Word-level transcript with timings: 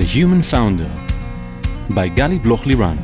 The 0.00 0.06
Human 0.06 0.40
Founder 0.40 0.90
by 1.90 2.08
Gali 2.08 2.42
Bloch 2.42 2.60
Liran. 2.60 2.98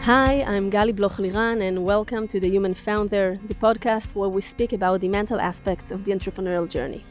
Hi, 0.00 0.42
I'm 0.44 0.70
Gali 0.70 0.96
Bloch 0.96 1.18
Liran, 1.18 1.60
and 1.60 1.84
welcome 1.84 2.26
to 2.28 2.40
The 2.40 2.48
Human 2.48 2.72
Founder, 2.72 3.38
the 3.46 3.54
podcast 3.54 4.14
where 4.14 4.30
we 4.30 4.40
speak 4.40 4.72
about 4.72 5.02
the 5.02 5.08
mental 5.08 5.38
aspects 5.38 5.90
of 5.90 6.04
the 6.04 6.12
entrepreneurial 6.12 6.66
journey. 6.66 7.04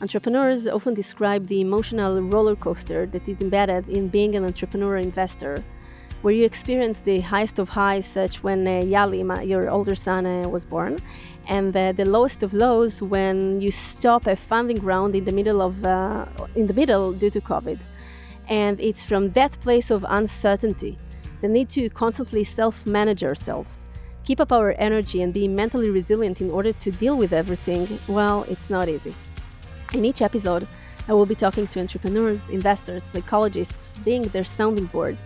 Entrepreneurs 0.00 0.66
often 0.66 0.94
describe 0.94 1.46
the 1.46 1.60
emotional 1.60 2.22
roller 2.22 2.56
coaster 2.56 3.04
that 3.04 3.28
is 3.28 3.42
embedded 3.42 3.86
in 3.90 4.08
being 4.08 4.34
an 4.34 4.46
entrepreneur 4.46 4.96
investor, 4.96 5.62
where 6.22 6.32
you 6.32 6.46
experience 6.46 7.02
the 7.02 7.20
highest 7.20 7.58
of 7.58 7.68
highs, 7.68 8.06
such 8.06 8.42
when 8.42 8.66
uh, 8.66 8.80
your 9.42 9.68
older 9.68 9.94
son, 9.94 10.24
uh, 10.24 10.48
was 10.48 10.64
born, 10.64 11.02
and 11.48 11.74
uh, 11.74 11.92
the 11.92 12.04
lowest 12.04 12.42
of 12.42 12.52
lows 12.52 13.00
when 13.00 13.60
you 13.60 13.70
stop 13.70 14.26
a 14.26 14.36
funding 14.36 14.80
round 14.80 15.16
in 15.16 15.24
the 15.24 15.32
middle 15.32 15.60
of 15.62 15.84
uh, 15.84 16.26
in 16.54 16.66
the 16.66 16.74
middle 16.74 17.12
due 17.12 17.30
to 17.30 17.40
COVID. 17.40 17.80
And 18.48 18.78
it's 18.80 19.04
from 19.04 19.30
that 19.32 19.52
place 19.60 19.90
of 19.90 20.04
uncertainty, 20.08 20.98
the 21.40 21.48
need 21.48 21.68
to 21.70 21.90
constantly 21.90 22.44
self-manage 22.44 23.22
ourselves, 23.24 23.88
keep 24.24 24.40
up 24.40 24.52
our 24.52 24.74
energy, 24.78 25.22
and 25.22 25.34
be 25.34 25.48
mentally 25.48 25.90
resilient 25.90 26.40
in 26.40 26.50
order 26.50 26.72
to 26.72 26.90
deal 26.90 27.16
with 27.16 27.32
everything. 27.32 27.98
Well, 28.08 28.44
it's 28.48 28.70
not 28.70 28.88
easy. 28.88 29.14
In 29.92 30.04
each 30.04 30.22
episode, 30.22 30.66
I 31.08 31.14
will 31.14 31.26
be 31.26 31.34
talking 31.34 31.66
to 31.68 31.80
entrepreneurs, 31.80 32.50
investors, 32.50 33.02
psychologists, 33.02 33.96
being 34.04 34.22
their 34.28 34.44
sounding 34.44 34.86
board, 34.86 35.16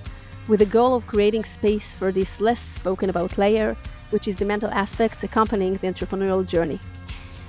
with 0.49 0.61
the 0.61 0.67
goal 0.67 0.95
of 0.95 1.07
creating 1.07 1.45
space 1.45 1.95
for 1.95 2.13
this 2.13 2.41
less 2.41 2.61
spoken 2.61 3.11
about 3.11 3.39
layer, 3.39 3.77
which 4.13 4.29
is 4.29 4.37
the 4.37 4.45
mental 4.45 4.71
aspects 4.71 5.25
accompanying 5.25 5.75
the 5.75 5.87
entrepreneurial 5.89 6.47
journey. 6.47 6.79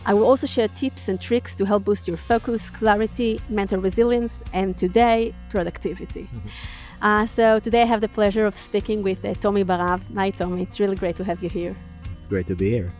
I 0.05 0.13
will 0.13 0.25
also 0.25 0.47
share 0.47 0.67
tips 0.67 1.07
and 1.07 1.19
tricks 1.19 1.55
to 1.55 1.65
help 1.65 1.85
boost 1.85 2.07
your 2.07 2.17
focus, 2.17 2.69
clarity, 2.69 3.39
mental 3.49 3.79
resilience, 3.79 4.43
and 4.51 4.77
today, 4.77 5.33
productivity. 5.49 6.27
Uh, 7.01 7.25
so 7.25 7.59
today 7.59 7.83
I 7.83 7.85
have 7.85 8.01
the 8.01 8.09
pleasure 8.09 8.45
of 8.45 8.57
speaking 8.57 9.01
with 9.01 9.23
uh, 9.23 9.33
Tommy 9.35 9.63
Barav. 9.63 10.01
Hi, 10.15 10.29
Tommy. 10.29 10.61
It's 10.61 10.79
really 10.79 10.95
great 10.95 11.15
to 11.17 11.23
have 11.23 11.41
you 11.43 11.49
here. 11.49 11.75
It's 12.15 12.27
great 12.27 12.47
to 12.47 12.55
be 12.55 12.69
here. 12.69 12.91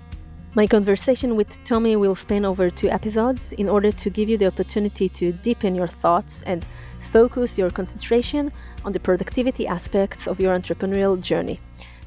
My 0.56 0.68
conversation 0.68 1.36
with 1.36 1.58
Tommy 1.66 1.96
will 1.96 2.14
span 2.14 2.46
over 2.46 2.70
two 2.70 2.88
episodes 2.90 3.54
in 3.54 3.68
order 3.68 3.92
to 3.92 4.10
give 4.10 4.30
you 4.30 4.38
the 4.38 4.46
opportunity 4.46 5.10
to 5.10 5.32
deepen 5.32 5.74
your 5.74 5.88
thoughts 5.88 6.44
and 6.46 6.66
focus 7.12 7.58
your 7.58 7.72
concentration 7.72 8.52
on 8.86 8.92
the 8.92 9.00
productivity 9.00 9.66
aspects 9.66 10.28
of 10.28 10.40
your 10.40 10.56
entrepreneurial 10.56 11.20
journey. 11.20 11.60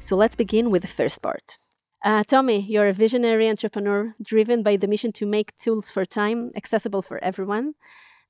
So 0.07 0.15
let's 0.15 0.37
begin 0.37 0.71
with 0.71 0.83
the 0.83 0.87
first 0.87 1.21
part. 1.21 1.57
Uh, 2.01 2.23
Tommy, 2.23 2.61
you're 2.61 2.87
a 2.87 2.93
visionary 2.93 3.49
entrepreneur 3.49 4.15
driven 4.23 4.63
by 4.63 4.77
the 4.77 4.87
mission 4.87 5.11
to 5.11 5.25
make 5.25 5.53
tools 5.57 5.91
for 5.91 6.05
time 6.05 6.53
accessible 6.55 7.01
for 7.01 7.21
everyone. 7.21 7.73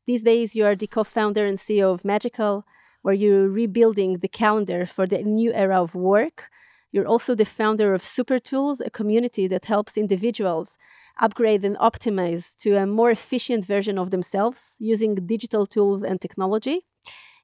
These 0.07 0.23
days, 0.23 0.55
you 0.55 0.65
are 0.65 0.75
the 0.75 0.87
co 0.87 1.03
founder 1.03 1.45
and 1.45 1.59
CEO 1.59 1.93
of 1.93 2.03
Magical, 2.03 2.65
where 3.03 3.13
you're 3.13 3.47
rebuilding 3.47 4.17
the 4.17 4.27
calendar 4.27 4.87
for 4.87 5.05
the 5.05 5.21
new 5.21 5.53
era 5.53 5.79
of 5.79 5.93
work 5.93 6.49
you're 6.91 7.07
also 7.07 7.35
the 7.35 7.45
founder 7.45 7.93
of 7.93 8.03
Super 8.03 8.39
Tools, 8.39 8.81
a 8.81 8.89
community 8.89 9.47
that 9.47 9.65
helps 9.65 9.97
individuals 9.97 10.77
upgrade 11.19 11.65
and 11.65 11.75
optimize 11.77 12.55
to 12.57 12.75
a 12.75 12.85
more 12.85 13.11
efficient 13.11 13.65
version 13.65 13.97
of 13.99 14.11
themselves 14.11 14.75
using 14.79 15.15
digital 15.15 15.65
tools 15.65 16.03
and 16.03 16.21
technology. 16.21 16.85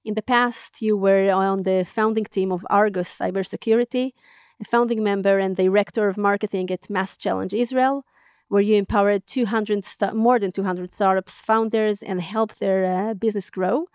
In 0.06 0.16
the 0.16 0.22
past, 0.22 0.82
you 0.82 0.98
were 0.98 1.32
on 1.32 1.64
the 1.64 1.86
founding 1.86 2.26
team 2.26 2.52
of 2.52 2.66
Argus 2.70 3.18
Cybersecurity, 3.18 4.12
a 4.60 4.66
founding 4.66 5.02
member 5.02 5.40
and 5.40 5.56
director 5.56 6.10
of 6.10 6.18
marketing 6.18 6.70
at 6.72 6.90
MassChallenge 6.90 7.54
Israel, 7.54 8.06
where 8.50 8.62
you 8.62 8.76
empowered 8.76 9.26
200 9.28 9.86
st- 9.86 10.14
more 10.14 10.40
than 10.40 10.52
200 10.52 10.92
startups 10.92 11.42
founders 11.42 12.04
and 12.04 12.20
helped 12.22 12.60
their 12.60 12.84
uh, 12.86 13.14
business 13.14 13.50
grow. 13.50 13.88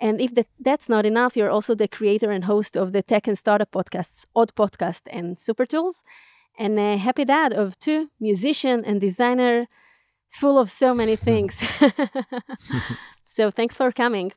And 0.00 0.20
if 0.20 0.34
that, 0.34 0.48
that's 0.58 0.88
not 0.88 1.06
enough, 1.06 1.36
you're 1.36 1.50
also 1.50 1.76
the 1.76 1.86
creator 1.86 2.32
and 2.32 2.44
host 2.44 2.76
of 2.76 2.92
the 2.92 3.02
tech 3.02 3.28
and 3.28 3.38
startup 3.38 3.70
podcasts, 3.70 4.26
Odd 4.34 4.52
Podcast 4.56 5.02
and 5.10 5.38
Super 5.38 5.64
Tools, 5.64 6.02
and 6.58 6.76
a 6.78 6.96
happy 6.96 7.24
dad 7.24 7.52
of 7.52 7.78
two, 7.78 8.10
musician 8.18 8.82
and 8.84 9.00
designer, 9.00 9.68
full 10.28 10.58
of 10.58 10.70
so 10.70 10.92
many 10.92 11.14
things. 11.14 11.64
so 13.24 13.52
thanks 13.52 13.76
for 13.76 13.92
coming. 13.92 14.32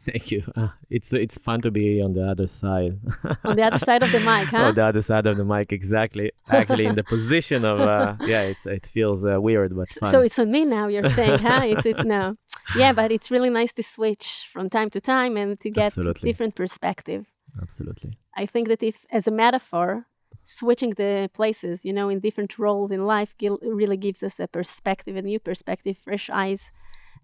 Thank 0.06 0.30
you. 0.30 0.42
Uh, 0.56 0.68
it's 0.88 1.12
it's 1.12 1.36
fun 1.36 1.60
to 1.60 1.70
be 1.70 2.00
on 2.00 2.14
the 2.14 2.26
other 2.26 2.46
side. 2.46 2.98
on 3.44 3.56
the 3.56 3.62
other 3.62 3.78
side 3.78 4.02
of 4.02 4.10
the 4.12 4.20
mic, 4.20 4.48
huh? 4.54 4.68
on 4.68 4.74
the 4.74 4.84
other 4.84 5.02
side 5.02 5.26
of 5.26 5.36
the 5.36 5.44
mic, 5.44 5.72
exactly. 5.72 6.32
Actually, 6.48 6.86
in 6.86 6.94
the 6.94 7.04
position 7.04 7.66
of 7.66 7.80
uh, 7.80 8.16
yeah, 8.22 8.42
it's, 8.42 8.64
it 8.64 8.86
feels 8.86 9.26
uh, 9.26 9.38
weird 9.40 9.76
but 9.76 9.90
fun. 9.90 10.10
So 10.10 10.20
it's 10.22 10.38
on 10.38 10.50
me 10.50 10.64
now. 10.64 10.88
You're 10.88 11.06
saying, 11.06 11.40
huh? 11.40 11.62
It's 11.64 11.84
it's 11.84 12.02
no, 12.02 12.36
yeah, 12.76 12.94
but 12.94 13.12
it's 13.12 13.30
really 13.30 13.50
nice 13.50 13.74
to 13.74 13.82
switch 13.82 14.48
from 14.50 14.70
time 14.70 14.88
to 14.90 15.00
time 15.02 15.36
and 15.36 15.60
to 15.60 15.70
get 15.70 15.88
Absolutely. 15.88 16.30
different 16.30 16.54
perspective. 16.54 17.26
Absolutely. 17.60 18.16
I 18.36 18.46
think 18.46 18.68
that 18.68 18.82
if, 18.82 19.04
as 19.10 19.26
a 19.26 19.30
metaphor, 19.30 20.06
switching 20.44 20.90
the 20.90 21.28
places, 21.34 21.84
you 21.84 21.92
know, 21.92 22.08
in 22.08 22.20
different 22.20 22.58
roles 22.58 22.90
in 22.90 23.04
life, 23.04 23.34
really 23.62 23.96
gives 23.96 24.22
us 24.22 24.40
a 24.40 24.46
perspective, 24.46 25.16
a 25.16 25.22
new 25.22 25.40
perspective, 25.40 25.98
fresh 25.98 26.30
eyes, 26.30 26.70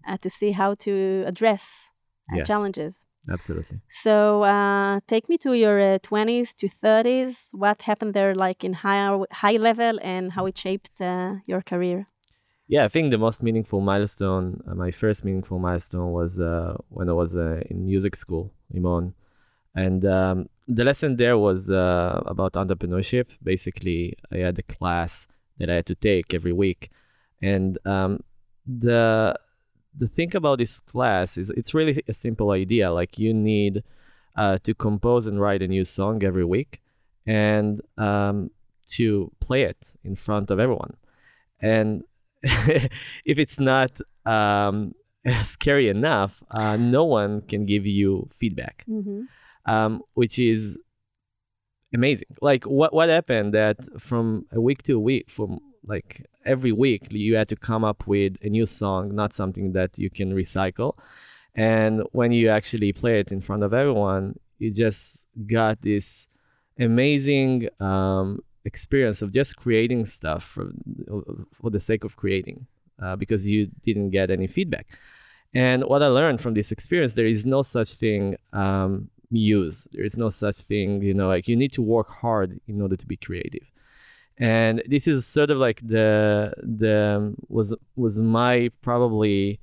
uh, 0.07 0.17
to 0.17 0.29
see 0.29 0.51
how 0.51 0.75
to 0.75 1.23
address 1.25 1.89
yeah. 2.33 2.43
challenges. 2.43 3.05
Absolutely. 3.29 3.81
So 3.89 4.43
uh, 4.43 5.01
take 5.07 5.27
me 5.27 5.37
to 5.39 5.53
your 5.53 5.79
uh, 5.79 5.99
20s 5.99 6.53
to 6.55 6.67
30s. 6.69 7.49
What 7.51 7.81
happened 7.81 8.13
there, 8.13 8.33
like 8.33 8.63
in 8.63 8.73
high, 8.73 9.17
high 9.31 9.57
level, 9.57 9.99
and 10.01 10.31
how 10.31 10.45
it 10.45 10.57
shaped 10.57 11.01
uh, 11.01 11.33
your 11.45 11.61
career? 11.61 12.05
Yeah, 12.69 12.85
I 12.85 12.89
think 12.89 13.11
the 13.11 13.17
most 13.17 13.43
meaningful 13.43 13.81
milestone, 13.81 14.61
uh, 14.67 14.75
my 14.75 14.91
first 14.91 15.23
meaningful 15.23 15.59
milestone 15.59 16.11
was 16.11 16.39
uh, 16.39 16.75
when 16.89 17.09
I 17.09 17.13
was 17.13 17.35
uh, 17.35 17.61
in 17.69 17.85
music 17.85 18.15
school, 18.15 18.53
Rimon. 18.73 19.13
And 19.75 20.05
um, 20.05 20.49
the 20.67 20.83
lesson 20.83 21.17
there 21.17 21.37
was 21.37 21.69
about 21.69 22.53
entrepreneurship. 22.53 23.27
Basically, 23.43 24.17
I 24.31 24.37
had 24.37 24.57
a 24.57 24.63
class 24.63 25.27
that 25.59 25.69
I 25.69 25.75
had 25.75 25.85
to 25.85 25.95
take 25.95 26.33
every 26.33 26.51
week. 26.51 26.91
And 27.41 27.77
um, 27.85 28.21
the 28.65 29.37
the 29.97 30.07
thing 30.07 30.35
about 30.35 30.59
this 30.59 30.79
class 30.79 31.37
is 31.37 31.49
it's 31.51 31.73
really 31.73 32.03
a 32.07 32.13
simple 32.13 32.51
idea. 32.51 32.91
Like 32.91 33.17
you 33.17 33.33
need 33.33 33.83
uh, 34.35 34.59
to 34.63 34.73
compose 34.73 35.27
and 35.27 35.41
write 35.41 35.61
a 35.61 35.67
new 35.67 35.83
song 35.83 36.23
every 36.23 36.45
week, 36.45 36.81
and 37.25 37.81
um, 37.97 38.51
to 38.87 39.31
play 39.39 39.63
it 39.63 39.93
in 40.03 40.15
front 40.15 40.51
of 40.51 40.59
everyone. 40.59 40.95
And 41.59 42.03
if 42.43 42.89
it's 43.25 43.59
not 43.59 43.91
um, 44.25 44.93
scary 45.43 45.89
enough, 45.89 46.43
uh, 46.51 46.77
no 46.77 47.03
one 47.03 47.41
can 47.41 47.65
give 47.65 47.85
you 47.85 48.29
feedback, 48.37 48.85
mm-hmm. 48.87 49.23
um, 49.71 50.01
which 50.13 50.37
is 50.37 50.77
amazing. 51.93 52.27
Like 52.41 52.65
what 52.65 52.93
what 52.93 53.09
happened 53.09 53.53
that 53.53 53.77
from 53.99 54.45
a 54.51 54.61
week 54.61 54.83
to 54.83 54.93
a 54.93 54.99
week, 54.99 55.29
from 55.31 55.59
like 55.87 56.25
every 56.45 56.71
week 56.71 57.07
you 57.09 57.35
had 57.35 57.49
to 57.49 57.55
come 57.55 57.83
up 57.83 58.05
with 58.07 58.33
a 58.41 58.49
new 58.49 58.65
song 58.65 59.15
not 59.15 59.35
something 59.35 59.73
that 59.73 59.97
you 59.97 60.09
can 60.09 60.33
recycle. 60.33 60.95
And 61.55 62.03
when 62.11 62.31
you 62.31 62.49
actually 62.49 62.93
play 62.93 63.19
it 63.19 63.31
in 63.31 63.41
front 63.41 63.63
of 63.63 63.73
everyone 63.73 64.39
you 64.59 64.71
just 64.71 65.27
got 65.47 65.81
this 65.81 66.27
amazing 66.79 67.69
um, 67.79 68.39
experience 68.65 69.21
of 69.21 69.31
just 69.31 69.55
creating 69.55 70.05
stuff 70.05 70.43
for, 70.43 70.71
for 71.53 71.69
the 71.69 71.79
sake 71.79 72.03
of 72.03 72.15
creating 72.15 72.65
uh, 73.01 73.15
because 73.15 73.45
you 73.47 73.69
didn't 73.83 74.09
get 74.11 74.29
any 74.29 74.47
feedback. 74.47 74.87
And 75.53 75.83
what 75.85 76.03
i 76.03 76.07
learned 76.07 76.41
from 76.41 76.53
this 76.53 76.71
experience 76.71 77.13
there 77.13 77.25
is 77.25 77.45
no 77.45 77.63
such 77.63 77.93
thing 77.93 78.35
um, 78.53 79.09
muse. 79.31 79.87
There 79.91 80.05
is 80.05 80.17
no 80.17 80.29
such 80.29 80.57
thing 80.57 81.01
you 81.01 81.13
know 81.13 81.27
like 81.27 81.47
you 81.47 81.55
need 81.55 81.73
to 81.73 81.81
work 81.81 82.09
hard 82.09 82.59
in 82.67 82.81
order 82.81 82.95
to 82.95 83.05
be 83.05 83.17
creative 83.17 83.67
and 84.39 84.83
this 84.87 85.07
is 85.07 85.25
sort 85.25 85.49
of 85.49 85.57
like 85.57 85.79
the 85.85 86.53
the 86.57 87.33
was 87.47 87.75
was 87.95 88.19
my 88.19 88.69
probably 88.81 89.59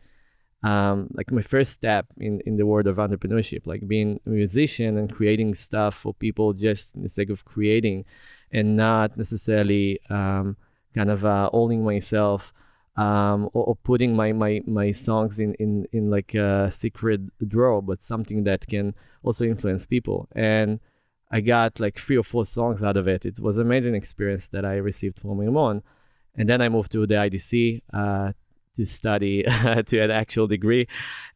um, 0.62 1.08
like 1.12 1.30
my 1.30 1.42
first 1.42 1.72
step 1.72 2.06
in 2.18 2.40
in 2.46 2.56
the 2.56 2.66
world 2.66 2.86
of 2.86 2.96
entrepreneurship 2.96 3.66
like 3.66 3.86
being 3.86 4.20
a 4.26 4.30
musician 4.30 4.98
and 4.98 5.12
creating 5.12 5.54
stuff 5.54 5.94
for 5.94 6.14
people 6.14 6.52
just 6.52 6.94
in 6.94 7.02
the 7.02 7.08
sake 7.08 7.30
of 7.30 7.44
creating 7.44 8.04
and 8.50 8.76
not 8.76 9.16
necessarily 9.16 10.00
um, 10.10 10.56
kind 10.94 11.10
of 11.10 11.24
uh, 11.24 11.50
owning 11.52 11.84
myself 11.84 12.52
um, 12.96 13.46
or, 13.52 13.64
or, 13.64 13.76
putting 13.76 14.14
my, 14.14 14.32
my, 14.32 14.62
my 14.66 14.92
songs 14.92 15.40
in, 15.40 15.54
in, 15.54 15.86
in 15.92 16.10
like 16.10 16.34
a 16.34 16.70
secret 16.70 17.20
drawer, 17.48 17.82
but 17.82 18.04
something 18.04 18.44
that 18.44 18.66
can 18.68 18.94
also 19.24 19.44
influence 19.44 19.84
people. 19.84 20.28
And 20.36 20.78
I 21.34 21.40
got 21.40 21.80
like 21.80 21.98
three 21.98 22.16
or 22.16 22.22
four 22.22 22.44
songs 22.46 22.84
out 22.84 22.96
of 22.96 23.08
it. 23.08 23.24
It 23.24 23.40
was 23.40 23.58
an 23.58 23.66
amazing 23.66 23.96
experience 23.96 24.46
that 24.54 24.64
I 24.64 24.76
received 24.76 25.18
from 25.18 25.36
Rimon. 25.40 25.82
And 26.36 26.48
then 26.48 26.60
I 26.62 26.68
moved 26.68 26.92
to 26.92 27.06
the 27.08 27.16
IDC 27.26 27.82
uh, 27.92 28.32
to 28.76 28.84
study 28.84 29.42
to 29.88 29.98
an 29.98 30.12
actual 30.12 30.46
degree. 30.46 30.86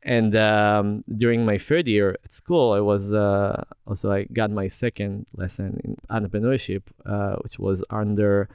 And 0.05 0.37
um, 0.37 1.03
during 1.23 1.45
my 1.45 1.59
third 1.59 1.89
year 1.89 2.17
at 2.25 2.33
school, 2.33 2.73
I 2.73 2.81
was 2.81 3.13
uh, 3.13 3.65
also 3.89 4.13
I 4.13 4.25
got 4.41 4.53
my 4.53 4.69
second 4.69 5.27
lesson 5.35 5.81
in 5.83 5.97
entrepreneurship, 6.17 6.83
uh, 7.05 7.35
which 7.43 7.59
was 7.59 7.85
under. 7.91 8.49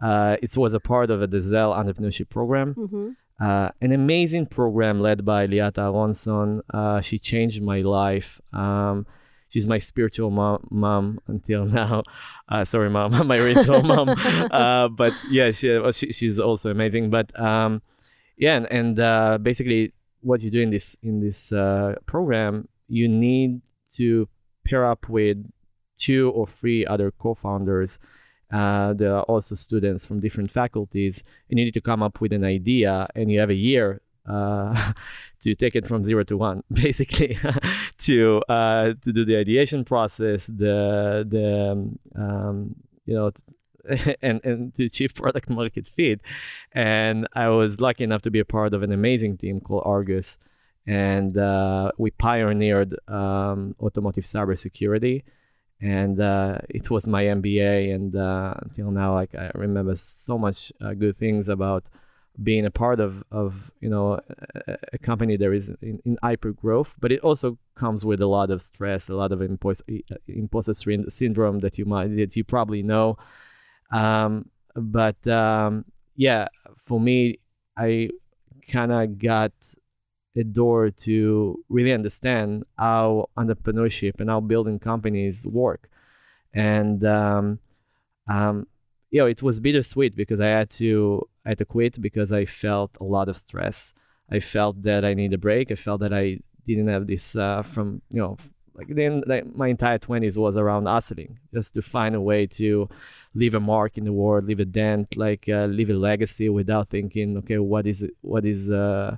Uh, 0.00 0.36
it 0.42 0.56
was 0.56 0.74
a 0.74 0.80
part 0.80 1.10
of 1.10 1.22
a 1.22 1.26
the 1.26 1.40
Zell 1.40 1.72
entrepreneurship 1.72 2.28
program, 2.28 2.74
mm-hmm. 2.74 3.10
Uh, 3.40 3.68
an 3.80 3.90
amazing 3.90 4.46
program 4.46 5.00
led 5.00 5.24
by 5.24 5.44
Liat 5.48 5.76
Aronson. 5.76 6.62
Uh, 6.72 7.00
she 7.00 7.18
changed 7.18 7.60
my 7.60 7.80
life. 7.80 8.40
Um, 8.52 9.06
she's 9.54 9.68
my 9.68 9.78
spiritual 9.78 10.32
mom, 10.32 10.66
mom 10.70 11.20
until 11.28 11.64
now. 11.80 12.02
Uh, 12.48 12.64
sorry, 12.64 12.90
mom, 12.90 13.26
my 13.32 13.38
ritual 13.38 13.82
mom. 13.82 14.08
Uh, 14.50 14.88
but 14.88 15.12
yeah, 15.30 15.52
she, 15.52 15.78
well, 15.78 15.92
she, 15.92 16.12
she's 16.12 16.40
also 16.40 16.70
amazing. 16.70 17.08
But 17.08 17.38
um, 17.38 17.80
yeah, 18.36 18.56
and, 18.56 18.66
and 18.66 19.00
uh, 19.00 19.38
basically, 19.40 19.92
what 20.20 20.40
you 20.42 20.50
do 20.50 20.60
in 20.60 20.70
this 20.70 20.96
in 21.02 21.20
this 21.20 21.52
uh, 21.52 21.94
program, 22.06 22.66
you 22.88 23.06
need 23.08 23.60
to 23.92 24.28
pair 24.64 24.84
up 24.84 25.08
with 25.08 25.38
two 25.96 26.30
or 26.30 26.46
three 26.48 26.84
other 26.84 27.12
co-founders 27.12 28.00
uh, 28.52 28.92
there 28.92 29.16
are 29.16 29.22
also 29.22 29.54
students 29.54 30.04
from 30.04 30.20
different 30.20 30.50
faculties, 30.50 31.24
and 31.48 31.58
you 31.58 31.64
need 31.64 31.74
to 31.74 31.80
come 31.80 32.02
up 32.02 32.20
with 32.20 32.32
an 32.32 32.44
idea, 32.44 33.08
and 33.14 33.30
you 33.30 33.40
have 33.40 33.50
a 33.50 33.54
year 33.54 34.00
uh, 34.26 34.92
to 35.42 35.54
take 35.54 35.76
it 35.76 35.86
from 35.86 36.04
zero 36.04 36.24
to 36.24 36.36
one, 36.36 36.62
basically, 36.72 37.38
to 37.98 38.42
uh, 38.48 38.94
to 39.04 39.12
do 39.12 39.24
the 39.24 39.36
ideation 39.36 39.84
process, 39.84 40.46
the 40.46 41.26
the 41.28 41.70
um, 41.70 41.98
um 42.16 42.76
you 43.06 43.14
know, 43.14 43.30
and 44.22 44.40
and 44.44 44.74
to 44.74 44.84
achieve 44.86 45.14
product 45.14 45.50
market 45.50 45.86
fit. 45.86 46.20
And 46.72 47.28
I 47.34 47.48
was 47.48 47.80
lucky 47.80 48.04
enough 48.04 48.22
to 48.22 48.30
be 48.30 48.40
a 48.40 48.44
part 48.44 48.74
of 48.74 48.82
an 48.82 48.92
amazing 48.92 49.38
team 49.38 49.60
called 49.60 49.82
Argus, 49.84 50.38
and 50.86 51.36
uh, 51.36 51.92
we 51.98 52.10
pioneered 52.10 52.96
um, 53.08 53.76
automotive 53.80 54.24
cybersecurity 54.24 55.22
and 55.80 56.18
uh, 56.18 56.58
it 56.70 56.90
was 56.90 57.06
my 57.06 57.24
MBA. 57.24 57.94
And 57.94 58.16
uh, 58.16 58.54
until 58.62 58.90
now, 58.90 59.12
like 59.14 59.34
I 59.34 59.50
remember 59.54 59.96
so 59.96 60.38
much 60.38 60.72
good 60.98 61.16
things 61.18 61.48
about 61.50 61.84
being 62.42 62.66
a 62.66 62.70
part 62.70 62.98
of 62.98 63.22
of 63.30 63.70
you 63.80 63.88
know 63.88 64.20
a, 64.66 64.76
a 64.92 64.98
company 64.98 65.36
that 65.36 65.52
is 65.52 65.68
in, 65.82 66.00
in, 66.04 66.18
hyper 66.22 66.52
growth. 66.52 66.94
But 67.00 67.12
it 67.12 67.20
also 67.20 67.58
comes 67.76 68.04
with 68.04 68.20
a 68.20 68.26
lot 68.26 68.50
of 68.50 68.62
stress, 68.62 69.08
a 69.08 69.14
lot 69.14 69.32
of 69.32 69.40
imposter, 69.40 69.84
imposter 70.26 70.74
syndrome 71.08 71.60
that 71.60 71.78
you 71.78 71.84
might 71.84 72.16
that 72.16 72.36
you 72.36 72.44
probably 72.44 72.82
know. 72.82 73.16
Um, 73.92 74.50
but 74.74 75.24
um, 75.26 75.84
yeah, 76.16 76.48
for 76.86 76.98
me, 76.98 77.38
I 77.76 78.10
kind 78.68 78.92
of 78.92 79.18
got 79.18 79.52
a 80.36 80.42
door 80.42 80.90
to 80.90 81.62
really 81.68 81.92
understand 81.92 82.64
how 82.76 83.28
entrepreneurship 83.36 84.18
and 84.18 84.28
how 84.28 84.40
building 84.40 84.78
companies 84.78 85.46
work. 85.46 85.88
And 86.52 87.04
um, 87.04 87.58
um, 88.28 88.66
you 89.10 89.20
know, 89.20 89.26
it 89.26 89.42
was 89.42 89.60
bittersweet 89.60 90.16
because 90.16 90.40
I 90.40 90.48
had 90.48 90.70
to 90.70 91.28
I 91.44 91.50
had 91.50 91.58
to 91.58 91.64
quit 91.64 92.00
because 92.00 92.32
I 92.32 92.46
felt 92.46 92.96
a 93.00 93.04
lot 93.04 93.28
of 93.28 93.36
stress. 93.36 93.94
I 94.30 94.40
felt 94.40 94.82
that 94.82 95.04
I 95.04 95.14
need 95.14 95.32
a 95.32 95.38
break. 95.38 95.70
I 95.70 95.76
felt 95.76 96.00
that 96.00 96.12
I 96.12 96.40
didn't 96.66 96.88
have 96.88 97.06
this 97.06 97.36
uh, 97.36 97.62
from 97.62 98.00
you 98.10 98.20
know 98.20 98.38
like 98.74 98.88
then 98.88 99.22
like 99.26 99.54
my 99.54 99.68
entire 99.68 99.98
20s 99.98 100.36
was 100.38 100.56
around 100.56 100.86
hustling 100.86 101.38
just 101.52 101.74
to 101.74 101.82
find 101.82 102.14
a 102.14 102.20
way 102.20 102.46
to 102.46 102.88
leave 103.34 103.54
a 103.54 103.60
mark 103.60 103.96
in 103.96 104.04
the 104.04 104.12
world 104.12 104.44
leave 104.44 104.60
a 104.60 104.64
dent 104.64 105.16
like 105.16 105.48
uh, 105.48 105.66
leave 105.66 105.90
a 105.90 105.94
legacy 105.94 106.48
without 106.48 106.88
thinking 106.88 107.36
okay 107.36 107.58
what 107.58 107.86
is 107.86 108.06
what 108.22 108.44
is 108.44 108.70
uh 108.70 109.16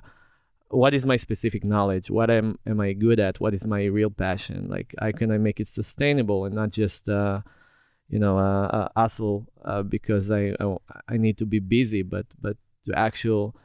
what 0.69 0.93
is 0.93 1.05
my 1.05 1.15
specific 1.15 1.63
knowledge 1.63 2.09
what 2.11 2.29
am 2.29 2.59
am 2.65 2.79
i 2.79 2.93
good 2.93 3.19
at 3.19 3.39
what 3.39 3.53
is 3.53 3.65
my 3.65 3.85
real 3.85 4.09
passion 4.09 4.67
like 4.69 4.93
how 4.99 5.11
can 5.11 5.31
i 5.31 5.37
make 5.37 5.59
it 5.59 5.69
sustainable 5.69 6.45
and 6.45 6.53
not 6.53 6.69
just 6.69 7.09
uh, 7.09 7.41
you 8.09 8.19
know 8.19 8.37
uh, 8.37 8.67
uh, 8.67 8.89
hustle 8.95 9.47
uh, 9.65 9.83
because 9.83 10.31
I, 10.31 10.53
I, 10.59 10.75
I 11.09 11.17
need 11.17 11.37
to 11.39 11.45
be 11.45 11.59
busy 11.59 12.01
but 12.01 12.25
but 12.41 12.57
to 12.85 12.97
actual 12.97 13.55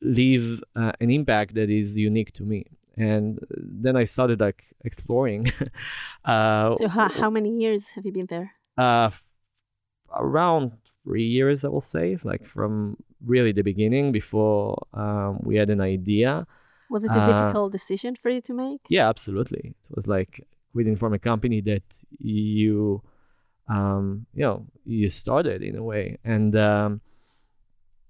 leave 0.00 0.62
uh, 0.76 0.92
an 1.00 1.10
impact 1.10 1.54
that 1.54 1.70
is 1.70 1.96
unique 1.96 2.32
to 2.34 2.44
me 2.44 2.66
and 2.96 3.38
then 3.48 3.96
i 3.96 4.04
started 4.04 4.38
like 4.38 4.64
exploring 4.84 5.50
uh, 6.24 6.74
so 6.74 6.88
how, 6.88 7.08
how 7.08 7.30
many 7.30 7.50
years 7.50 7.88
have 7.94 8.04
you 8.04 8.12
been 8.12 8.26
there 8.26 8.52
uh 8.76 9.10
around 10.14 10.72
three 11.02 11.24
years 11.24 11.64
i 11.64 11.68
will 11.68 11.80
say 11.80 12.18
like 12.22 12.46
from 12.46 12.96
really 13.24 13.52
the 13.52 13.62
beginning 13.62 14.12
before 14.12 14.86
um, 14.94 15.38
we 15.42 15.56
had 15.56 15.70
an 15.70 15.80
idea. 15.80 16.46
Was 16.90 17.04
it 17.04 17.10
a 17.10 17.20
uh, 17.20 17.26
difficult 17.26 17.72
decision 17.72 18.16
for 18.16 18.30
you 18.30 18.40
to 18.42 18.54
make? 18.54 18.80
Yeah, 18.88 19.08
absolutely. 19.08 19.74
It 19.82 19.94
was 19.94 20.06
like 20.06 20.46
quitting 20.72 20.96
from 20.96 21.14
a 21.14 21.18
company 21.18 21.60
that 21.62 21.82
you, 22.18 23.02
um, 23.68 24.26
you 24.34 24.42
know, 24.42 24.66
you 24.84 25.08
started 25.08 25.62
in 25.62 25.76
a 25.76 25.82
way, 25.82 26.18
and 26.24 26.56
um, 26.56 27.00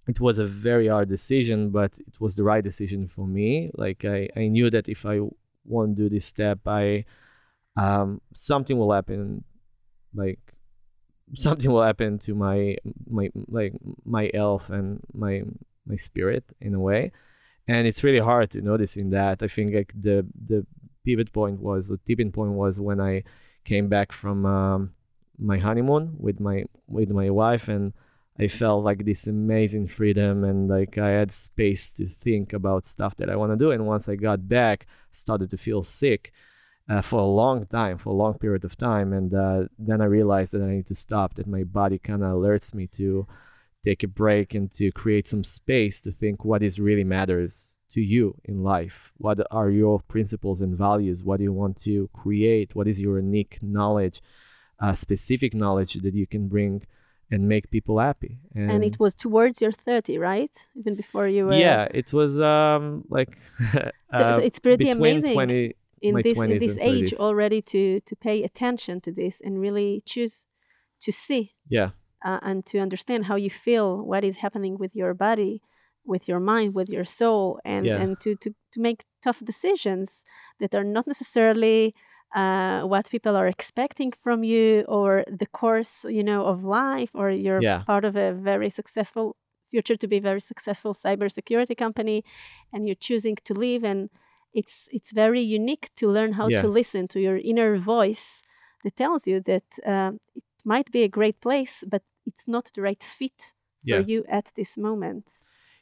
it 0.08 0.20
was 0.20 0.38
a 0.38 0.46
very 0.46 0.88
hard 0.88 1.08
decision, 1.08 1.70
but 1.70 1.93
it 1.99 2.20
was 2.20 2.37
the 2.37 2.43
right 2.43 2.64
decision 2.64 3.08
for 3.08 3.26
me. 3.26 3.70
Like 3.75 4.04
I, 4.04 4.28
I 4.37 4.49
knew 4.49 4.70
that 4.70 4.88
if 4.88 5.06
I 5.06 5.20
won't 5.64 5.94
do 5.94 6.08
this 6.08 6.26
step, 6.26 6.60
I, 6.66 7.04
um, 7.76 8.20
something 8.34 8.76
will 8.76 8.93
happen, 8.93 9.44
like 10.14 10.40
something 11.34 11.70
will 11.70 11.82
happen 11.82 12.19
to 12.19 12.34
my 12.34 12.76
my 13.08 13.31
like 13.49 13.72
my 14.04 14.31
elf 14.34 14.69
and 14.70 15.00
my 15.14 15.43
my 15.87 15.96
spirit 15.96 16.44
in 16.60 16.75
a 16.75 16.81
way. 16.81 17.12
And 17.69 17.87
it's 17.87 18.02
really 18.02 18.19
hard 18.19 18.50
to 18.50 18.60
notice 18.60 18.96
in 18.96 19.10
that. 19.10 19.43
I 19.43 19.49
think 19.49 19.75
like 19.75 19.93
the 19.99 20.26
the 20.49 20.66
pivot 21.04 21.32
point 21.32 21.60
was 21.60 21.88
the 21.88 21.99
tipping 21.99 22.32
point 22.32 22.52
was 22.52 22.81
when 22.81 23.00
i 23.00 23.22
came 23.64 23.88
back 23.88 24.12
from 24.12 24.44
um, 24.46 24.93
my 25.38 25.58
honeymoon 25.58 26.14
with 26.19 26.40
my 26.40 26.64
with 26.87 27.11
my 27.11 27.31
wife 27.31 27.69
and 27.69 27.93
i 28.38 28.49
felt 28.49 28.84
like 28.84 29.05
this 29.05 29.26
amazing 29.26 29.87
freedom 29.87 30.44
and 30.44 30.69
like 30.69 30.99
i 30.99 31.11
had 31.11 31.32
space 31.32 31.93
to 31.93 32.06
think 32.06 32.52
about 32.52 32.87
stuff 32.87 33.17
that 33.17 33.31
i 33.31 33.37
want 33.37 33.52
to 33.52 33.56
do 33.56 33.70
and 33.70 33.87
once 33.87 34.08
i 34.08 34.14
got 34.14 34.49
back 34.49 34.87
started 35.12 35.50
to 35.50 35.56
feel 35.56 35.82
sick 35.82 36.32
uh, 36.88 37.02
for 37.02 37.20
a 37.20 37.25
long 37.25 37.67
time, 37.67 37.99
for 37.99 38.11
a 38.11 38.14
long 38.14 38.34
period 38.38 38.64
of 38.64 38.76
time. 38.76 39.12
And 39.12 39.32
uh, 39.34 39.64
then 39.79 40.00
I 40.00 40.06
realized 40.06 40.52
that 40.52 40.62
I 40.62 40.70
need 40.70 40.87
to 40.88 40.94
stop, 40.94 41.35
that 41.35 41.46
my 41.46 41.64
body 41.64 41.99
kind 41.99 42.23
of 42.23 42.32
alerts 42.32 42.75
me 42.75 42.87
to 42.99 43.26
take 43.85 44.02
a 44.02 44.08
break 44.08 44.55
and 44.55 44.73
to 44.73 44.93
create 44.93 45.28
some 45.28 45.43
space 45.43 46.00
to 46.00 46.12
think 46.12 46.44
what 46.44 46.62
is 46.62 46.78
really 46.78 47.02
matters 47.02 47.81
to 47.90 48.00
you 48.00 48.37
in 48.44 48.62
life. 48.62 49.12
What 49.17 49.40
are 49.50 49.70
your 49.70 50.00
principles 50.00 50.62
and 50.62 50.76
values? 50.76 51.25
What 51.25 51.38
do 51.38 51.44
you 51.44 51.52
want 51.52 51.81
to 51.82 52.08
create? 52.12 52.76
What 52.76 52.87
is 52.87 53.00
your 53.00 53.19
unique 53.19 53.58
knowledge, 53.61 54.23
uh, 54.82 54.94
specific 54.94 55.55
knowledge 55.55 55.94
that 55.94 56.14
you 56.14 56.26
can 56.26 56.49
bring? 56.49 56.82
and 57.31 57.49
make 57.49 57.70
people 57.70 57.99
happy. 57.99 58.37
And, 58.55 58.70
and, 58.70 58.84
it 58.84 59.00
was 59.00 59.14
towards 59.14 59.62
your 59.62 59.73
30, 59.73 60.19
right? 60.19 60.55
Even 60.76 60.96
before 60.96 61.26
you 61.26 61.46
were. 61.46 61.55
Yeah, 61.55 61.88
it 61.90 62.12
was 62.12 62.38
um 62.38 63.04
like. 63.09 63.38
so, 63.73 63.90
so, 64.12 64.23
uh, 64.23 64.40
it's 64.42 64.59
pretty 64.59 64.90
amazing. 64.90 65.33
20, 65.33 65.75
in 66.02 66.21
this 66.23 66.38
in 66.38 66.59
this 66.59 66.76
age 66.80 67.14
already 67.14 67.62
to 67.62 68.00
to 68.00 68.16
pay 68.16 68.42
attention 68.42 69.00
to 69.00 69.12
this 69.12 69.40
and 69.40 69.61
really 69.61 70.02
choose 70.04 70.47
to 71.00 71.12
see 71.12 71.54
yeah 71.68 71.90
uh, 72.25 72.40
and 72.42 72.66
to 72.66 72.78
understand 72.78 73.26
how 73.26 73.37
you 73.37 73.50
feel 73.50 74.04
what 74.04 74.25
is 74.25 74.38
happening 74.38 74.76
with 74.76 74.95
your 74.95 75.14
body 75.14 75.62
with 76.04 76.28
your 76.28 76.40
mind 76.40 76.75
with 76.75 76.88
your 76.88 77.04
soul 77.04 77.61
and 77.64 77.87
yeah. 77.87 78.00
and 78.00 78.21
to, 78.21 78.35
to 78.37 78.54
to 78.73 78.80
make 78.80 79.04
tough 79.23 79.40
decisions 79.45 80.25
that 80.59 80.75
are 80.75 80.85
not 80.85 81.06
necessarily 81.06 81.95
uh, 82.34 82.82
what 82.82 83.10
people 83.10 83.36
are 83.36 83.46
expecting 83.46 84.12
from 84.22 84.42
you 84.42 84.84
or 84.88 85.24
the 85.28 85.46
course 85.46 86.04
you 86.08 86.24
know 86.24 86.44
of 86.46 86.64
life 86.64 87.10
or 87.14 87.30
you're 87.30 87.62
yeah. 87.62 87.82
part 87.86 88.04
of 88.04 88.16
a 88.16 88.32
very 88.32 88.70
successful 88.70 89.36
future 89.70 89.96
to 89.96 90.08
be 90.08 90.20
very 90.20 90.40
successful 90.40 90.94
cybersecurity 90.94 91.76
company 91.76 92.24
and 92.72 92.86
you're 92.86 92.94
choosing 92.94 93.36
to 93.44 93.54
leave 93.54 93.84
and 93.84 94.10
it's 94.54 94.88
it's 94.92 95.12
very 95.12 95.40
unique 95.40 95.90
to 95.96 96.08
learn 96.08 96.32
how 96.32 96.48
yeah. 96.48 96.60
to 96.60 96.68
listen 96.68 97.08
to 97.08 97.20
your 97.20 97.38
inner 97.38 97.76
voice 97.78 98.42
that 98.84 98.96
tells 98.96 99.26
you 99.26 99.40
that 99.40 99.78
uh, 99.86 100.12
it 100.34 100.44
might 100.64 100.90
be 100.90 101.02
a 101.02 101.08
great 101.08 101.40
place, 101.40 101.84
but 101.86 102.02
it's 102.26 102.48
not 102.48 102.70
the 102.74 102.82
right 102.82 103.02
fit 103.02 103.52
yeah. 103.82 104.00
for 104.00 104.08
you 104.08 104.24
at 104.28 104.52
this 104.56 104.76
moment. 104.76 105.30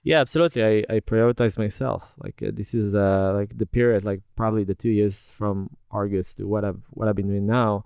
Yeah, 0.02 0.20
absolutely. 0.20 0.64
I, 0.64 0.84
I 0.88 1.00
prioritize 1.00 1.58
myself. 1.58 2.04
Like 2.18 2.42
uh, 2.42 2.50
this 2.54 2.74
is 2.74 2.94
uh, 2.94 3.32
like 3.34 3.56
the 3.56 3.66
period, 3.66 4.04
like 4.04 4.22
probably 4.34 4.64
the 4.64 4.74
two 4.74 4.90
years 4.90 5.30
from 5.30 5.70
Argus 5.90 6.34
to 6.36 6.44
what 6.46 6.64
I've 6.64 6.80
what 6.90 7.08
I've 7.08 7.16
been 7.16 7.28
doing 7.28 7.46
now, 7.46 7.84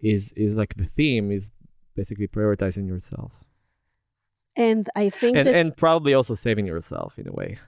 is 0.00 0.32
is 0.32 0.54
like 0.54 0.74
the 0.76 0.86
theme 0.86 1.32
is 1.32 1.50
basically 1.96 2.28
prioritizing 2.28 2.86
yourself. 2.86 3.32
And 4.56 4.88
I 4.96 5.10
think 5.10 5.36
and, 5.36 5.46
that 5.46 5.54
and 5.54 5.76
probably 5.76 6.14
also 6.14 6.34
saving 6.34 6.66
yourself 6.66 7.18
in 7.18 7.28
a 7.28 7.32
way. 7.32 7.58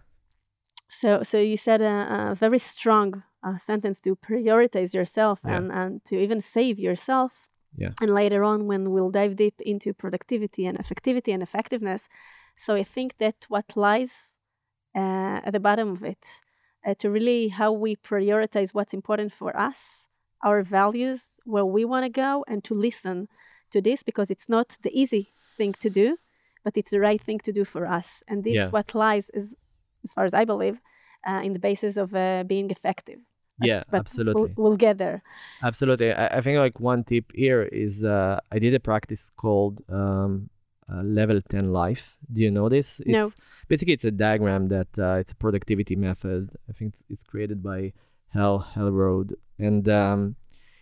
So, 0.88 1.23
so 1.23 1.38
you 1.38 1.56
said 1.56 1.80
a, 1.80 2.30
a 2.32 2.35
very 2.35 2.59
strong 2.59 3.23
uh, 3.44 3.59
sentence 3.59 4.00
to 4.00 4.16
prioritize 4.16 4.92
yourself 4.92 5.38
yeah. 5.44 5.56
and, 5.56 5.73
and 5.73 6.04
to 6.06 6.16
even 6.16 6.40
save 6.40 6.80
yourself. 6.80 7.49
Yeah. 7.76 7.90
And 8.02 8.12
later 8.12 8.42
on, 8.42 8.66
when 8.66 8.90
we'll 8.90 9.11
dive 9.11 9.37
deep 9.37 9.61
into 9.61 9.94
productivity 9.94 10.66
and 10.66 10.76
effectivity 10.76 11.32
and 11.32 11.42
effectiveness. 11.42 12.09
So 12.61 12.75
I 12.75 12.85
think 12.85 13.17
that 13.17 13.47
what 13.49 13.75
lies 13.75 14.12
uh, 14.95 15.40
at 15.47 15.52
the 15.52 15.61
bottom 15.61 15.93
of 15.93 16.05
it, 16.05 16.43
uh, 16.87 16.93
to 16.99 17.09
really 17.09 17.49
how 17.49 17.73
we 17.73 17.97
prioritize 17.97 18.75
what's 18.75 18.93
important 18.93 19.33
for 19.33 19.57
us, 19.57 20.09
our 20.45 20.62
values, 20.62 21.40
where 21.45 21.64
we 21.64 21.87
want 21.87 22.05
to 22.05 22.11
go, 22.11 22.45
and 22.47 22.62
to 22.64 22.75
listen 22.75 23.29
to 23.71 23.81
this 23.81 24.02
because 24.02 24.31
it's 24.31 24.47
not 24.47 24.76
the 24.83 24.90
easy 24.93 25.31
thing 25.57 25.73
to 25.81 25.88
do, 25.88 26.19
but 26.62 26.76
it's 26.76 26.90
the 26.90 27.00
right 27.00 27.23
thing 27.23 27.38
to 27.38 27.52
do 27.52 27.64
for 27.64 27.87
us. 27.87 28.23
And 28.29 28.45
this, 28.45 28.57
yeah. 28.57 28.69
what 28.69 28.95
lies, 28.95 29.31
is 29.33 29.57
as 30.05 30.12
far 30.12 30.26
as 30.26 30.35
I 30.35 30.45
believe, 30.45 30.81
uh, 31.26 31.40
in 31.43 31.55
the 31.55 31.59
basis 31.59 31.97
of 31.97 32.14
uh, 32.14 32.45
being 32.47 32.71
effective. 32.71 33.21
Yeah, 33.62 33.85
but 33.90 34.00
absolutely. 34.00 34.43
We'll, 34.43 34.52
we'll, 34.57 34.76
get 34.76 34.99
there. 34.99 35.23
Absolutely. 35.62 36.12
I, 36.12 36.38
I, 36.38 36.40
think 36.43 36.59
like 36.59 36.79
one 36.79 37.05
tip 37.05 37.33
here 37.35 37.62
is 37.62 38.05
uh, 38.05 38.40
I 38.52 38.59
did 38.59 38.75
a 38.75 38.81
practice 38.81 39.31
called 39.37 39.83
um, 39.88 40.50
uh, 40.92 41.02
Level 41.02 41.40
10 41.49 41.73
Life. 41.73 42.16
Do 42.32 42.42
you 42.42 42.50
know 42.50 42.68
this? 42.68 43.00
No. 43.06 43.26
It's 43.26 43.37
basically 43.68 43.94
it's 43.94 44.04
a 44.04 44.11
diagram 44.11 44.68
that 44.68 44.88
uh, 44.99 45.14
it's 45.14 45.32
a 45.32 45.37
productivity 45.37 45.97
method. 45.97 46.50
I 46.68 46.73
think 46.73 46.94
it's 47.09 47.25
created 47.25 47.62
by 47.62 47.92
Hal 48.32 48.66
Elrod 48.76 49.35
and 49.59 49.88
um, 49.88 50.37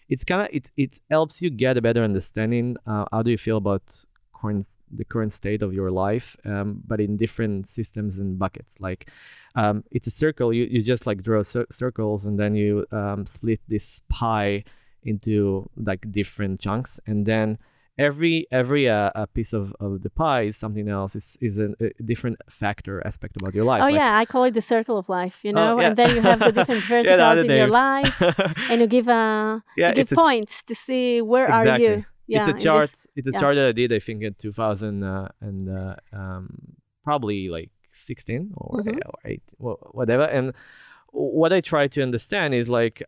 it's 0.08 0.24
kind 0.24 0.42
of 0.42 0.48
it 0.52 0.70
it 0.76 1.00
helps 1.10 1.42
you 1.42 1.50
get 1.50 1.76
a 1.76 1.82
better 1.82 2.02
understanding. 2.02 2.76
Uh, 2.86 3.04
how 3.12 3.22
do 3.22 3.30
you 3.30 3.38
feel 3.38 3.58
about 3.58 4.04
current 4.34 4.66
the 4.90 5.04
current 5.04 5.32
state 5.34 5.62
of 5.62 5.74
your 5.74 5.90
life, 5.90 6.36
um, 6.46 6.82
but 6.86 7.00
in 7.00 7.16
different 7.18 7.68
systems 7.68 8.18
and 8.18 8.38
buckets. 8.38 8.80
Like 8.80 9.10
um, 9.54 9.84
it's 9.90 10.08
a 10.08 10.10
circle. 10.10 10.52
You, 10.52 10.64
you 10.64 10.82
just 10.82 11.06
like 11.06 11.22
draw 11.22 11.42
cir- 11.42 11.66
circles 11.70 12.24
and 12.26 12.38
then 12.38 12.54
you 12.54 12.86
um, 12.90 13.26
split 13.26 13.60
this 13.68 14.00
pie 14.08 14.64
into 15.04 15.68
like 15.76 16.10
different 16.10 16.60
chunks, 16.60 17.00
and 17.06 17.26
then 17.26 17.58
every 17.98 18.46
every 18.50 18.88
uh, 18.88 19.10
a 19.14 19.26
piece 19.26 19.52
of, 19.52 19.74
of 19.80 20.02
the 20.02 20.10
pie 20.10 20.42
is 20.42 20.56
something 20.56 20.88
else 20.88 21.16
is 21.16 21.36
is 21.40 21.58
a, 21.58 21.74
a 21.80 22.02
different 22.04 22.38
factor 22.48 23.04
aspect 23.06 23.36
about 23.40 23.54
your 23.54 23.64
life 23.64 23.82
oh 23.82 23.86
like, 23.86 23.94
yeah 23.94 24.16
i 24.16 24.24
call 24.24 24.44
it 24.44 24.54
the 24.54 24.60
circle 24.60 24.96
of 24.96 25.08
life 25.08 25.40
you 25.42 25.52
know? 25.52 25.74
Oh, 25.76 25.80
yeah. 25.80 25.88
and 25.88 25.96
then 25.96 26.14
you 26.14 26.20
have 26.22 26.38
the 26.38 26.52
different 26.52 26.84
verticals 26.84 27.18
yeah, 27.18 27.34
the 27.34 27.40
in 27.44 27.56
your 27.56 27.68
life 27.68 28.22
and 28.70 28.80
you 28.80 28.86
give 28.86 29.08
uh 29.08 29.60
yeah 29.76 29.88
you 29.88 29.94
give 29.96 30.12
a, 30.12 30.14
points 30.14 30.62
to 30.62 30.74
see 30.74 31.20
where 31.20 31.50
are 31.50 31.78
you. 31.78 32.04
Yeah 32.26 32.42
it's 32.42 32.50
a 32.50 32.52
this- 32.54 32.62
chart 32.62 32.90
it's 33.16 33.28
a 33.28 33.32
chart 33.32 33.54
that 33.56 33.68
i 33.68 33.72
did 33.72 33.92
i 33.92 33.98
think 33.98 34.22
in 34.22 34.34
2000 34.34 35.02
uh, 35.02 35.28
and 35.40 35.68
uh, 35.68 35.96
um, 36.12 36.76
probably 37.02 37.48
like 37.48 37.70
16 37.92 38.52
or, 38.56 38.80
Mhm. 38.80 38.98
or 39.06 39.14
8 39.24 39.42
whatever 39.58 40.24
and 40.24 40.52
what 41.10 41.52
i 41.52 41.60
try 41.60 41.88
to 41.88 42.02
understand 42.02 42.54
is 42.54 42.68
like 42.68 43.02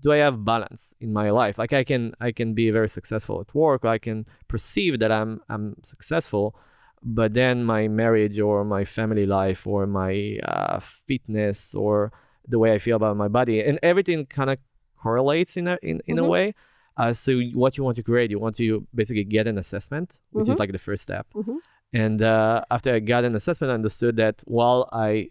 do 0.00 0.12
i 0.12 0.16
have 0.16 0.44
balance 0.44 0.94
in 1.00 1.12
my 1.12 1.30
life 1.30 1.58
like 1.58 1.72
i 1.72 1.84
can 1.84 2.12
i 2.20 2.30
can 2.32 2.54
be 2.54 2.70
very 2.70 2.88
successful 2.88 3.40
at 3.40 3.54
work 3.54 3.84
i 3.84 3.98
can 3.98 4.26
perceive 4.48 4.98
that 4.98 5.12
i'm 5.12 5.40
i'm 5.48 5.76
successful 5.82 6.54
but 7.02 7.34
then 7.34 7.64
my 7.64 7.88
marriage 7.88 8.38
or 8.38 8.64
my 8.64 8.84
family 8.84 9.26
life 9.26 9.66
or 9.66 9.86
my 9.86 10.38
uh, 10.44 10.78
fitness 11.08 11.74
or 11.74 12.12
the 12.48 12.58
way 12.58 12.72
i 12.74 12.78
feel 12.78 12.96
about 12.96 13.16
my 13.16 13.28
body 13.28 13.60
and 13.60 13.78
everything 13.82 14.24
kind 14.26 14.50
of 14.50 14.58
correlates 14.96 15.56
in 15.56 15.66
a 15.68 15.78
in, 15.82 16.00
in 16.06 16.18
a 16.18 16.22
Mhm. 16.22 16.28
way 16.28 16.54
uh, 16.96 17.12
so 17.14 17.40
what 17.54 17.78
you 17.78 17.82
want 17.84 17.96
to 17.96 18.02
create, 18.02 18.30
you 18.30 18.38
want 18.38 18.54
to 18.54 18.86
basically 18.94 19.24
get 19.24 19.46
an 19.46 19.56
assessment, 19.56 20.20
which 20.32 20.46
is 20.46 20.56
Mhm. 20.56 20.58
like 20.58 20.72
the 20.72 20.78
first 20.78 21.02
step. 21.02 21.26
Mhm. 21.34 21.56
And 21.94 22.20
uh, 22.20 22.64
after 22.70 22.94
I 22.94 22.98
got 23.00 23.24
an 23.24 23.34
assessment, 23.34 23.70
I 23.70 23.74
understood 23.74 24.16
that 24.16 24.42
while 24.44 24.90
I 24.92 25.30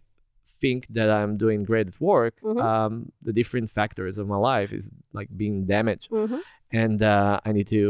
think 0.62 0.88
that 0.98 1.10
I'm 1.10 1.38
doing 1.38 1.64
great 1.64 1.88
at 1.88 2.00
work, 2.00 2.36
Mhm. 2.42 2.62
um, 2.62 3.12
the 3.28 3.34
different 3.34 3.68
factors 3.70 4.18
of 4.18 4.26
my 4.28 4.38
life 4.38 4.72
is 4.80 4.86
like 5.18 5.30
being 5.44 5.66
damaged, 5.66 6.10
Mhm. 6.12 6.40
and 6.72 7.02
uh, 7.02 7.40
I 7.48 7.52
need 7.52 7.68
to 7.78 7.84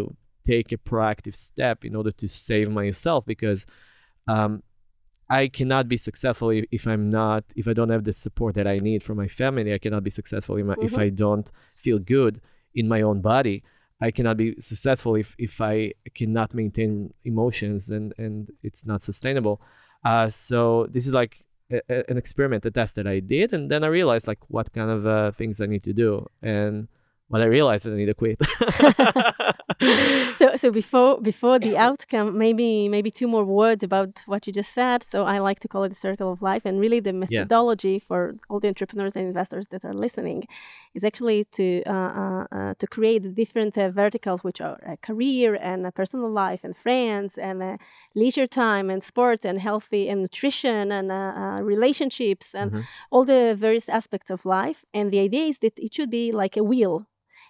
take 0.52 0.72
a 0.72 0.78
proactive 0.90 1.36
step 1.36 1.78
in 1.86 1.94
order 1.96 2.12
to 2.22 2.28
save 2.28 2.68
myself 2.82 3.26
because 3.26 3.66
um, 4.28 4.52
I 5.30 5.48
cannot 5.48 5.88
be 5.88 5.98
successful 5.98 6.50
if, 6.50 6.66
if 6.72 6.84
I'm 6.88 7.10
not 7.10 7.44
if 7.56 7.66
I 7.68 7.74
don't 7.74 7.90
have 7.96 8.04
the 8.04 8.14
support 8.14 8.56
that 8.56 8.68
I 8.68 8.78
need 8.80 9.02
from 9.04 9.18
my 9.24 9.28
family. 9.42 9.74
I 9.74 9.78
cannot 9.86 10.04
be 10.04 10.10
successful 10.10 10.58
if, 10.58 10.66
my, 10.66 10.76
if 10.88 10.94
Mhm. 10.94 11.02
I 11.06 11.10
don't 11.10 11.48
feel 11.84 12.00
good 12.00 12.34
in 12.80 12.88
my 12.88 13.02
own 13.02 13.22
body. 13.22 13.58
I 14.08 14.10
cannot 14.12 14.38
be 14.38 14.56
successful 14.60 15.14
if, 15.16 15.36
if 15.38 15.62
I 15.62 15.94
cannot 16.20 16.54
maintain 16.54 17.14
emotions 17.24 17.92
and, 17.96 18.14
and 18.18 18.50
it's 18.64 18.84
not 18.92 19.04
sustainable. 19.04 19.62
Uh, 20.04 20.30
so 20.48 20.88
this 20.94 21.06
is 21.08 21.14
like 21.14 21.34
an 21.90 22.18
experiment, 22.18 22.66
a 22.66 22.72
test 22.72 22.96
that 22.96 23.08
I 23.08 23.20
did, 23.20 23.54
and 23.54 23.70
then 23.70 23.84
I 23.84 23.88
realized 23.88 24.28
like 24.28 24.40
what 24.50 24.74
kind 24.74 24.90
of 24.90 25.06
uh, 25.06 25.32
things 25.32 25.62
I 25.62 25.66
need 25.66 25.84
to 25.84 25.94
do, 25.94 26.28
and 26.42 26.88
what 27.32 27.42
I 27.42 27.46
realized 27.46 27.84
that 27.86 27.94
I 27.94 27.98
need 28.02 28.12
to 28.14 28.14
quit. 28.14 28.38
so 30.40 30.56
so 30.56 30.72
before 30.72 31.20
before 31.22 31.58
the 31.60 31.76
outcome 31.88 32.38
maybe 32.38 32.88
maybe 32.88 33.10
two 33.10 33.28
more 33.28 33.44
words 33.44 33.84
about 33.84 34.22
what 34.28 34.46
you 34.46 34.54
just 34.54 34.72
said 34.74 35.02
so 35.04 35.24
i 35.26 35.40
like 35.40 35.60
to 35.60 35.68
call 35.68 35.84
it 35.84 35.90
the 35.90 35.96
circle 35.96 36.32
of 36.32 36.42
life 36.42 36.64
and 36.66 36.80
really 36.80 37.00
the 37.00 37.12
methodology 37.14 37.98
for 37.98 38.36
all 38.50 38.60
the 38.60 38.68
entrepreneurs 38.68 39.16
and 39.16 39.26
investors 39.26 39.68
that 39.70 39.84
are 39.84 39.94
listening 39.94 40.48
is 40.94 41.04
actually 41.04 41.46
to 41.46 41.82
uh, 41.88 42.12
uh, 42.22 42.46
uh, 42.52 42.74
to 42.78 42.86
create 42.96 43.34
different 43.34 43.76
uh, 43.78 43.90
verticals 43.90 44.44
which 44.44 44.62
are 44.62 44.78
uh, 44.88 44.96
career 45.02 45.56
and 45.56 45.86
uh, 45.88 45.92
personal 45.92 46.30
life 46.30 46.62
and 46.64 46.76
friends 46.76 47.38
and 47.38 47.64
uh, 47.64 47.78
leisure 48.14 48.48
time 48.48 48.90
and 48.94 49.02
sports 49.04 49.44
and 49.46 49.60
healthy 49.60 50.04
and 50.10 50.22
nutrition 50.22 50.92
and 50.92 51.12
uh, 51.12 51.58
relationships 51.74 52.54
and 52.54 52.72
Mhm. 52.72 52.84
all 53.12 53.26
the 53.26 53.56
various 53.66 53.88
aspects 53.90 54.30
of 54.30 54.46
life 54.46 54.80
and 54.94 55.06
the 55.12 55.20
idea 55.20 55.46
is 55.52 55.58
that 55.60 55.76
it 55.86 55.92
should 55.96 56.12
be 56.12 56.26
like 56.32 56.56
a 56.58 56.64
wheel 56.72 56.96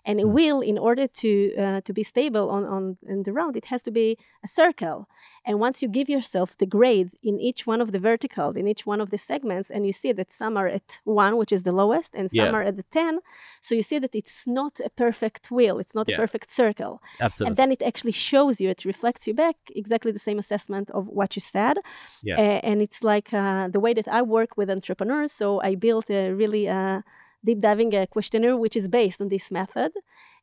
and 0.06 0.20
a 0.20 0.24
Mm. 0.24 0.34
wheel 0.36 0.60
in 0.72 0.78
order 0.78 1.06
to 1.22 1.30
uh, 1.64 1.82
to 1.88 1.94
be 1.94 2.04
stable 2.04 2.48
on 2.56 2.64
on 2.76 2.84
in 3.14 3.24
the 3.24 3.32
round 3.40 3.56
it 3.56 3.66
has 3.66 3.82
to 3.84 3.92
be 3.92 4.08
a 4.44 4.48
circle 4.48 5.00
and 5.48 5.60
once 5.66 5.78
you 5.84 5.90
give 5.98 6.10
yourself 6.16 6.50
the 6.58 6.66
grade 6.78 7.10
in 7.30 7.36
each 7.48 7.62
one 7.72 7.82
of 7.84 7.90
the 7.92 8.00
verticals 8.12 8.56
in 8.62 8.66
each 8.68 8.84
one 8.92 9.02
of 9.04 9.10
the 9.10 9.18
segments 9.18 9.70
and 9.74 9.82
you 9.86 9.94
see 9.94 10.12
that 10.14 10.32
some 10.32 10.54
are 10.62 10.68
at 10.80 10.90
one 11.24 11.34
which 11.40 11.52
is 11.58 11.64
the 11.64 11.72
lowest 11.82 12.12
and 12.16 12.26
some 12.30 12.50
Yeah. 12.52 12.58
are 12.58 12.66
at 12.70 12.76
the 12.80 12.88
10 13.00 13.20
so 13.66 13.76
you 13.76 13.84
see 13.84 14.00
that 14.00 14.16
it's 14.16 14.40
not 14.60 14.74
a 14.80 14.90
perfect 15.04 15.44
wheel 15.56 15.76
it's 15.84 15.96
not 16.00 16.08
Yeah. 16.08 16.16
a 16.18 16.22
perfect 16.24 16.50
circle 16.62 16.94
Absolutely. 17.20 17.48
and 17.48 17.56
then 17.60 17.72
it 17.72 17.82
actually 17.90 18.14
shows 18.30 18.54
you 18.62 18.68
it 18.70 18.86
reflects 18.94 19.24
you 19.28 19.34
back 19.44 19.58
exactly 19.82 20.12
the 20.12 20.26
same 20.28 20.40
assessment 20.40 20.88
of 20.98 21.04
what 21.20 21.30
you 21.36 21.42
said 21.58 21.76
Yeah. 22.24 22.38
Uh, 22.42 22.60
and 22.70 22.78
it's 22.86 23.02
like 23.14 23.30
uh, 23.42 23.66
the 23.76 23.82
way 23.86 23.94
that 24.00 24.08
i 24.18 24.22
work 24.38 24.52
with 24.58 24.70
entrepreneurs 24.78 25.32
so 25.42 25.48
i 25.70 25.72
built 25.88 26.08
a 26.10 26.22
really 26.42 26.66
uh, 26.80 27.00
deep 27.44 27.60
diving 27.60 27.94
uh, 27.96 28.06
questionnaire 28.06 28.58
which 28.58 28.76
is 28.76 28.88
based 28.88 29.22
on 29.22 29.30
this 29.30 29.52
method. 29.52 29.92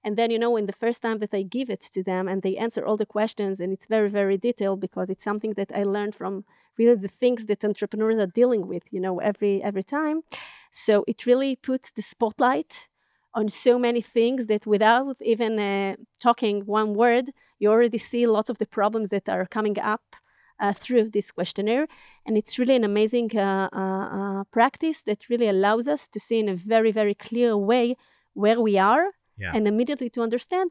And 0.04 0.16
then 0.16 0.30
you 0.30 0.38
know 0.38 0.56
in 0.56 0.66
the 0.66 0.72
first 0.72 1.02
time 1.02 1.18
that 1.18 1.34
i 1.34 1.42
give 1.42 1.68
it 1.70 1.80
to 1.80 2.02
them 2.02 2.28
and 2.28 2.42
they 2.42 2.56
answer 2.56 2.84
all 2.84 2.96
the 2.96 3.12
questions 3.16 3.60
and 3.60 3.72
it's 3.72 3.86
very 3.86 4.08
very 4.08 4.36
detailed 4.38 4.80
because 4.80 5.10
it's 5.10 5.24
something 5.24 5.54
that 5.54 5.72
i 5.74 5.82
learned 5.82 6.14
from 6.14 6.44
really 6.78 6.94
the 6.94 7.08
things 7.08 7.46
that 7.46 7.64
entrepreneurs 7.64 8.18
are 8.18 8.26
dealing 8.40 8.66
with 8.66 8.84
you 8.92 9.00
know 9.00 9.18
every 9.18 9.62
every 9.62 9.82
time. 9.82 10.22
So 10.70 11.04
it 11.06 11.26
really 11.26 11.56
puts 11.56 11.92
the 11.92 12.02
spotlight 12.02 12.88
on 13.34 13.48
so 13.48 13.78
many 13.78 14.00
things 14.00 14.46
that 14.46 14.66
without 14.66 15.16
even 15.20 15.58
uh, 15.58 15.96
talking 16.20 16.62
one 16.62 16.94
word 16.94 17.30
you 17.58 17.70
already 17.70 17.98
see 17.98 18.26
lots 18.26 18.48
of 18.48 18.58
the 18.58 18.66
problems 18.66 19.10
that 19.10 19.28
are 19.28 19.46
coming 19.46 19.78
up 19.78 20.16
uh, 20.60 20.72
through 20.82 21.04
this 21.10 21.30
questionnaire 21.38 21.86
and 22.26 22.36
it's 22.36 22.58
really 22.58 22.76
an 22.76 22.84
amazing 22.84 23.30
uh, 23.36 23.68
uh, 23.80 24.44
practice 24.50 24.98
that 25.08 25.28
really 25.30 25.48
allows 25.48 25.86
us 25.94 26.08
to 26.08 26.18
see 26.26 26.38
in 26.38 26.48
a 26.48 26.54
very 26.54 26.92
very 27.00 27.14
clear 27.14 27.56
way 27.56 27.96
where 28.42 28.60
we 28.68 28.74
are 28.92 29.04
Yeah. 29.44 29.52
and 29.56 29.66
immediately 29.72 30.10
to 30.16 30.20
understand 30.28 30.68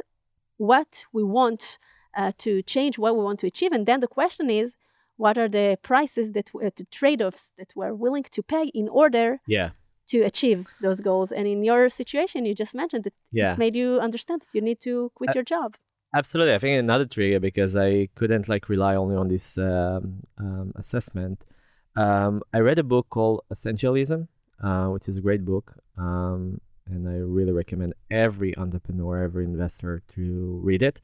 what 0.57 0.91
we 1.15 1.23
want 1.23 1.77
uh, 2.19 2.31
to 2.45 2.51
change 2.73 2.93
what 3.03 3.13
we 3.17 3.23
want 3.23 3.39
to 3.39 3.47
achieve 3.47 3.71
and 3.75 3.85
then 3.85 3.99
the 3.99 4.07
question 4.19 4.49
is 4.49 4.75
what 5.23 5.35
are 5.37 5.49
the 5.59 5.77
prices 5.81 6.31
that 6.35 6.47
uh, 6.55 6.69
the 6.79 6.85
trade-offs 6.99 7.53
that 7.59 7.69
we're 7.77 7.93
willing 8.05 8.25
to 8.35 8.41
pay 8.43 8.65
in 8.81 8.87
order 8.89 9.27
yeah. 9.47 9.69
to 10.11 10.17
achieve 10.31 10.59
those 10.81 10.99
goals 11.01 11.31
and 11.37 11.45
in 11.47 11.63
your 11.63 11.89
situation 11.89 12.45
you 12.47 12.53
just 12.63 12.73
mentioned 12.81 13.03
that 13.05 13.13
Yeah. 13.31 13.51
it 13.53 13.57
made 13.57 13.75
you 13.81 13.89
understand 14.07 14.37
that 14.43 14.51
you 14.55 14.61
need 14.69 14.79
to 14.89 14.93
quit 15.17 15.29
Uh, 15.29 15.35
your 15.37 15.43
job 15.55 15.69
Absolutely, 16.15 16.53
I 16.55 16.59
think 16.59 16.79
another 16.79 17.05
trigger 17.05 17.39
because 17.39 17.75
I 17.75 18.07
couldn't 18.15 18.47
like 18.47 18.69
rely 18.69 18.95
only 18.95 19.15
on 19.15 19.27
this 19.27 19.57
um, 19.57 20.23
um, 20.37 20.71
assessment. 20.75 21.43
Um, 21.95 22.41
I 22.53 22.59
read 22.59 22.79
a 22.79 22.83
book 22.83 23.07
called 23.09 23.41
Essentialism, 23.53 24.27
uh, 24.63 24.87
which 24.87 25.09
is 25.09 25.17
a 25.17 25.21
great 25.21 25.43
book, 25.43 25.73
um, 25.97 26.61
and 26.87 27.07
I 27.09 27.15
really 27.17 27.51
recommend 27.51 27.93
every 28.09 28.57
entrepreneur, 28.57 29.21
every 29.23 29.43
investor 29.43 30.01
to 30.15 30.59
read 30.63 30.81
it. 30.81 31.01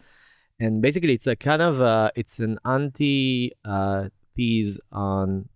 And 0.60 0.81
basically, 0.81 1.13
it's 1.13 1.27
a 1.27 1.36
kind 1.36 1.62
of 1.62 1.81
uh, 1.81 2.12
it's 2.15 2.39
an 2.39 2.60
anti 2.65 3.53
uh, 3.65 4.10
thesis 4.36 4.79
on 4.91 5.50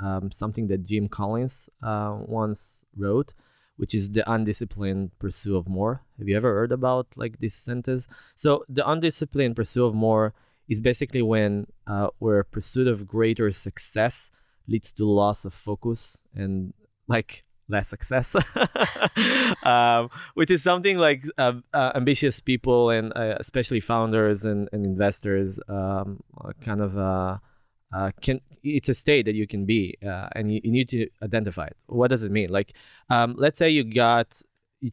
um, 0.00 0.30
something 0.30 0.68
that 0.68 0.86
Jim 0.86 1.08
Collins 1.08 1.68
uh, 1.82 2.18
once 2.26 2.84
wrote, 2.96 3.34
which 3.82 3.96
is 3.96 4.12
the 4.12 4.22
undisciplined 4.30 5.10
pursuit 5.18 5.56
of 5.56 5.68
more. 5.68 6.02
Have 6.20 6.28
you 6.28 6.36
ever 6.36 6.54
heard 6.54 6.70
about 6.70 7.08
like 7.16 7.40
this 7.40 7.52
sentence? 7.52 8.06
So 8.36 8.64
the 8.68 8.88
undisciplined 8.88 9.56
pursuit 9.56 9.86
of 9.86 9.92
more 9.92 10.34
is 10.68 10.80
basically 10.80 11.20
when 11.20 11.66
uh, 11.88 12.10
where 12.20 12.44
pursuit 12.44 12.86
of 12.86 13.08
greater 13.08 13.50
success 13.50 14.30
leads 14.68 14.92
to 14.92 15.04
loss 15.04 15.44
of 15.44 15.52
focus 15.52 16.22
and 16.32 16.72
like 17.08 17.42
less 17.68 17.88
success, 17.88 18.36
um, 19.64 20.10
which 20.34 20.52
is 20.52 20.62
something 20.62 20.96
like 20.96 21.24
uh, 21.36 21.54
uh, 21.74 21.90
ambitious 21.96 22.38
people 22.38 22.90
and 22.90 23.12
uh, 23.16 23.34
especially 23.40 23.80
founders 23.80 24.44
and, 24.44 24.68
and 24.72 24.86
investors 24.86 25.58
um, 25.68 26.22
kind 26.60 26.80
of 26.80 27.40
uh, 27.92 28.10
can 28.20 28.40
it's 28.64 28.88
a 28.88 28.94
state 28.94 29.24
that 29.26 29.34
you 29.34 29.46
can 29.46 29.64
be 29.66 29.96
uh, 30.06 30.28
and 30.32 30.52
you, 30.52 30.60
you 30.64 30.70
need 30.70 30.88
to 30.88 31.08
identify 31.22 31.66
it. 31.66 31.76
What 31.86 32.08
does 32.08 32.22
it 32.22 32.30
mean? 32.30 32.48
Like, 32.50 32.74
um, 33.10 33.34
let's 33.36 33.58
say 33.58 33.70
you 33.70 33.82
got 33.84 34.40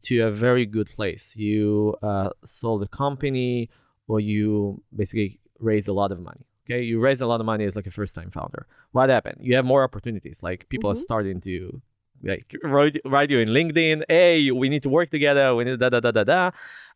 to 0.03 0.19
a 0.21 0.31
very 0.31 0.65
good 0.65 0.89
place. 0.95 1.35
You 1.37 1.95
uh, 2.01 2.29
sold 2.45 2.81
a 2.83 2.87
company 2.87 3.69
or 4.07 4.19
you 4.19 4.81
basically 4.95 5.39
raised 5.59 5.87
a 5.87 5.93
lot 5.93 6.11
of 6.11 6.19
money. 6.19 6.45
Okay, 6.65 6.81
you 6.83 6.99
raise 6.99 7.21
a 7.21 7.27
lot 7.27 7.39
of 7.39 7.45
money 7.45 7.65
as 7.65 7.75
like 7.75 7.87
a 7.87 7.91
first 7.91 8.13
time 8.15 8.29
founder. 8.31 8.65
What 8.91 9.09
happened? 9.09 9.37
You 9.41 9.55
have 9.55 9.65
more 9.65 9.83
opportunities. 9.83 10.43
Like 10.43 10.67
people 10.69 10.89
are 10.91 10.95
Mhm. 10.95 11.07
starting 11.09 11.41
to 11.41 11.81
like 12.23 12.55
write, 12.63 12.99
write 13.05 13.29
you 13.31 13.39
in 13.39 13.49
LinkedIn. 13.49 14.03
Hey, 14.09 14.51
we 14.51 14.67
need 14.69 14.83
to 14.83 14.89
work 14.89 15.09
together. 15.09 15.55
We 15.55 15.63
need 15.63 15.79
da 15.79 15.89
da 15.89 15.99
da 15.99 16.11
da 16.11 16.23
da. 16.23 16.51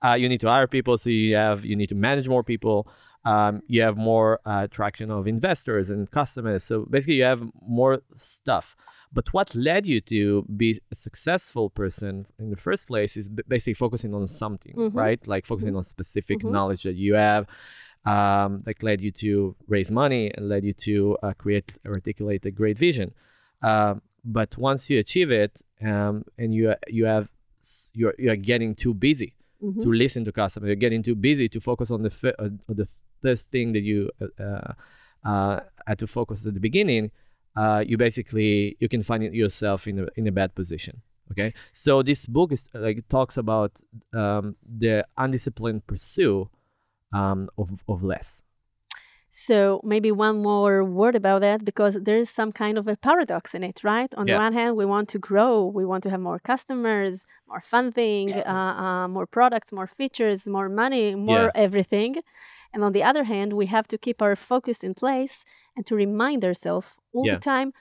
Uh, 0.06 0.16
you 0.16 0.28
need 0.28 0.42
to 0.42 0.50
hire 0.50 0.68
people, 0.68 0.98
so 0.98 1.10
you 1.10 1.36
have 1.36 1.64
you 1.66 1.76
need 1.76 1.90
to 1.90 1.96
manage 1.96 2.28
more 2.28 2.44
people. 2.44 2.88
Um, 3.26 3.62
you 3.68 3.82
have 3.82 3.96
more 3.98 4.40
uh, 4.46 4.68
traction 4.68 5.10
of 5.10 5.28
investors 5.28 5.90
and 5.90 6.10
customers. 6.12 6.64
So 6.64 6.86
basically, 6.90 7.16
you 7.16 7.24
have 7.24 7.42
more 7.62 8.02
stuff. 8.16 8.76
But 9.14 9.32
what 9.34 9.54
led 9.56 9.86
you 9.86 10.02
to 10.02 10.44
be 10.58 10.80
a 10.92 10.96
successful 10.96 11.70
person 11.70 12.26
in 12.40 12.50
the 12.50 12.58
first 12.58 12.88
place 12.88 13.16
is 13.16 13.30
basically 13.30 13.76
focusing 13.76 14.14
on 14.14 14.28
something, 14.28 14.76
Mhm. 14.76 14.94
right? 14.96 15.26
Like 15.28 15.46
focusing 15.46 15.76
on 15.76 15.84
specific 15.84 16.40
Mhm. 16.40 16.52
knowledge 16.52 16.84
that 16.84 16.96
you 16.96 17.14
have 17.16 17.48
um, 18.06 18.62
that 18.66 18.84
led 18.84 19.00
you 19.00 19.12
to 19.12 19.56
raise 19.68 19.90
money 19.90 20.30
and 20.34 20.50
led 20.50 20.66
you 20.66 20.74
to 20.74 21.18
uh, 21.24 21.32
create 21.34 21.72
articulate 21.86 22.46
a 22.46 22.52
great 22.52 22.78
vision. 22.78 23.14
Um, 23.62 24.02
but 24.26 24.58
once 24.58 24.90
you 24.90 25.00
achieve 25.00 25.32
it 25.32 25.52
um, 25.82 26.26
and 26.38 26.54
you 26.54 26.74
you 26.88 27.06
have 27.06 27.30
you're 27.94 28.16
you're 28.20 28.36
getting 28.52 28.76
too 28.76 28.94
busy 28.94 29.32
Mhm. 29.62 29.82
to 29.84 29.90
listen 29.90 30.26
to 30.26 30.32
customers, 30.34 30.68
you're 30.68 30.76
getting 30.88 31.02
too 31.04 31.16
busy 31.16 31.48
to 31.48 31.62
focus 31.62 31.92
on 31.92 32.02
the 32.04 32.12
uh, 32.40 32.50
on 32.70 32.76
the 32.76 32.88
first 33.26 33.44
thing 33.54 33.74
that 33.76 33.84
you 33.92 34.00
uh, 34.22 34.44
uh, 34.48 34.74
uh, 35.32 35.60
had 35.88 35.98
to 36.00 36.08
focus 36.08 36.46
at 36.48 36.54
the 36.54 36.60
beginning. 36.70 37.12
Uh, 37.56 37.84
you 37.90 37.98
basically 37.98 38.76
you 38.82 38.90
can 38.94 39.04
find 39.04 39.22
yourself 39.44 39.88
in 39.88 39.96
a 40.00 40.06
in 40.20 40.28
a 40.28 40.32
bad 40.40 40.52
position. 40.56 40.96
Okay, 41.32 41.54
so 41.72 42.04
this 42.04 42.28
book 42.28 42.52
is 42.52 42.70
like 42.74 42.98
talks 43.08 43.38
about 43.38 43.72
um, 44.14 44.56
the 44.80 44.96
undisciplined 45.24 45.82
pursuit 45.92 46.48
um, 47.14 47.40
of 47.58 47.68
of 47.88 48.04
less. 48.04 48.44
So 49.36 49.82
maybe 49.84 50.12
one 50.12 50.44
more 50.44 50.84
word 50.84 51.16
about 51.16 51.42
that 51.42 51.66
because 51.66 51.96
there 52.08 52.20
is 52.24 52.30
some 52.30 52.52
kind 52.52 52.78
of 52.78 52.88
a 52.88 52.96
paradox 52.96 53.56
in 53.56 53.64
it, 53.64 53.78
right? 53.84 54.12
On 54.16 54.28
Yeah. 54.28 54.36
the 54.36 54.44
one 54.46 54.54
hand, 54.54 54.72
we 54.82 54.86
want 54.86 55.08
to 55.14 55.20
grow, 55.30 55.54
we 55.80 55.86
want 55.92 56.04
to 56.04 56.10
have 56.14 56.22
more 56.22 56.40
customers, 56.52 57.26
more 57.48 57.62
funding, 57.62 58.32
uh, 58.32 58.74
uh, 58.86 59.08
more 59.08 59.26
products, 59.26 59.72
more 59.74 59.88
features, 59.88 60.40
more 60.48 60.70
money, 60.70 61.16
more 61.16 61.50
everything. 61.66 62.12
And 62.74 62.84
on 62.84 62.92
the 62.94 63.04
other 63.04 63.24
hand, 63.26 63.54
we 63.54 63.68
have 63.68 63.88
to 63.90 63.98
keep 63.98 64.22
our 64.22 64.36
focus 64.36 64.84
in 64.84 64.94
place 64.94 65.44
and 65.76 65.86
to 65.86 65.96
remind 65.96 66.44
ourselves 66.44 66.98
all 67.14 67.26
Yeah. 67.28 67.36
the 67.36 67.40
time 67.40 67.74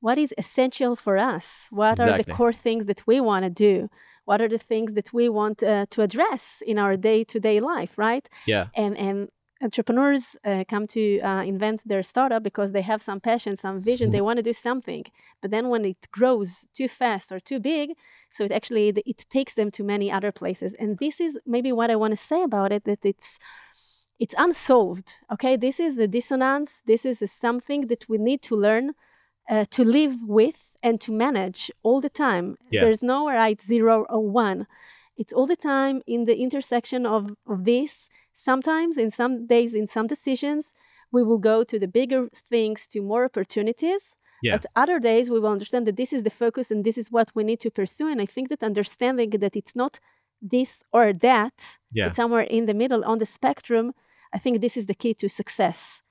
what 0.00 0.18
is 0.18 0.34
essential 0.38 0.94
for 0.94 1.16
us. 1.16 1.66
What 1.70 1.98
are 2.00 2.06
the 2.18 2.24
core 2.36 2.52
things 2.52 2.86
that 2.86 3.02
we 3.06 3.20
want 3.20 3.44
to 3.44 3.50
do? 3.50 3.88
What 4.24 4.40
are 4.40 4.48
the 4.48 4.58
things 4.58 4.94
that 4.94 5.12
we 5.12 5.28
want 5.28 5.62
uh, 5.62 5.86
to 5.90 6.02
address 6.02 6.62
in 6.66 6.78
our 6.78 6.96
day-to-day 6.96 7.60
life, 7.60 7.92
right? 7.98 8.28
Yeah, 8.46 8.66
and 8.74 8.96
and 8.98 9.28
entrepreneurs 9.62 10.36
uh, 10.44 10.64
come 10.68 10.86
to 10.86 11.18
uh, 11.20 11.42
invent 11.42 11.80
their 11.86 12.02
startup 12.02 12.42
because 12.42 12.72
they 12.72 12.82
have 12.82 13.00
some 13.00 13.20
passion 13.20 13.56
some 13.56 13.80
vision 13.80 14.10
they 14.10 14.20
want 14.28 14.36
to 14.36 14.42
do 14.42 14.52
something 14.52 15.04
but 15.40 15.50
then 15.50 15.70
when 15.70 15.82
it 15.86 15.96
grows 16.10 16.66
too 16.74 16.88
fast 16.88 17.32
or 17.32 17.40
too 17.40 17.58
big 17.58 17.86
so 18.30 18.44
it 18.44 18.52
actually 18.52 18.88
it 19.06 19.24
takes 19.30 19.54
them 19.54 19.70
to 19.70 19.82
many 19.82 20.12
other 20.12 20.30
places 20.30 20.74
and 20.74 20.98
this 20.98 21.20
is 21.20 21.38
maybe 21.46 21.72
what 21.72 21.90
i 21.90 21.96
want 21.96 22.12
to 22.12 22.16
say 22.30 22.42
about 22.42 22.70
it 22.70 22.84
that 22.84 23.02
it's 23.02 23.38
it's 24.18 24.34
unsolved 24.38 25.12
okay? 25.32 25.56
This 25.56 25.78
is 25.80 25.98
a 25.98 26.06
dissonance. 26.06 26.82
This 26.86 27.04
is 27.04 27.22
a 27.22 27.26
something 27.26 27.88
that 27.88 28.08
we 28.08 28.18
need 28.18 28.42
to 28.42 28.56
learn 28.56 28.94
uh, 29.48 29.64
to 29.70 29.84
live 29.84 30.16
with 30.22 30.72
and 30.82 31.00
to 31.00 31.12
manage 31.12 31.70
all 31.82 32.00
the 32.00 32.10
time. 32.10 32.56
Yeah. 32.70 32.80
there's 32.82 33.02
no 33.02 33.26
right 33.26 33.60
zero 33.60 34.06
or 34.08 34.20
one. 34.20 34.66
It's 35.16 35.32
all 35.32 35.46
the 35.46 35.56
time 35.56 36.02
in 36.06 36.26
the 36.26 36.36
intersection 36.36 37.06
of, 37.06 37.34
of 37.46 37.64
this. 37.64 38.08
Sometimes 38.34 38.98
in 38.98 39.10
some 39.10 39.46
days 39.46 39.74
in 39.74 39.86
some 39.86 40.06
decisions 40.06 40.74
we 41.12 41.22
will 41.22 41.38
go 41.38 41.62
to 41.64 41.78
the 41.78 41.88
bigger 41.88 42.28
things 42.50 42.86
to 42.88 43.00
more 43.00 43.24
opportunities. 43.24 44.16
Yeah. 44.42 44.58
but 44.58 44.66
other 44.76 44.98
days 45.00 45.30
we 45.30 45.40
will 45.40 45.48
understand 45.48 45.86
that 45.86 45.96
this 45.96 46.12
is 46.12 46.22
the 46.22 46.30
focus 46.30 46.70
and 46.70 46.84
this 46.84 46.98
is 46.98 47.10
what 47.10 47.32
we 47.34 47.42
need 47.42 47.60
to 47.60 47.70
pursue. 47.70 48.08
And 48.08 48.20
i 48.20 48.26
think 48.26 48.48
that 48.50 48.62
understanding 48.62 49.30
that 49.30 49.56
it's 49.56 49.74
not 49.74 49.98
this 50.42 50.82
or 50.92 51.12
that 51.12 51.78
yeah, 51.92 52.08
it's 52.08 52.16
somewhere 52.16 52.42
in 52.42 52.66
the 52.66 52.74
middle 52.74 53.02
on 53.04 53.18
the 53.18 53.26
spectrum 53.26 53.94
i 54.32 54.38
think 54.38 54.60
this 54.60 54.76
is 54.76 54.86
the 54.86 54.94
key 54.94 55.14
to 55.14 55.28
success 55.28 56.02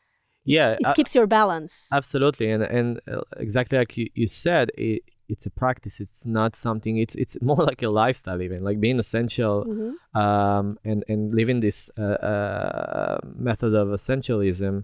yeah. 0.48 0.72
it 0.80 0.86
uh, 0.86 0.94
keeps 0.94 1.16
your 1.16 1.28
balance 1.28 1.88
Absolutely, 1.92 2.52
and 2.52 2.64
and 2.64 3.00
uh, 3.12 3.22
exactly 3.38 3.78
like 3.78 3.98
you, 3.98 4.10
you 4.14 4.28
said, 4.28 4.72
it, 4.78 5.04
it's 5.28 5.46
a 5.46 5.50
practice. 5.50 6.00
It's 6.00 6.26
not 6.26 6.56
something. 6.56 6.98
It's 6.98 7.16
it's 7.16 7.36
more 7.42 7.64
like 7.72 7.82
a 7.84 7.90
lifestyle, 7.90 8.42
even 8.42 8.64
like 8.64 8.80
being 8.80 9.00
essential, 9.00 9.66
Mhm. 9.66 10.22
um, 10.22 10.78
and 10.84 11.04
and 11.08 11.34
living 11.34 11.60
this 11.62 11.90
uh, 11.98 12.18
uh, 12.32 13.18
method 13.36 13.74
of 13.74 13.88
essentialism, 13.90 14.84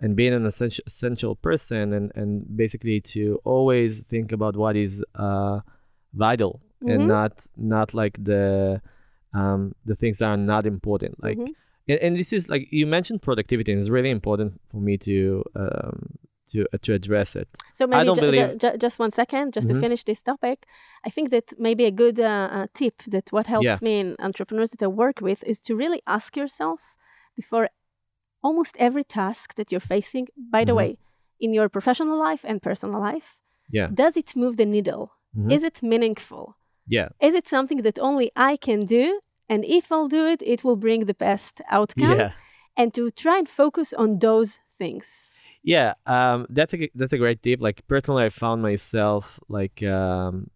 and 0.00 0.16
being 0.16 0.34
an 0.34 0.46
essential 0.46 0.84
essential 0.86 1.36
person, 1.36 1.92
and 1.92 2.12
and 2.14 2.44
basically 2.56 3.00
to 3.14 3.40
always 3.44 4.02
think 4.12 4.32
about 4.32 4.56
what 4.56 4.74
is 4.76 5.04
uh, 5.14 5.60
vital 6.14 6.60
Mhm. 6.82 6.94
and 6.94 7.08
not 7.08 7.46
not 7.56 7.94
like 7.94 8.16
the 8.22 8.80
um, 9.34 9.74
the 9.84 9.94
things 9.94 10.18
that 10.18 10.28
are 10.28 10.36
not 10.54 10.64
important, 10.66 11.22
like 11.22 11.38
Mhm. 11.38 11.54
And, 11.88 11.98
and 12.04 12.16
this 12.18 12.32
is 12.32 12.48
like 12.48 12.64
you 12.70 12.86
mentioned 12.86 13.20
productivity 13.22 13.72
and 13.72 13.80
it's 13.80 13.90
really 13.90 14.10
important 14.10 14.60
for 14.70 14.80
me 14.86 14.96
to 14.98 15.44
um 15.62 15.96
to 16.52 16.58
uh, 16.74 16.78
to 16.84 16.92
address 16.94 17.36
it 17.36 17.48
So 17.78 17.86
maybe 17.86 18.04
ju- 18.14 18.20
believe- 18.20 18.58
ju- 18.62 18.76
just 18.84 18.98
one 18.98 19.10
second, 19.20 19.52
just 19.56 19.68
Mhm. 19.68 19.74
to 19.74 19.80
finish 19.80 20.02
this 20.04 20.22
topic. 20.22 20.58
I 21.06 21.10
think 21.14 21.28
that 21.30 21.46
maybe 21.58 21.84
a 21.84 21.90
good 22.02 22.18
uh, 22.20 22.48
uh, 22.56 22.66
tip 22.80 22.96
that 23.14 23.26
what 23.34 23.46
helps 23.46 23.66
Yeah. 23.66 23.78
me 23.86 23.92
in 24.02 24.16
entrepreneurs 24.18 24.70
that 24.70 24.82
I 24.82 24.90
work 25.04 25.16
with 25.28 25.40
is 25.46 25.60
to 25.66 25.72
really 25.82 26.00
ask 26.16 26.36
yourself 26.40 26.80
before 27.40 27.68
almost 28.40 28.74
every 28.78 29.04
task 29.04 29.54
that 29.54 29.70
you're 29.70 29.88
facing. 29.96 30.26
By 30.56 30.64
the 30.64 30.72
Mhm. 30.72 30.76
way, 30.80 30.90
in 31.44 31.50
your 31.54 31.68
professional 31.68 32.18
life 32.28 32.42
and 32.48 32.60
personal 32.62 33.00
life, 33.12 33.28
yeah 33.78 33.88
does 34.02 34.16
it 34.16 34.34
move 34.34 34.54
the 34.56 34.66
needle? 34.66 35.02
Mhm. 35.36 35.52
Is 35.56 35.62
it 35.62 35.82
meaningful? 35.82 36.44
yeah 36.96 37.08
Is 37.28 37.34
it 37.34 37.46
something 37.46 37.82
that 37.82 37.98
only 37.98 38.28
I 38.50 38.56
can 38.56 38.80
do? 38.98 39.04
And 39.48 39.64
if 39.64 39.90
I'll 39.90 40.08
do 40.08 40.26
it, 40.26 40.42
it 40.42 40.64
will 40.64 40.76
bring 40.76 41.06
the 41.06 41.14
best 41.14 41.60
outcome. 41.70 42.18
yeah 42.18 42.30
And 42.76 42.94
to 42.94 43.10
try 43.10 43.38
and 43.38 43.48
focus 43.48 43.92
on 43.92 44.18
those 44.20 44.58
things. 44.78 45.32
yeah 45.62 45.94
um 46.06 46.46
that's 46.50 46.72
a 46.74 46.90
that's 46.94 47.12
a 47.12 47.18
great 47.18 47.42
tip 47.42 47.60
like 47.60 47.82
personally 47.88 48.24
i 48.24 48.28
found 48.30 48.62
myself 48.62 49.40
like 49.48 49.82
um 49.82 50.48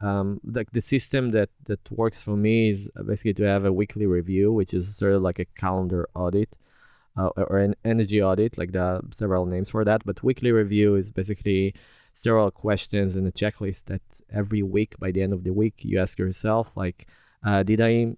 um 0.00 0.40
like 0.44 0.70
the 0.72 0.80
system 0.80 1.30
that 1.30 1.50
that 1.66 1.80
works 1.90 2.22
for 2.22 2.36
me 2.36 2.70
is 2.70 2.88
basically 3.06 3.34
to 3.34 3.44
have 3.44 3.64
a 3.64 3.72
weekly 3.72 4.06
review 4.06 4.52
which 4.52 4.74
is 4.74 4.96
sort 4.96 5.12
of 5.12 5.22
like 5.22 5.38
a 5.38 5.44
calendar 5.56 6.08
audit 6.14 6.48
uh, 7.16 7.28
or 7.36 7.58
an 7.58 7.74
energy 7.84 8.22
audit 8.22 8.56
like 8.58 8.72
there 8.72 8.82
are 8.82 9.00
several 9.14 9.46
names 9.46 9.70
for 9.70 9.84
that 9.84 10.02
but 10.04 10.22
weekly 10.22 10.52
review 10.52 10.96
is 10.96 11.10
basically 11.10 11.74
several 12.14 12.50
questions 12.50 13.16
and 13.16 13.26
a 13.26 13.32
checklist 13.32 13.84
that 13.84 14.02
every 14.32 14.62
week 14.62 14.94
by 14.98 15.10
the 15.12 15.22
end 15.22 15.32
of 15.32 15.44
the 15.44 15.52
week 15.52 15.74
you 15.78 15.98
ask 16.00 16.18
yourself 16.18 16.72
like 16.76 17.06
uh, 17.46 17.62
did 17.62 17.80
i 17.80 18.14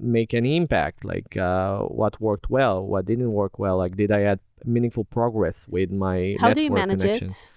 make 0.00 0.34
any 0.34 0.56
impact 0.56 1.04
like 1.04 1.36
uh, 1.36 1.78
what 2.00 2.20
worked 2.20 2.48
well 2.50 2.84
what 2.86 3.04
didn't 3.06 3.32
work 3.32 3.58
well 3.58 3.76
like 3.78 3.96
did 3.96 4.10
i 4.10 4.22
add 4.22 4.40
meaningful 4.64 5.04
progress 5.04 5.68
with 5.68 5.90
my 5.90 6.36
How 6.40 6.52
do 6.54 6.60
you 6.60 6.70
manage 6.70 7.00
connections 7.00 7.34
it? 7.42 7.52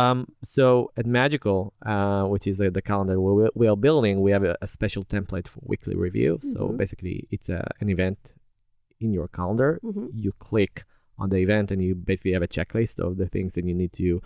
um, 0.00 0.26
so 0.42 0.90
at 0.96 1.06
Magical, 1.06 1.72
uh, 1.86 2.24
which 2.24 2.46
is 2.48 2.60
uh, 2.60 2.68
the 2.68 2.82
calendar 2.82 3.20
we, 3.20 3.48
we 3.54 3.68
are 3.68 3.76
building, 3.76 4.22
we 4.22 4.32
have 4.32 4.42
a, 4.42 4.56
a 4.60 4.66
special 4.66 5.04
template 5.04 5.46
for 5.46 5.60
weekly 5.62 5.94
review. 5.94 6.32
So 6.42 6.60
Mhm. 6.68 6.76
basically, 6.82 7.28
it's 7.30 7.48
a, 7.48 7.60
an 7.80 7.88
event 7.90 8.18
in 8.98 9.12
your 9.12 9.28
calendar. 9.28 9.78
Mhm. 9.84 10.08
You 10.12 10.32
click 10.48 10.74
on 11.16 11.28
the 11.30 11.36
event, 11.46 11.70
and 11.70 11.80
you 11.80 11.94
basically 11.94 12.32
have 12.32 12.42
a 12.42 12.48
checklist 12.56 12.98
of 12.98 13.10
the 13.18 13.28
things 13.28 13.54
that 13.54 13.64
you 13.64 13.74
need 13.82 13.92
to 13.92 14.20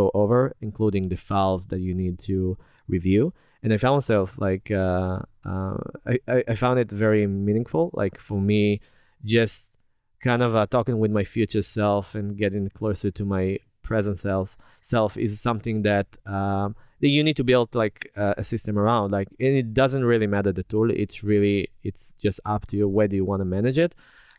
go 0.00 0.10
over, 0.22 0.40
including 0.60 1.08
the 1.08 1.16
files 1.30 1.62
that 1.68 1.78
you 1.86 1.94
need 1.94 2.18
to 2.30 2.58
review. 2.88 3.32
And 3.62 3.72
I 3.72 3.76
found 3.78 3.96
myself 3.96 4.34
like 4.38 4.70
uh, 4.70 5.20
uh, 5.44 5.76
I, 6.06 6.44
I 6.48 6.54
found 6.54 6.78
it 6.80 6.90
very 6.90 7.26
meaningful. 7.26 7.90
Like 7.92 8.18
for 8.18 8.40
me, 8.40 8.80
just 9.24 9.78
kind 10.20 10.42
of 10.42 10.54
uh, 10.54 10.66
talking 10.66 10.98
with 10.98 11.10
my 11.10 11.24
future 11.24 11.62
self 11.62 12.14
and 12.14 12.36
getting 12.36 12.68
closer 12.70 13.10
to 13.10 13.24
my 13.24 13.58
present 13.82 14.18
self 14.18 14.56
self 14.80 15.16
is 15.16 15.40
something 15.40 15.82
that 15.82 16.06
um, 16.26 16.74
you 17.00 17.22
need 17.24 17.36
to 17.36 17.44
build 17.44 17.74
like 17.74 18.10
uh, 18.16 18.34
a 18.36 18.44
system 18.44 18.78
around 18.78 19.10
like 19.10 19.28
and 19.40 19.56
it 19.56 19.74
doesn't 19.74 20.04
really 20.04 20.26
matter 20.26 20.52
the 20.52 20.62
tool 20.64 20.90
it's 20.90 21.24
really 21.24 21.68
it's 21.82 22.14
just 22.20 22.38
up 22.46 22.66
to 22.68 22.76
you 22.76 22.88
whether 22.88 23.14
you 23.14 23.24
want 23.24 23.40
to 23.40 23.44
manage 23.44 23.78
it 23.78 23.94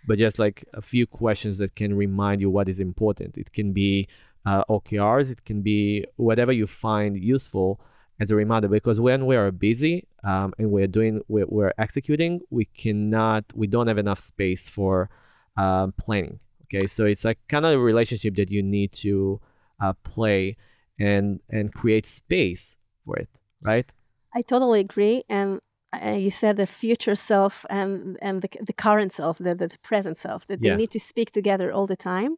but 0.07 0.17
just 0.17 0.39
like 0.39 0.65
a 0.73 0.81
few 0.81 1.05
questions 1.05 1.57
that 1.57 1.75
can 1.75 1.95
remind 1.95 2.39
you 2.39 2.49
what 2.49 2.69
is 2.69 2.79
important 2.79 3.37
it 3.37 3.51
can 3.51 3.73
be 3.73 4.07
uh, 4.45 4.63
okrs 4.69 5.29
it 5.29 5.43
can 5.45 5.61
be 5.61 6.05
whatever 6.15 6.51
you 6.51 6.65
find 6.65 7.17
useful 7.17 7.81
as 8.19 8.31
a 8.31 8.35
reminder 8.35 8.67
because 8.67 8.99
when 8.99 9.25
we 9.25 9.35
are 9.35 9.51
busy 9.51 10.07
um, 10.23 10.53
and 10.57 10.71
we're 10.71 10.87
doing 10.87 11.21
we're, 11.27 11.45
we're 11.47 11.73
executing 11.77 12.41
we 12.49 12.65
cannot 12.65 13.43
we 13.55 13.67
don't 13.67 13.87
have 13.87 13.97
enough 13.97 14.19
space 14.19 14.69
for 14.69 15.09
um, 15.57 15.93
planning 15.97 16.39
okay 16.63 16.87
so 16.87 17.05
it's 17.05 17.25
like 17.25 17.39
kind 17.49 17.65
of 17.65 17.73
a 17.73 17.79
relationship 17.79 18.35
that 18.35 18.49
you 18.49 18.61
need 18.63 18.91
to 18.91 19.39
uh, 19.81 19.93
play 20.03 20.55
and 20.99 21.39
and 21.49 21.73
create 21.73 22.07
space 22.07 22.77
for 23.05 23.15
it 23.17 23.29
right 23.63 23.91
I 24.35 24.41
totally 24.41 24.79
agree. 24.79 25.23
And 25.29 25.59
uh, 25.93 26.11
you 26.11 26.31
said 26.31 26.57
the 26.57 26.65
future 26.65 27.15
self 27.15 27.65
and 27.69 28.17
and 28.21 28.41
the, 28.41 28.49
the 28.65 28.73
current 28.73 29.13
self, 29.13 29.37
the, 29.37 29.53
the 29.53 29.69
present 29.83 30.17
self, 30.17 30.47
that 30.47 30.59
Yeah. 30.61 30.71
they 30.71 30.77
need 30.77 30.91
to 30.91 30.99
speak 30.99 31.31
together 31.31 31.71
all 31.71 31.85
the 31.87 31.95
time. 31.95 32.37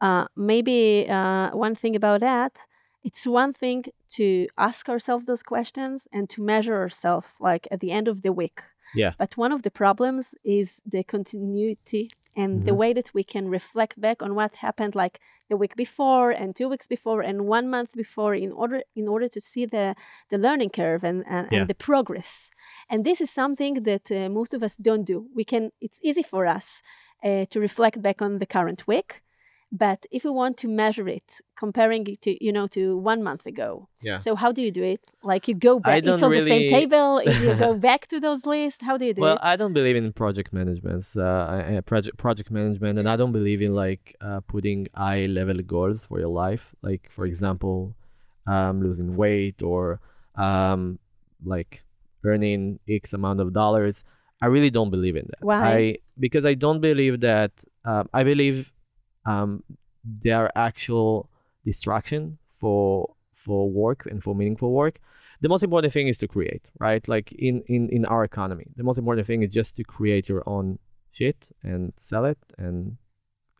uh, 0.00 0.26
maybe 0.36 1.06
uh, 1.08 1.50
one 1.56 1.74
thing 1.74 1.96
about 1.96 2.20
that, 2.20 2.52
it's 3.04 3.26
one 3.26 3.52
thing 3.52 3.84
to 4.16 4.46
ask 4.68 4.88
ourselves 4.88 5.24
those 5.26 5.42
questions 5.42 6.08
and 6.12 6.28
to 6.30 6.42
measure 6.42 6.76
ourselves 6.84 7.28
like 7.48 7.64
at 7.70 7.80
the 7.80 7.90
end 7.98 8.08
of 8.08 8.22
the 8.22 8.32
week. 8.32 8.60
Yeah. 8.94 9.12
But 9.18 9.36
one 9.36 9.52
of 9.52 9.62
the 9.62 9.70
problems 9.70 10.34
is 10.44 10.80
the 10.94 11.02
continuity 11.04 12.10
and 12.36 12.64
the 12.64 12.72
Mhm. 12.72 12.76
way 12.82 12.92
that 12.98 13.10
we 13.14 13.22
can 13.22 13.48
reflect 13.48 14.00
back 14.00 14.18
on 14.22 14.34
what 14.34 14.56
happened 14.66 14.94
like 14.94 15.16
the 15.50 15.56
week 15.56 15.74
before 15.76 16.30
and 16.40 16.48
two 16.56 16.68
weeks 16.68 16.88
before 16.88 17.20
and 17.28 17.46
one 17.56 17.66
month 17.70 17.90
before 18.04 18.34
in 18.34 18.50
order 18.52 18.82
in 19.00 19.06
order 19.14 19.28
to 19.34 19.40
see 19.40 19.64
the 19.66 19.94
the 20.30 20.38
learning 20.38 20.70
curve 20.70 21.02
and 21.10 21.18
and, 21.34 21.46
Yeah. 21.50 21.60
and 21.60 21.68
the 21.68 21.74
progress 21.88 22.50
and 22.90 23.04
this 23.04 23.20
is 23.20 23.30
something 23.30 23.74
that 23.90 24.10
uh, 24.10 24.28
most 24.38 24.52
of 24.54 24.62
us 24.62 24.74
don't 24.88 25.04
do 25.12 25.18
we 25.38 25.44
can 25.44 25.62
it's 25.80 26.00
easy 26.08 26.22
for 26.32 26.42
us 26.56 26.66
uh, 27.26 27.44
to 27.52 27.60
reflect 27.60 27.96
back 28.02 28.20
on 28.26 28.38
the 28.38 28.46
current 28.46 28.80
week 28.92 29.10
but 29.76 30.06
if 30.16 30.22
we 30.24 30.30
want 30.30 30.56
to 30.62 30.68
measure 30.68 31.08
it 31.08 31.28
comparing 31.56 32.06
it 32.06 32.20
to 32.22 32.30
you 32.46 32.52
know 32.56 32.66
to 32.76 32.82
one 33.12 33.20
month 33.28 33.44
ago 33.52 33.88
Yeah. 34.08 34.18
so 34.18 34.30
how 34.42 34.50
do 34.56 34.60
you 34.66 34.70
do 34.70 34.84
it 34.94 35.00
like 35.30 35.48
you 35.48 35.54
go 35.70 35.74
back 35.80 36.04
it's 36.04 36.22
on 36.22 36.30
the 36.30 36.38
same 36.40 36.48
really- 36.48 36.68
table 36.68 37.08
you 37.42 37.54
go 37.66 37.74
back 37.88 38.06
to 38.12 38.20
those 38.26 38.46
lists 38.46 38.82
how 38.88 38.96
do 38.96 39.04
you 39.08 39.14
do 39.14 39.20
Well, 39.20 39.32
it 39.36 39.40
Well, 39.42 39.52
I 39.52 39.56
don't 39.56 39.74
believe 39.80 39.96
in 39.96 40.12
project 40.12 40.52
management, 40.52 41.04
uh, 41.16 41.80
project 41.92 42.16
project 42.24 42.50
management, 42.58 42.94
and 43.00 43.06
I 43.12 43.16
don't 43.20 43.32
believe 43.40 43.60
in 43.66 43.72
like 43.84 44.04
uh, 44.20 44.40
putting 44.52 44.80
high 44.94 45.26
level 45.38 45.58
goals 45.74 46.06
for 46.08 46.16
your 46.22 46.32
life. 46.44 46.64
Like, 46.88 47.02
for 47.16 47.24
example, 47.26 47.94
um, 48.54 48.74
losing 48.86 49.10
weight 49.16 49.58
or 49.62 50.00
um, 50.46 50.98
like 51.54 51.82
earning 52.24 52.78
X 52.88 53.12
amount 53.18 53.40
of 53.40 53.52
dollars. 53.52 53.96
I 54.44 54.46
really 54.54 54.70
don't 54.70 54.90
believe 54.96 55.16
in 55.16 55.26
that. 55.30 55.42
Why? 55.50 55.60
I 55.76 55.78
because 56.24 56.44
I 56.44 56.54
don't 56.54 56.80
believe 56.80 57.20
that. 57.20 57.52
Um, 57.90 58.08
I 58.14 58.22
believe 58.24 58.72
um, 59.26 59.62
actual 60.56 61.28
distraction 61.64 62.38
for 62.60 63.14
for 63.34 63.68
work 63.68 64.06
and 64.06 64.22
for 64.22 64.34
meaningful 64.34 64.72
work. 64.72 65.00
The 65.40 65.48
most 65.48 65.62
important 65.62 65.92
thing 65.92 66.08
is 66.08 66.18
to 66.18 66.28
create 66.28 66.70
right? 66.78 67.06
Like 67.08 67.32
in 67.32 67.62
in 67.66 67.88
in 67.90 68.04
our 68.06 68.24
economy 68.24 68.66
the 68.76 68.84
most 68.84 68.98
important 68.98 69.26
thing 69.26 69.42
is 69.42 69.50
just 69.50 69.76
to 69.76 69.84
create 69.84 70.28
your 70.28 70.42
own 70.46 70.78
shit 71.12 71.48
and 71.62 71.92
sell 71.96 72.24
it 72.24 72.38
and 72.58 72.96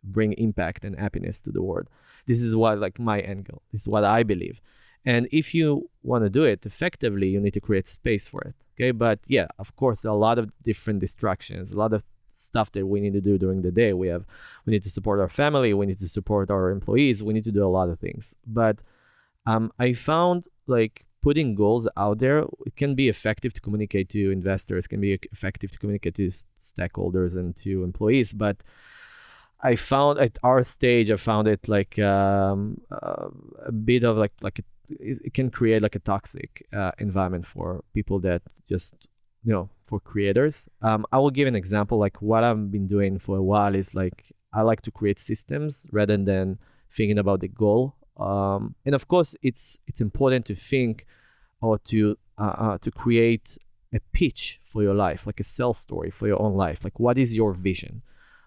bring 0.03 0.33
impact 0.33 0.83
and 0.83 0.97
happiness 0.97 1.39
to 1.41 1.51
the 1.51 1.61
world. 1.61 1.87
This 2.27 2.41
is 2.41 2.55
what 2.55 2.79
like 2.79 2.99
my 2.99 3.21
goal. 3.21 3.61
This 3.71 3.81
is 3.81 3.89
what 3.89 4.03
i 4.03 4.23
believe. 4.23 4.59
And 5.07 5.27
if 5.31 5.53
you 5.53 5.87
want 6.01 6.23
to 6.23 6.29
do 6.29 6.43
it 6.43 6.65
effectively 6.65 7.27
you 7.27 7.39
need 7.39 7.53
to 7.53 7.61
create 7.67 7.87
space 7.87 8.27
for 8.27 8.41
it 8.41 8.55
okay? 8.73 8.91
But 8.91 9.19
yeah 9.27 9.47
of 9.59 9.75
course 9.75 10.03
a 10.05 10.13
lot 10.13 10.39
of 10.39 10.45
different 10.63 10.99
distractions 10.99 11.71
a 11.71 11.77
lot 11.77 11.93
of 11.93 12.01
stuff 12.35 12.71
that 12.73 12.85
we 12.85 12.99
need 12.99 13.13
to 13.13 13.21
do 13.21 13.37
during 13.37 13.61
the 13.61 13.71
day. 13.71 13.93
We 13.93 14.07
have 14.07 14.25
we 14.65 14.71
need 14.71 14.83
to 14.83 14.89
support 14.89 15.19
our 15.19 15.29
family 15.29 15.73
we 15.73 15.85
need 15.85 15.99
to 15.99 16.07
support 16.07 16.51
our 16.51 16.69
employees 16.69 17.23
we 17.23 17.33
need 17.33 17.45
to 17.45 17.51
do 17.51 17.65
a 17.65 17.73
lot 17.77 17.89
of 17.89 17.99
things. 17.99 18.35
But 18.45 18.79
um, 19.45 19.71
i 19.79 19.93
found 19.93 20.47
like 20.67 21.05
putting 21.21 21.55
goals 21.55 21.87
out 21.97 22.19
there 22.19 22.45
can 22.75 22.95
be 22.95 23.09
effective 23.09 23.53
to 23.53 23.61
communicate 23.61 24.09
to 24.09 24.31
investors 24.31 24.87
can 24.87 25.01
be 25.01 25.19
effective 25.31 25.71
to 25.71 25.77
communicate 25.77 26.15
to 26.15 26.29
stakeholders 26.61 27.35
and 27.35 27.55
to 27.55 27.83
employees 27.83 28.33
but 28.33 28.57
i 29.61 29.75
found 29.75 30.19
at 30.19 30.37
our 30.43 30.63
stage 30.63 31.09
i 31.09 31.17
found 31.17 31.47
it 31.47 31.67
like 31.67 31.97
um, 31.99 32.79
uh, 32.91 33.27
a 33.65 33.71
bit 33.71 34.03
of 34.03 34.17
like 34.17 34.33
like 34.41 34.59
it, 34.59 34.65
it 34.99 35.33
can 35.33 35.49
create 35.49 35.81
like 35.81 35.95
a 35.95 35.99
toxic 35.99 36.67
uh, 36.73 36.91
environment 36.99 37.45
for 37.45 37.83
people 37.93 38.19
that 38.19 38.41
just 38.69 39.07
you 39.43 39.51
know 39.51 39.69
for 39.85 39.99
creators. 39.99 40.67
Um, 40.81 41.05
i 41.11 41.17
will 41.17 41.31
give 41.31 41.47
an 41.47 41.55
example 41.55 41.97
like 41.97 42.21
what 42.21 42.43
i've 42.43 42.71
been 42.71 42.87
doing 42.87 43.19
for 43.19 43.37
a 43.37 43.43
while 43.43 43.75
is 43.75 43.93
like 43.93 44.31
i 44.53 44.61
like 44.61 44.81
to 44.81 44.91
create 44.91 45.19
systems 45.19 45.87
rather 45.91 46.17
than 46.17 46.57
thinking 46.95 47.17
about 47.17 47.41
the 47.41 47.47
goal. 47.47 47.95
Um, 48.17 48.75
and 48.85 48.95
of 48.95 49.07
course 49.07 49.35
it's 49.41 49.77
it's 49.87 49.99
important 49.99 50.45
to 50.45 50.55
think 50.55 51.05
or 51.61 51.77
to 51.79 52.17
uh, 52.37 52.55
uh, 52.57 52.77
to 52.79 52.89
create 52.91 53.57
a 53.93 53.99
pitch 54.13 54.59
for 54.63 54.81
your 54.81 54.93
life 54.93 55.25
like 55.27 55.39
a 55.39 55.43
sales 55.43 55.77
story 55.77 56.09
for 56.11 56.27
your 56.27 56.41
own 56.41 56.53
life. 56.55 56.79
Like 56.83 56.99
what 56.99 57.17
is 57.17 57.35
your 57.35 57.53
vision? 57.53 58.01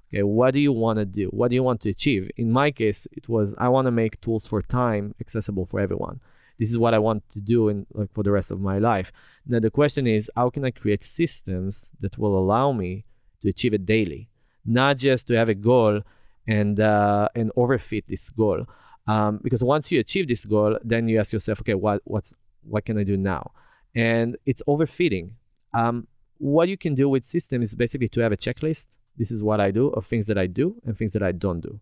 Okay 0.09 0.23
what 0.23 0.53
do 0.53 0.61
you 0.61 0.73
want 0.73 0.99
to 0.99 1.05
do? 1.05 1.27
What 1.29 1.49
do 1.49 1.55
you 1.55 1.63
want 1.63 1.83
to 1.83 1.91
achieve? 1.91 2.31
In 2.37 2.51
my 2.51 2.71
case 2.71 3.07
it 3.13 3.29
was 3.29 3.55
i 3.59 3.69
want 3.69 3.87
to 3.87 3.91
make 3.91 4.21
tools 4.23 4.47
for 4.47 4.63
time 4.63 5.15
accessible 5.21 5.67
for 5.67 5.81
everyone 5.81 6.21
this 6.59 6.71
is 6.71 6.79
what 6.79 6.95
i 6.95 6.99
want 6.99 7.23
to 7.31 7.41
do 7.41 7.69
in 7.69 7.87
like 7.93 8.13
for 8.13 8.23
the 8.23 8.31
rest 8.31 8.51
of 8.51 8.61
my 8.61 8.79
life. 8.79 9.13
Now 9.47 9.61
the 9.61 9.71
question 9.71 10.07
is 10.07 10.31
how 10.37 10.51
can 10.51 10.65
i 10.65 10.71
create 10.71 11.05
systems 11.05 11.91
that 12.01 12.19
will 12.19 12.39
allow 12.39 12.73
me 12.73 13.05
to 13.43 13.49
achieve 13.49 13.75
it 13.75 13.87
daily? 13.87 14.29
Not 14.65 14.99
just 14.99 15.27
to 15.29 15.37
have 15.37 15.49
a 15.49 15.55
goal 15.55 16.03
and 16.47 16.81
uh, 16.81 17.29
and 17.35 17.53
overfit 17.57 18.05
this 18.09 18.31
goal. 18.31 18.67
Um, 19.07 19.41
because 19.43 19.65
once 19.65 19.91
you 19.91 20.01
achieve 20.01 20.29
this 20.29 20.45
goal 20.45 20.79
then 20.85 21.09
you 21.09 21.19
ask 21.19 21.33
yourself 21.33 21.61
okay 21.61 21.75
what 21.75 22.03
what's 22.05 22.35
what 22.63 22.85
can 22.85 22.99
i 22.99 23.05
do 23.05 23.17
now? 23.17 23.53
And 23.95 24.37
it's 24.45 24.63
overfitting 24.69 25.31
um, 25.75 26.07
what 26.39 26.69
you 26.69 26.77
can 26.77 26.95
do 26.95 27.09
with 27.09 27.27
system 27.27 27.63
is 27.63 27.75
basically 27.75 28.09
to 28.11 28.21
have 28.21 28.33
a 28.33 28.37
checklist. 28.37 28.99
This 29.17 29.31
is 29.31 29.43
what 29.43 29.61
i 29.61 29.71
do 29.71 29.89
of 29.89 30.07
things 30.07 30.27
that 30.27 30.39
i 30.39 30.47
do 30.47 30.77
and 30.85 30.97
things 30.97 31.13
that 31.13 31.23
i 31.23 31.33
don't 31.33 31.61
do. 31.61 31.81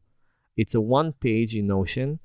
It's 0.57 0.75
a 0.75 0.81
one 0.81 1.13
page 1.13 1.55
in 1.55 1.67
notion 1.67 2.19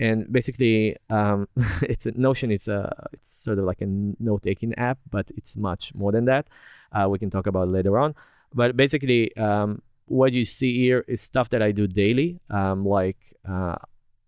and 0.00 0.30
basically 0.32 0.96
um, 1.10 1.48
it's 1.82 2.06
a 2.06 2.12
notion 2.12 2.50
it's 2.50 2.68
a 2.68 3.08
it's 3.12 3.32
sort 3.32 3.58
of 3.58 3.64
like 3.64 3.80
a 3.80 3.86
note-taking 3.86 4.74
app 4.74 4.98
but 5.10 5.30
it's 5.36 5.56
much 5.56 5.94
more 5.94 6.12
than 6.12 6.24
that. 6.26 6.46
Uh, 6.92 7.08
we 7.08 7.18
can 7.18 7.30
talk 7.30 7.46
about 7.46 7.68
later 7.68 7.98
on. 7.98 8.14
But 8.54 8.76
basically 8.76 9.36
um, 9.36 9.82
what 10.06 10.32
you 10.32 10.44
see 10.44 10.78
here 10.78 11.04
is 11.08 11.20
stuff 11.20 11.50
that 11.50 11.62
i 11.62 11.72
do 11.72 11.86
daily 11.86 12.40
um, 12.50 12.84
like 12.84 13.18
uh, 13.48 13.76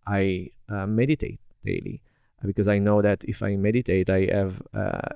i 0.07 0.51
uh, 0.69 0.87
meditate 0.87 1.41
daily. 1.65 2.03
Because 2.45 2.69
i 2.69 2.79
know 2.79 3.03
that 3.03 3.25
if 3.25 3.43
i 3.43 3.57
meditate 3.57 4.09
i 4.11 4.29
have 4.33 4.63
uh, 4.75 5.09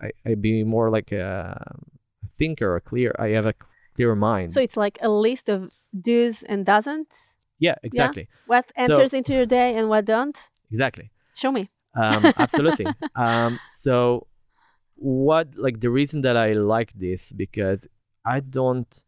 I, 0.00 0.10
I 0.26 0.34
be 0.34 0.64
more 0.64 0.90
like 0.90 1.12
a 1.12 1.76
thinker 2.36 2.74
a 2.74 2.80
clear 2.80 3.14
i 3.18 3.28
have 3.28 3.46
a 3.46 3.54
clearer 3.94 4.16
mind. 4.16 4.52
So 4.52 4.60
it's 4.60 4.76
like 4.76 4.98
a 5.00 5.08
list 5.08 5.48
of 5.48 5.70
do's 5.98 6.42
and 6.42 6.66
doesn't 6.66 7.33
yeah 7.58 7.74
exactly. 7.82 8.28
What 8.46 8.66
So- 8.76 8.82
enters 8.84 9.12
into 9.12 9.32
your 9.32 9.46
day 9.46 9.76
and 9.76 9.88
what 9.88 10.04
don't? 10.04 10.38
Exactly. 10.70 11.10
Show 11.34 11.52
me. 11.52 11.70
Um, 11.96 12.24
absolutely. 12.38 12.86
Um, 13.16 13.58
so 13.68 14.26
what 14.96 15.48
like 15.56 15.80
the 15.80 15.90
reason 15.90 16.20
that 16.22 16.36
i 16.36 16.52
like 16.52 16.92
this 16.94 17.32
because 17.32 17.86
i 18.24 18.38
don't 18.40 19.04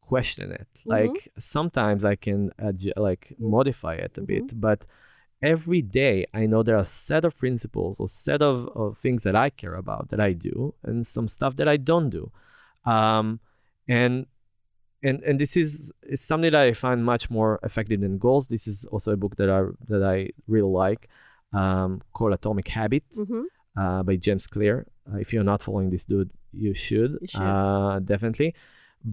question 0.00 0.50
it. 0.52 0.68
Mhm. 0.86 0.90
like 0.96 1.28
sometimes 1.38 2.04
i 2.04 2.14
can 2.16 2.50
adju- 2.58 2.96
like 2.96 3.34
modify 3.38 3.94
it 3.94 4.12
a 4.16 4.20
Mhm. 4.22 4.26
bit 4.26 4.60
but 4.60 4.84
every 5.42 5.82
day 5.82 6.26
i 6.34 6.46
know 6.46 6.62
there 6.62 6.76
are 6.76 6.86
a 6.90 6.96
set 7.06 7.24
of 7.24 7.36
principles 7.36 8.00
or 8.00 8.08
set 8.08 8.40
of, 8.42 8.68
of 8.74 8.96
things 8.98 9.22
that 9.24 9.36
i 9.36 9.50
care 9.50 9.74
about 9.74 10.08
that 10.10 10.20
i 10.20 10.32
do 10.32 10.74
and 10.82 11.06
some 11.06 11.28
stuff 11.28 11.56
that 11.56 11.68
i 11.68 11.76
don't 11.76 12.10
do. 12.10 12.30
Um, 12.86 13.40
and 13.88 14.26
and 15.04 15.16
and 15.28 15.34
this 15.42 15.52
is, 15.62 15.72
is 16.14 16.20
something 16.30 16.50
that 16.52 16.60
i 16.68 16.72
find 16.86 16.98
much 17.12 17.24
more 17.30 17.52
effective 17.68 18.00
than 18.04 18.18
goals 18.26 18.44
this 18.54 18.64
is 18.72 18.76
also 18.92 19.08
a 19.12 19.16
book 19.22 19.34
that 19.40 19.48
i 19.58 19.60
that 19.90 20.02
i 20.14 20.16
really 20.54 20.72
like 20.84 21.02
um, 21.60 21.90
called 22.16 22.32
atomic 22.38 22.68
habit 22.78 23.04
hmm 23.14 23.44
uh, 23.82 24.02
by 24.08 24.14
James 24.26 24.46
Clear. 24.54 24.86
Uh, 25.10 25.16
if 25.24 25.32
you're 25.32 25.42
not 25.52 25.60
following 25.66 25.90
this 25.90 26.04
dude, 26.04 26.30
you 26.52 26.74
should, 26.86 27.10
You 27.20 27.26
should. 27.26 27.40
Uh, 27.42 27.98
definitely. 28.12 28.54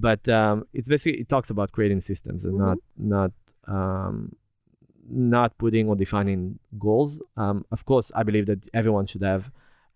But 0.05 0.21
um, 0.39 0.55
it's 0.77 0.87
basically 0.87 1.19
it 1.23 1.29
talks 1.29 1.49
about 1.49 1.67
creating 1.75 2.01
systems 2.11 2.45
and 2.45 2.53
Mhm. 2.55 2.65
not 2.65 2.77
not 3.15 3.31
um, 3.75 4.15
not 5.09 5.57
putting 5.57 5.85
or 5.89 5.95
defining 5.95 6.59
goals. 6.79 7.11
Um, 7.37 7.65
of 7.71 7.81
course, 7.85 8.07
I 8.19 8.21
believe 8.23 8.45
that 8.51 8.61
everyone 8.79 9.05
should 9.07 9.23
have 9.33 9.43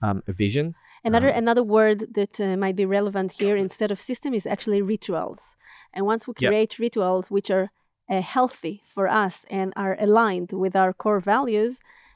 um, 0.02 0.18
a 0.28 0.34
vision. 0.34 0.66
Another 1.06 1.30
Um, 1.30 1.38
another 1.44 1.64
word 1.64 2.00
that 2.16 2.40
uh, 2.40 2.58
might 2.58 2.76
be 2.76 2.86
relevant 2.86 3.34
here 3.42 3.56
instead 3.56 3.92
of 3.92 4.00
system 4.00 4.34
is 4.34 4.46
actually 4.48 4.82
rituals. 4.82 5.56
And 5.94 6.06
once 6.06 6.28
we 6.28 6.34
create 6.34 6.80
rituals 6.80 7.30
which 7.30 7.50
are 7.52 7.70
uh, 8.10 8.22
healthy 8.22 8.82
for 8.96 9.08
us 9.08 9.46
and 9.50 9.72
are 9.76 9.96
aligned 10.00 10.52
with 10.52 10.76
our 10.76 10.94
core 10.94 11.20
values, 11.20 11.74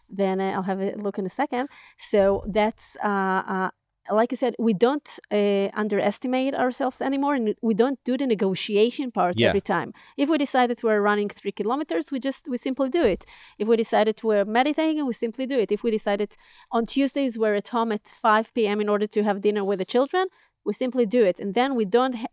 then 0.10 0.42
uh, 0.42 0.52
I'll 0.56 0.70
have 0.72 0.82
a 0.82 0.96
look 1.06 1.18
in 1.20 1.26
a 1.26 1.36
second. 1.42 1.70
So 1.98 2.44
that's 2.48 2.98
uh, 3.04 3.44
uh, 3.56 3.70
like 4.12 4.34
I 4.34 4.36
said, 4.36 4.56
we 4.58 4.74
don't 4.74 5.20
uh, 5.32 5.70
underestimate 5.74 6.56
ourselves 6.56 7.02
anymore, 7.02 7.36
and 7.36 7.54
we 7.62 7.74
don't 7.74 8.00
do 8.06 8.18
the 8.18 8.26
negotiation 8.26 9.12
part 9.12 9.36
Yeah. 9.38 9.50
every 9.50 9.62
time. 9.62 9.94
If 10.18 10.30
we 10.30 10.38
decided 10.38 10.82
we're 10.84 11.02
running 11.02 11.30
three 11.30 11.52
kilometers, 11.52 12.12
we 12.12 12.20
just 12.20 12.48
we 12.50 12.58
simply 12.58 12.90
do 12.90 13.04
it. 13.04 13.26
If 13.58 13.68
we 13.68 13.76
decided 13.78 14.22
we're 14.24 14.46
meditating, 14.46 15.06
we 15.06 15.14
simply 15.14 15.46
do 15.46 15.58
it. 15.60 15.72
If 15.72 15.84
we 15.84 15.92
decided 15.92 16.36
on 16.72 16.86
Tuesdays 16.86 17.38
we're 17.38 17.56
at 17.56 17.68
home 17.70 17.92
at 17.92 18.08
5 18.08 18.54
p.m. 18.56 18.82
in 18.82 18.90
order 18.90 19.08
to 19.08 19.24
have 19.24 19.42
dinner 19.42 19.64
with 19.64 19.80
the 19.80 19.86
children, 19.86 20.28
we 20.66 20.74
simply 20.74 21.06
do 21.06 21.24
it. 21.24 21.40
And 21.40 21.54
then 21.54 21.76
we 21.76 21.86
don't. 21.86 22.16
Ha- 22.16 22.28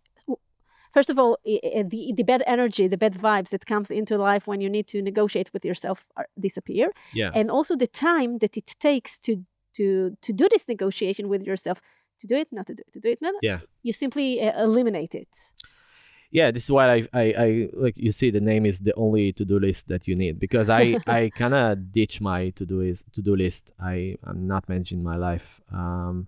First 0.93 1.11
of 1.11 1.19
all, 1.19 1.37
i- 1.47 1.85
the, 1.93 2.13
the 2.17 2.23
bad 2.23 2.43
energy, 2.47 2.89
the 2.89 2.97
bad 2.97 3.15
vibes 3.15 3.51
that 3.51 3.67
comes 3.67 3.91
into 3.91 4.17
life 4.17 4.47
when 4.47 4.63
you 4.63 4.71
need 4.71 4.87
to 4.89 5.03
negotiate 5.03 5.51
with 5.53 5.63
yourself 5.63 6.07
are, 6.17 6.27
disappear, 6.41 6.91
Yeah. 7.13 7.33
and 7.35 7.51
also 7.51 7.77
the 7.77 7.87
time 7.87 8.39
that 8.39 8.57
it 8.57 8.75
takes 8.81 9.19
to 9.27 9.45
to 9.77 10.17
to 10.27 10.33
do 10.33 10.47
this 10.51 10.65
negotiation 10.69 11.29
with 11.29 11.43
yourself, 11.47 11.81
to 12.21 12.27
do 12.27 12.37
it, 12.37 12.49
not 12.53 12.67
to 12.67 12.75
do 12.75 12.83
it, 12.87 12.93
to 12.93 13.01
do 13.01 13.09
it, 13.11 13.19
not. 13.23 13.35
Yeah. 13.43 13.61
You 13.83 13.93
simply 13.93 14.41
uh, 14.41 14.63
eliminate 14.65 15.15
it. 15.15 15.29
yeah, 16.33 16.51
this 16.51 16.65
is 16.65 16.71
why 16.71 16.87
I, 16.97 16.99
I, 17.23 17.25
I 17.47 17.49
like 17.85 17.97
you 17.97 18.11
see 18.13 18.31
the 18.31 18.41
name 18.41 18.67
is 18.67 18.79
the 18.81 18.93
only 18.95 19.33
to 19.39 19.45
do 19.45 19.59
list 19.59 19.87
that 19.89 20.07
you 20.09 20.17
need 20.17 20.39
because 20.39 20.69
I, 20.69 20.99
I 21.07 21.31
kind 21.43 21.55
of 21.55 21.93
ditch 21.93 22.21
my 22.21 22.51
to 22.59 22.65
do 22.67 22.81
is 22.81 23.05
to 23.13 23.23
do 23.23 23.37
list. 23.37 23.73
I 23.81 24.17
I'm 24.25 24.47
not 24.47 24.69
managing 24.69 25.03
my 25.03 25.17
life 25.17 25.61
um, 25.73 26.27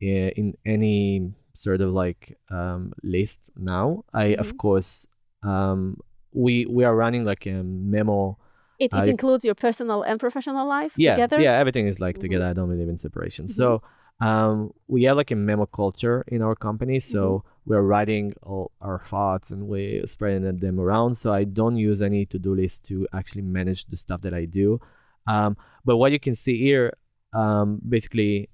in, 0.00 0.30
in 0.36 0.46
any 0.66 1.32
sort 1.54 1.80
of 1.80 1.90
like 1.92 2.36
um, 2.50 2.92
list 3.02 3.40
now. 3.56 4.04
I 4.12 4.24
Mhm. 4.34 4.40
of 4.40 4.56
course 4.58 5.06
um, 5.42 5.96
we 6.32 6.66
we 6.66 6.84
are 6.84 6.96
running 6.96 7.24
like 7.24 7.46
a 7.46 7.62
memo. 7.62 8.36
It, 8.78 8.92
it 8.92 8.94
I- 8.94 9.06
includes 9.06 9.44
your 9.44 9.54
personal 9.54 10.02
and 10.02 10.18
professional 10.20 10.66
life 10.68 10.94
Yeah, 10.96 11.14
together. 11.14 11.40
yeah, 11.40 11.58
everything 11.58 11.86
is 11.88 11.98
like 12.00 12.18
together. 12.18 12.46
I 12.46 12.52
don't 12.52 12.68
believe 12.68 12.88
in 12.88 12.98
separation. 12.98 13.46
Mhm. 13.46 13.50
So 13.60 13.82
um, 14.20 14.72
we 14.88 15.04
have 15.04 15.16
like 15.16 15.30
a 15.30 15.36
memo 15.36 15.66
culture 15.66 16.24
in 16.28 16.42
our 16.42 16.54
company. 16.56 16.98
So 17.00 17.20
Mm-hmm. 17.22 17.70
we're 17.70 17.82
writing 17.82 18.34
all 18.42 18.70
our 18.80 19.00
thoughts 19.04 19.50
and 19.52 19.68
we're 19.68 20.06
spreading 20.06 20.56
them 20.66 20.80
around. 20.80 21.16
So 21.16 21.32
I 21.32 21.44
don't 21.44 21.76
use 21.76 22.00
any 22.02 22.24
to-do 22.26 22.54
list 22.54 22.84
to 22.86 23.06
actually 23.12 23.42
manage 23.42 23.86
the 23.86 23.96
stuff 23.96 24.20
that 24.22 24.34
I 24.34 24.44
do. 24.46 24.80
Um, 25.26 25.56
but 25.84 25.96
what 25.98 26.10
you 26.12 26.18
can 26.20 26.34
see 26.34 26.56
here, 26.58 26.94
um, 27.32 27.80
basically, 27.88 28.48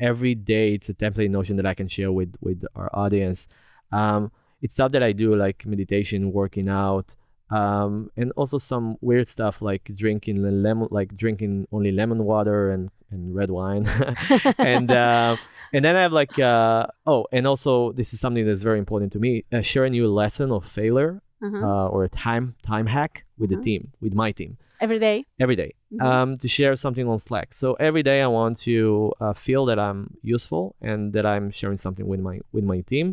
every 0.00 0.34
day 0.34 0.74
it's 0.74 0.88
a 0.88 0.94
template 0.94 1.30
notion 1.30 1.56
that 1.56 1.66
I 1.66 1.74
can 1.74 1.88
share 1.88 2.12
with 2.12 2.32
with 2.40 2.64
our 2.74 2.88
audience. 2.94 3.48
Um, 3.92 4.30
it's 4.62 4.74
stuff 4.74 4.92
that 4.92 5.02
I 5.02 5.12
do 5.12 5.34
like 5.44 5.66
meditation, 5.66 6.32
working 6.32 6.68
out, 6.68 7.16
um, 7.50 8.10
and 8.16 8.32
also 8.36 8.58
some 8.58 8.96
weird 9.00 9.28
stuff 9.28 9.60
like 9.62 9.84
drinking 9.96 10.42
le- 10.42 10.50
lemon, 10.50 10.88
like 10.90 11.16
drinking 11.16 11.66
only 11.72 11.90
lemon 11.92 12.24
water 12.24 12.70
and, 12.70 12.90
and 13.10 13.34
red 13.34 13.50
wine, 13.50 13.86
and 14.58 14.90
uh, 14.92 15.36
and 15.72 15.84
then 15.84 15.96
I 15.96 16.02
have 16.02 16.12
like 16.12 16.38
uh, 16.38 16.86
oh, 17.06 17.26
and 17.32 17.46
also 17.46 17.92
this 17.92 18.12
is 18.14 18.20
something 18.20 18.46
that's 18.46 18.62
very 18.62 18.78
important 18.78 19.12
to 19.14 19.18
me: 19.18 19.44
uh, 19.52 19.62
share 19.62 19.84
a 19.84 19.90
new 19.90 20.06
lesson 20.08 20.50
of 20.52 20.66
failure 20.66 21.20
Uh-huh. 21.42 21.56
uh, 21.56 21.88
or 21.88 22.04
a 22.04 22.08
time 22.10 22.54
time 22.62 22.86
hack 22.86 23.24
with 23.38 23.50
Uh-huh. 23.50 23.56
the 23.58 23.64
team, 23.64 23.82
with 24.04 24.12
my 24.14 24.30
team 24.32 24.56
Every 24.80 24.98
day. 24.98 25.24
every 25.40 25.56
day 25.56 25.70
Mhm. 25.92 26.04
um, 26.06 26.28
to 26.38 26.46
share 26.48 26.76
something 26.76 27.06
on 27.08 27.18
Slack. 27.18 27.48
So 27.54 27.74
every 27.88 28.02
day 28.10 28.18
I 28.22 28.28
want 28.28 28.54
to 28.68 29.12
uh, 29.20 29.32
feel 29.46 29.62
that 29.70 29.78
I'm 29.78 30.00
useful 30.22 30.76
and 30.80 31.12
that 31.14 31.24
I'm 31.26 31.50
sharing 31.50 31.78
something 31.78 32.06
with 32.12 32.20
my 32.20 32.36
with 32.54 32.64
my 32.72 32.80
team, 32.92 33.06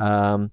um, 0.00 0.50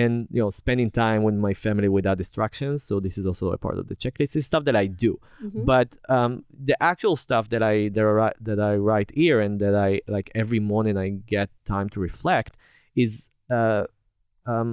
and 0.00 0.12
you 0.34 0.40
know 0.42 0.50
spending 0.62 0.90
time 1.04 1.20
with 1.26 1.34
my 1.48 1.54
family 1.64 1.88
without 1.98 2.18
distractions. 2.24 2.78
So 2.88 2.94
this 3.06 3.16
is 3.20 3.24
also 3.30 3.46
a 3.56 3.58
part 3.64 3.76
of 3.80 3.86
the 3.90 3.96
checklist. 4.02 4.30
It's 4.36 4.46
stuff 4.52 4.64
that 4.68 4.76
I 4.84 4.86
do, 5.04 5.12
Mhm. 5.44 5.64
but 5.70 5.88
um, 6.16 6.30
the 6.68 6.76
actual 6.90 7.16
stuff 7.26 7.44
that 7.52 7.62
I 7.72 7.74
that 7.94 8.04
I, 8.10 8.12
write- 8.20 8.40
that 8.48 8.60
I 8.70 8.74
write 8.88 9.10
here 9.22 9.38
and 9.46 9.52
that 9.64 9.74
I 9.88 9.90
like 10.16 10.28
every 10.42 10.60
morning 10.72 10.94
I 11.04 11.08
get 11.36 11.48
time 11.74 11.88
to 11.94 11.98
reflect 12.08 12.52
is 13.04 13.12
uh, 13.58 13.84
um, 14.52 14.70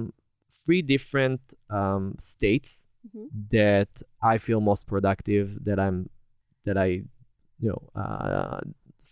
three 0.64 0.82
different 0.94 1.40
um, 1.78 2.04
states 2.32 2.70
Mhm. 3.06 3.26
that 3.58 3.88
I 4.32 4.34
feel 4.46 4.60
most 4.60 4.82
productive 4.94 5.46
that 5.68 5.78
I'm 5.86 5.98
that 6.66 6.76
I 6.86 6.88
you 7.64 7.68
know 7.72 7.82
uh, 8.02 8.60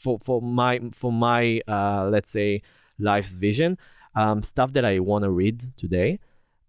for 0.02 0.14
for 0.26 0.38
my 0.60 0.74
for 1.00 1.12
my 1.30 1.42
uh, 1.76 2.02
let's 2.14 2.32
say 2.38 2.62
life's 2.98 3.34
vision 3.48 3.72
um, 4.14 4.42
stuff 4.42 4.72
that 4.74 4.84
I 4.84 4.98
want 5.00 5.24
to 5.24 5.30
read 5.30 5.58
today 5.76 6.18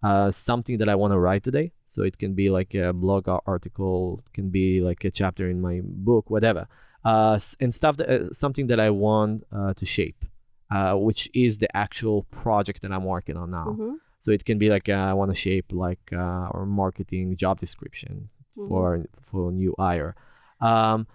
uh, 0.04 0.32
something 0.32 0.78
that 0.80 0.90
I 0.90 0.96
want 0.96 1.14
to 1.14 1.20
write 1.20 1.44
today 1.44 1.72
so 1.88 2.04
it 2.04 2.18
can 2.18 2.34
be 2.34 2.50
like 2.50 2.74
a 2.74 2.92
blog 2.94 3.28
article 3.46 4.24
can 4.34 4.50
be 4.50 4.82
like 4.82 5.04
a 5.06 5.12
chapter 5.12 5.50
in 5.50 5.62
my 5.62 5.82
book 5.84 6.30
whatever 6.30 6.68
uh, 7.06 7.40
and 7.60 7.74
stuff 7.74 7.98
that 7.98 8.10
uh, 8.10 8.32
something 8.34 8.68
that 8.68 8.80
I 8.80 8.90
want 8.90 9.44
uh, 9.52 9.74
to 9.76 9.86
shape 9.86 10.26
uh, 10.72 10.96
which 10.96 11.30
is 11.34 11.60
the 11.60 11.76
actual 11.76 12.24
project 12.32 12.82
that 12.82 12.92
I'm 12.92 13.06
working 13.06 13.38
on 13.38 13.52
now 13.52 13.76
Mhm. 13.80 13.96
so 14.22 14.32
it 14.32 14.44
can 14.46 14.58
be 14.58 14.70
like 14.70 14.88
uh, 14.90 14.94
I 15.12 15.14
want 15.14 15.30
to 15.32 15.36
shape 15.36 15.68
like 15.72 16.06
uh, 16.12 16.52
our 16.54 16.66
marketing 16.66 17.36
job 17.38 17.60
description 17.60 18.30
Mhm. 18.58 18.68
for 18.70 19.06
for 19.22 19.52
new 19.52 19.74
hire. 19.80 20.16
Um, 20.62 21.08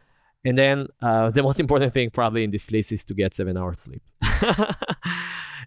and 0.44 0.56
then 0.58 0.88
uh, 1.00 1.30
the 1.36 1.42
most 1.42 1.60
important 1.60 1.92
thing 1.94 2.10
probably 2.10 2.42
in 2.44 2.50
this 2.50 2.70
list 2.70 2.92
is 2.92 3.04
to 3.04 3.14
get 3.14 3.34
seven 3.36 3.56
hours 3.56 3.82
sleep. 3.82 4.02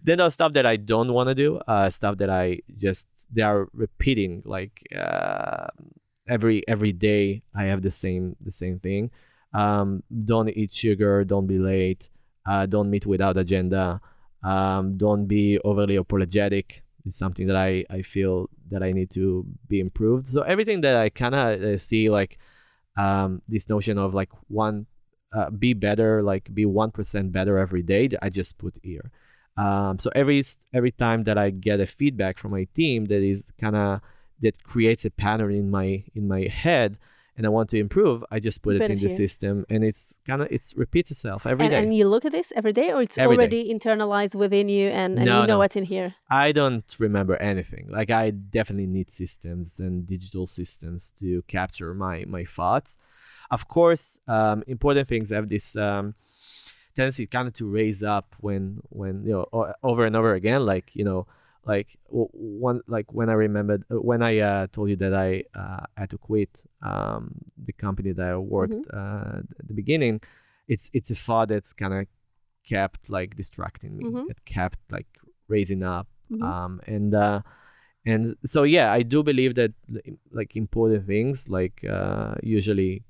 then 0.04 0.18
there's 0.18 0.34
stuff 0.34 0.52
that 0.54 0.66
I 0.66 0.76
don't 0.76 1.12
want 1.12 1.28
to 1.28 1.34
do, 1.34 1.56
uh, 1.68 1.90
stuff 1.90 2.18
that 2.18 2.30
I 2.30 2.60
just 2.78 3.06
they 3.32 3.42
are 3.42 3.68
repeating 3.72 4.42
like 4.44 4.86
uh, 4.96 5.66
every 6.28 6.66
every 6.68 6.92
day. 6.92 7.42
I 7.54 7.64
have 7.64 7.82
the 7.82 7.90
same 7.90 8.36
the 8.40 8.52
same 8.52 8.78
thing. 8.80 9.10
Um, 9.54 10.02
don't 10.24 10.48
eat 10.48 10.72
sugar. 10.72 11.24
Don't 11.24 11.46
be 11.46 11.58
late. 11.58 12.08
Uh, 12.46 12.66
don't 12.66 12.90
meet 12.90 13.06
without 13.06 13.36
agenda. 13.36 14.00
Um, 14.42 14.96
don't 14.96 15.26
be 15.26 15.58
overly 15.64 15.96
apologetic. 15.96 16.82
It's 17.04 17.18
something 17.18 17.46
that 17.48 17.56
I, 17.56 17.84
I 17.90 18.02
feel 18.02 18.48
that 18.70 18.82
I 18.82 18.92
need 18.92 19.10
to 19.12 19.44
be 19.68 19.80
improved. 19.80 20.28
So 20.28 20.42
everything 20.42 20.80
that 20.82 20.96
I 20.96 21.10
kind 21.10 21.34
of 21.34 21.62
uh, 21.62 21.78
see 21.78 22.10
like 22.10 22.38
um, 22.96 23.42
this 23.48 23.68
notion 23.68 23.98
of 23.98 24.14
like 24.14 24.30
one 24.48 24.86
uh, 25.36 25.50
be 25.50 25.74
better, 25.74 26.22
like 26.22 26.52
be 26.52 26.66
one 26.66 26.90
percent 26.90 27.32
better 27.32 27.58
every 27.58 27.82
day. 27.82 28.08
I 28.20 28.30
just 28.30 28.58
put 28.58 28.78
here. 28.82 29.10
Um, 29.56 29.98
so 29.98 30.10
every 30.14 30.42
every 30.72 30.92
time 30.92 31.24
that 31.24 31.36
I 31.38 31.50
get 31.50 31.80
a 31.80 31.86
feedback 31.86 32.38
from 32.38 32.52
my 32.52 32.64
team 32.74 33.06
that 33.06 33.22
is 33.22 33.44
kind 33.60 33.76
of 33.76 34.00
that 34.40 34.62
creates 34.64 35.04
a 35.04 35.10
pattern 35.10 35.54
in 35.54 35.70
my 35.70 36.04
in 36.14 36.26
my 36.26 36.42
head 36.48 36.96
and 37.36 37.46
I 37.46 37.48
want 37.48 37.70
to 37.70 37.78
improve, 37.78 38.22
I 38.30 38.40
just 38.40 38.60
put 38.62 38.70
You 38.74 38.76
it 38.76 38.80
put 38.82 38.90
in 38.92 38.98
it 38.98 39.02
the 39.02 39.08
system 39.08 39.64
and 39.70 39.84
it's 39.84 40.20
kind 40.26 40.42
of 40.42 40.48
it's 40.50 40.74
repeats 40.76 41.10
itself 41.10 41.46
every 41.46 41.64
and, 41.66 41.72
day. 41.72 41.78
and 41.82 41.96
you 41.96 42.06
look 42.08 42.24
at 42.24 42.32
this 42.32 42.52
every 42.56 42.72
day, 42.72 42.92
or 42.92 43.02
it's 43.02 43.16
Every 43.18 43.36
day. 43.36 43.40
already 43.42 43.72
internalized 43.74 44.34
within 44.34 44.68
you, 44.68 44.88
and, 44.88 45.16
and 45.18 45.26
No, 45.26 45.40
you 45.42 45.46
know 45.46 45.54
no. 45.54 45.58
what's 45.58 45.76
in 45.76 45.84
here. 45.84 46.14
I 46.30 46.52
don't 46.52 46.84
remember 46.98 47.36
anything. 47.36 47.88
Like 47.90 48.10
I 48.10 48.30
definitely 48.30 48.86
need 48.86 49.12
systems 49.12 49.80
and 49.80 50.06
digital 50.06 50.46
systems 50.46 51.10
to 51.20 51.42
capture 51.42 51.94
my 51.94 52.24
my 52.26 52.44
thoughts. 52.44 52.96
Of 53.50 53.68
course, 53.68 54.18
um, 54.28 54.62
important 54.66 55.08
things 55.08 55.28
have 55.30 55.48
this 55.48 55.76
um, 55.76 56.14
tendency 56.96 57.26
kind 57.26 57.48
of 57.48 57.54
to 57.54 57.66
raise 57.66 58.02
up 58.02 58.34
when 58.40 58.80
when 58.90 59.24
you 59.24 59.32
know 59.32 59.72
over 59.82 60.04
and 60.06 60.16
over 60.16 60.34
again. 60.34 60.64
Like 60.66 60.94
you 60.94 61.04
know, 61.04 61.26
like 61.64 61.96
one 62.10 62.80
like 62.86 63.12
when 63.12 63.28
I 63.28 63.34
remembered 63.34 63.84
uh, 63.90 64.00
when 64.00 64.22
I 64.22 64.38
uh, 64.38 64.66
told 64.72 64.90
you 64.90 64.96
that 64.96 65.14
I 65.14 65.44
uh, 65.54 65.86
had 65.96 66.10
to 66.10 66.18
quit 66.18 66.64
um, 66.82 67.34
the 67.64 67.72
company 67.72 68.12
that 68.12 68.26
I 68.26 68.36
worked 68.36 68.86
uh, 68.92 69.40
at 69.60 69.66
the 69.68 69.74
beginning. 69.74 70.20
It's 70.68 70.90
it's 70.92 71.10
a 71.10 71.14
thought 71.14 71.48
that's 71.48 71.72
kind 71.72 71.94
of 71.94 72.06
kept 72.68 73.10
like 73.10 73.36
distracting 73.36 73.96
me. 73.96 74.04
Mhm. 74.04 74.30
It 74.30 74.44
kept 74.44 74.78
like 74.90 75.08
raising 75.48 75.82
up 75.82 76.06
Mhm. 76.30 76.42
um 76.42 76.80
and 76.86 77.14
uh 77.14 77.42
and 78.06 78.36
so 78.44 78.62
yeah 78.62 78.90
i 78.98 79.02
do 79.02 79.22
believe 79.22 79.54
that 79.54 79.72
like 80.30 80.56
important 80.56 81.06
things 81.06 81.48
like 81.50 81.84
uh 81.84 82.34
usually 82.42 83.02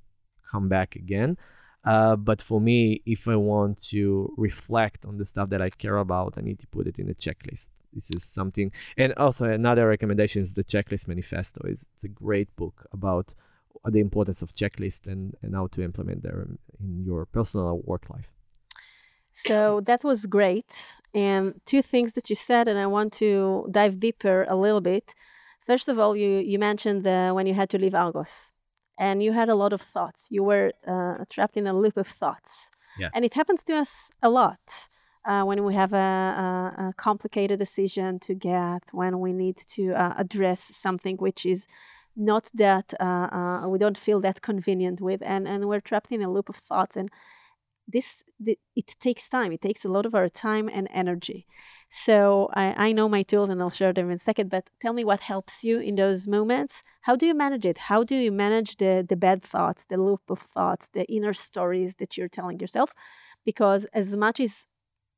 come 0.50 0.68
back 0.68 0.96
again 0.96 1.36
uh 1.84 2.16
but 2.16 2.40
for 2.42 2.60
me 2.60 3.02
if 3.06 3.26
i 3.28 3.36
want 3.36 3.80
to 3.80 4.32
reflect 4.36 5.04
on 5.04 5.18
the 5.18 5.24
stuff 5.24 5.48
that 5.50 5.62
i 5.62 5.70
care 5.70 5.96
about 5.96 6.34
i 6.36 6.40
need 6.40 6.58
to 6.58 6.66
put 6.68 6.86
it 6.86 6.98
in 6.98 7.08
a 7.10 7.14
checklist 7.14 7.70
this 7.92 8.10
is 8.10 8.24
something 8.24 8.70
and 8.96 9.12
also 9.14 9.44
another 9.46 9.88
recommendation 9.88 10.42
is 10.42 10.54
the 10.54 10.64
checklist 10.64 11.08
manifesto 11.08 11.60
it's, 11.66 11.86
it's 11.94 12.04
a 12.04 12.08
great 12.08 12.54
book 12.56 12.86
about 12.92 13.34
the 13.84 14.00
importance 14.00 14.42
of 14.42 14.50
checklist 14.50 15.06
and 15.06 15.34
and 15.42 15.54
how 15.54 15.66
to 15.66 15.82
implement 15.82 16.22
them 16.22 16.58
in 16.80 17.04
your 17.04 17.26
personal 17.26 17.66
or 17.66 17.80
work 17.80 18.08
life 18.10 18.28
So 19.34 19.80
that 19.82 20.04
was 20.04 20.26
great. 20.26 20.96
And 21.14 21.60
two 21.66 21.82
things 21.82 22.12
that 22.12 22.28
you 22.30 22.36
said, 22.36 22.68
and 22.68 22.78
I 22.78 22.86
want 22.86 23.12
to 23.14 23.66
dive 23.70 23.98
deeper 23.98 24.44
a 24.48 24.56
little 24.56 24.80
bit. 24.80 25.14
First 25.66 25.88
of 25.88 25.98
all, 25.98 26.16
you, 26.16 26.38
you 26.38 26.58
mentioned 26.58 27.06
uh, 27.06 27.32
when 27.32 27.46
you 27.46 27.54
had 27.54 27.70
to 27.70 27.78
leave 27.78 27.94
Argus, 27.94 28.51
and 29.02 29.20
you 29.20 29.32
had 29.32 29.48
a 29.48 29.56
lot 29.62 29.72
of 29.72 29.82
thoughts. 29.94 30.28
You 30.30 30.44
were 30.44 30.68
uh, 30.86 31.24
trapped 31.28 31.56
in 31.56 31.66
a 31.66 31.74
loop 31.82 31.96
of 31.96 32.06
thoughts. 32.06 32.70
Yeah. 33.00 33.10
And 33.14 33.24
it 33.24 33.34
happens 33.34 33.64
to 33.64 33.72
us 33.74 33.92
a 34.22 34.30
lot 34.30 34.88
uh, 35.24 35.42
when 35.42 35.64
we 35.64 35.74
have 35.74 35.92
a, 35.92 36.10
a, 36.46 36.88
a 36.88 36.92
complicated 36.96 37.58
decision 37.58 38.20
to 38.20 38.32
get, 38.34 38.82
when 38.92 39.18
we 39.18 39.32
need 39.32 39.56
to 39.76 39.84
uh, 39.94 40.14
address 40.16 40.60
something 40.86 41.16
which 41.16 41.44
is 41.44 41.66
not 42.14 42.44
that 42.54 42.94
uh, 43.00 43.28
uh, 43.38 43.68
we 43.68 43.78
don't 43.78 43.98
feel 43.98 44.20
that 44.20 44.40
convenient 44.40 45.00
with, 45.00 45.20
and, 45.22 45.48
and 45.48 45.66
we're 45.68 45.80
trapped 45.80 46.12
in 46.12 46.22
a 46.22 46.30
loop 46.30 46.48
of 46.48 46.56
thoughts. 46.56 46.96
And 46.96 47.10
this 47.88 48.22
th- 48.44 48.58
it 48.76 48.94
takes 49.00 49.28
time 49.28 49.52
it 49.52 49.60
takes 49.60 49.84
a 49.84 49.88
lot 49.88 50.06
of 50.06 50.14
our 50.14 50.28
time 50.28 50.68
and 50.68 50.88
energy. 50.92 51.46
So 51.90 52.48
I, 52.54 52.88
I 52.88 52.92
know 52.92 53.08
my 53.08 53.22
tools 53.22 53.50
and 53.50 53.60
i'll 53.62 53.70
share 53.70 53.92
them 53.92 54.08
in 54.10 54.16
a 54.16 54.18
second 54.18 54.48
but 54.50 54.70
tell 54.80 54.92
me 54.94 55.04
what 55.04 55.20
helps 55.20 55.62
you 55.64 55.78
in 55.80 55.96
those 55.96 56.26
moments. 56.26 56.82
How 57.02 57.16
do 57.16 57.26
you 57.26 57.34
manage 57.34 57.66
it? 57.66 57.78
How 57.78 58.04
do 58.04 58.14
you 58.16 58.32
manage 58.32 58.76
the 58.76 59.04
the 59.08 59.16
bad 59.16 59.42
thoughts 59.42 59.86
the 59.86 59.96
loop 59.98 60.22
of 60.30 60.40
thoughts 60.40 60.88
the 60.90 61.04
inner 61.06 61.32
stories 61.34 61.96
that 61.96 62.16
you're 62.16 62.28
telling 62.28 62.58
yourself? 62.60 62.92
Because 63.44 63.84
as 63.92 64.16
much 64.16 64.40
as 64.40 64.66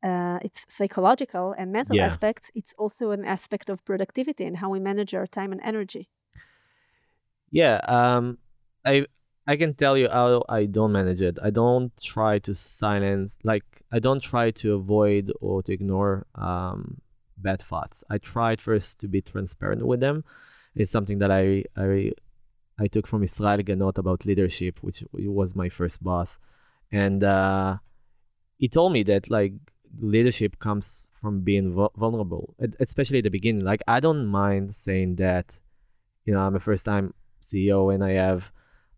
uh, 0.04 0.38
it's 0.42 0.66
psychological 0.68 1.54
and 1.58 1.72
mental 1.72 1.96
Yeah. 1.96 2.02
aspects 2.02 2.50
it's 2.54 2.74
also 2.78 3.10
an 3.10 3.24
aspect 3.24 3.70
of 3.70 3.84
productivity 3.84 4.44
and 4.44 4.58
how 4.58 4.70
we 4.70 4.80
manage 4.80 5.14
our 5.14 5.26
time 5.26 5.52
and 5.52 5.60
energy. 5.64 6.10
Yeah, 7.50 7.80
um, 7.86 8.38
I 8.84 9.06
I 9.46 9.56
can 9.56 9.74
tell 9.74 9.98
you 9.98 10.08
how 10.08 10.42
I 10.48 10.64
don't 10.66 10.92
manage 10.92 11.20
it. 11.20 11.38
I 11.42 11.50
don't 11.50 11.92
try 12.00 12.38
to 12.40 12.54
silence, 12.54 13.34
like 13.42 13.64
I 13.92 13.98
don't 13.98 14.22
try 14.22 14.50
to 14.52 14.74
avoid 14.74 15.32
or 15.40 15.62
to 15.62 15.72
ignore 15.72 16.26
um, 16.34 17.00
bad 17.36 17.60
thoughts. 17.60 18.02
I 18.08 18.18
tried 18.18 18.60
first 18.60 19.00
to 19.00 19.08
be 19.08 19.20
transparent 19.20 19.86
with 19.86 20.00
them. 20.00 20.24
It's 20.74 20.90
something 20.90 21.18
that 21.18 21.30
I 21.30 21.64
I 21.76 22.12
I 22.78 22.86
took 22.88 23.06
from 23.06 23.22
Israel 23.22 23.58
Ganot 23.58 23.98
about 23.98 24.24
leadership, 24.24 24.78
which 24.80 25.04
was 25.12 25.54
my 25.54 25.68
first 25.68 26.02
boss, 26.02 26.38
and 26.90 27.22
uh, 27.22 27.76
he 28.58 28.68
told 28.68 28.92
me 28.92 29.02
that 29.04 29.30
like 29.30 29.52
leadership 30.00 30.58
comes 30.58 31.08
from 31.20 31.40
being 31.40 31.74
vulnerable, 31.96 32.54
especially 32.80 33.18
at 33.18 33.24
the 33.24 33.30
beginning. 33.30 33.64
Like 33.64 33.82
I 33.86 34.00
don't 34.00 34.26
mind 34.26 34.74
saying 34.74 35.16
that, 35.16 35.46
you 36.24 36.32
know, 36.32 36.40
I'm 36.40 36.56
a 36.56 36.60
first 36.60 36.84
time 36.84 37.14
CEO 37.42 37.94
and 37.94 38.02
I 38.02 38.12
have 38.12 38.50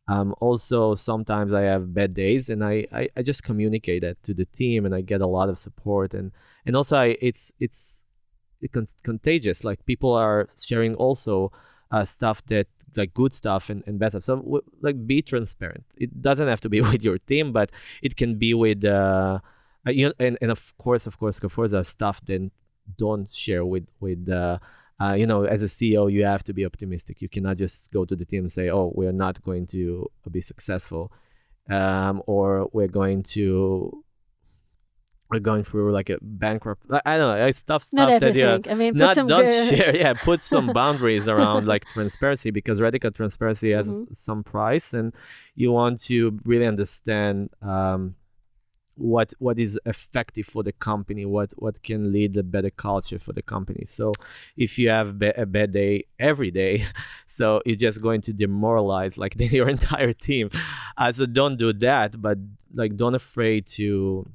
um, 0.08 0.34
also 0.40 0.94
sometimes 0.94 1.52
I 1.52 1.62
have 1.62 1.92
bad 1.92 2.14
days 2.14 2.48
and 2.48 2.64
I, 2.64 2.86
I, 2.92 3.08
I 3.16 3.22
just 3.22 3.42
communicate 3.42 4.02
that 4.02 4.22
to 4.24 4.34
the 4.34 4.44
team 4.46 4.86
and 4.86 4.94
I 4.94 5.00
get 5.00 5.20
a 5.20 5.26
lot 5.26 5.48
of 5.48 5.58
support 5.58 6.14
and 6.14 6.32
and 6.64 6.76
also 6.76 6.96
I, 6.96 7.16
it's 7.20 7.52
it's 7.58 8.04
it 8.60 8.72
con- 8.72 8.88
contagious. 9.02 9.64
Like 9.64 9.84
people 9.84 10.12
are 10.12 10.48
sharing 10.56 10.94
also 10.94 11.52
uh, 11.90 12.04
stuff 12.04 12.44
that 12.46 12.68
like 12.96 13.12
good 13.14 13.34
stuff 13.34 13.68
and, 13.68 13.82
and 13.86 13.98
bad 13.98 14.12
stuff. 14.12 14.24
So 14.24 14.36
w- 14.36 14.62
like 14.80 15.06
be 15.06 15.22
transparent. 15.22 15.84
It 15.96 16.22
doesn't 16.22 16.48
have 16.48 16.60
to 16.62 16.68
be 16.68 16.80
with 16.92 17.02
your 17.02 17.18
team, 17.18 17.52
but 17.52 17.70
it 18.02 18.16
can 18.16 18.36
be 18.36 18.54
with 18.54 18.84
uh, 18.84 19.40
uh, 19.86 19.90
you 19.90 20.06
know, 20.06 20.12
and, 20.18 20.38
and 20.40 20.50
of 20.50 20.76
course, 20.78 21.06
of 21.06 21.18
course, 21.18 21.38
Forza 21.38 21.84
stuff 21.84 22.20
then 22.24 22.50
don't 22.96 23.32
share 23.32 23.64
with 23.64 23.86
with 24.00 24.28
uh, 24.28 24.58
uh, 25.00 25.12
you 25.12 25.26
know, 25.26 25.44
as 25.44 25.62
a 25.62 25.66
CEO, 25.66 26.10
you 26.10 26.24
have 26.24 26.42
to 26.44 26.52
be 26.54 26.64
optimistic. 26.64 27.20
You 27.20 27.28
cannot 27.28 27.58
just 27.58 27.92
go 27.92 28.04
to 28.04 28.16
the 28.16 28.24
team 28.24 28.44
and 28.44 28.52
say, 28.52 28.70
"Oh, 28.70 28.92
we're 28.94 29.12
not 29.12 29.42
going 29.42 29.66
to 29.68 30.10
be 30.30 30.40
successful," 30.40 31.12
um, 31.70 32.22
or 32.26 32.68
"We're 32.72 32.88
going 32.88 33.22
to 33.34 34.02
we're 35.30 35.40
going 35.40 35.64
through 35.64 35.92
like 35.92 36.08
a 36.08 36.18
bankrupt." 36.22 36.84
I 37.04 37.18
don't 37.18 37.36
know, 37.36 37.44
I 37.44 37.50
stuff. 37.50 37.84
stuff 37.84 37.98
not 37.98 38.10
everything. 38.10 38.42
That, 38.42 38.66
yeah, 38.66 38.72
I 38.72 38.74
mean, 38.74 38.94
not 38.94 39.16
some 39.16 39.26
don't 39.26 39.46
good... 39.46 39.68
share. 39.76 39.94
Yeah, 39.96 40.14
put 40.14 40.42
some 40.52 40.72
boundaries 40.72 41.28
around 41.28 41.66
like 41.66 41.84
transparency 41.92 42.50
because 42.50 42.80
radical 42.80 43.10
transparency 43.10 43.72
has 43.72 43.86
Mhm. 43.88 44.16
some 44.16 44.44
price, 44.44 44.94
and 44.94 45.12
you 45.54 45.72
want 45.72 46.00
to 46.02 46.38
really 46.44 46.66
understand. 46.66 47.50
Um, 47.60 48.14
what 48.98 49.32
what 49.38 49.58
is 49.58 49.78
effective 49.84 50.46
for 50.46 50.62
the 50.62 50.72
company 50.72 51.26
what 51.26 51.52
what 51.58 51.82
can 51.82 52.12
lead 52.12 52.34
a 52.36 52.42
better 52.42 52.70
culture 52.70 53.18
for 53.18 53.32
the 53.34 53.42
company. 53.42 53.84
So 53.86 54.12
if 54.56 54.78
you 54.78 54.88
have 54.88 55.18
ba- 55.18 55.38
a 55.40 55.44
bad 55.44 55.72
day 55.72 56.06
every 56.18 56.50
day 56.50 56.86
so 57.28 57.60
you're 57.66 57.76
just 57.76 58.00
going 58.00 58.22
to 58.22 58.32
demoralize 58.32 59.18
like 59.18 59.34
the, 59.36 59.46
your 59.58 59.68
entire 59.68 60.12
team. 60.14 60.50
Uh, 60.96 61.12
so 61.12 61.26
don't 61.26 61.56
do 61.58 61.72
that 61.74 62.20
but 62.20 62.38
like 62.74 62.96
don't 62.96 63.14
afraid 63.14 63.66
to 63.66 64.26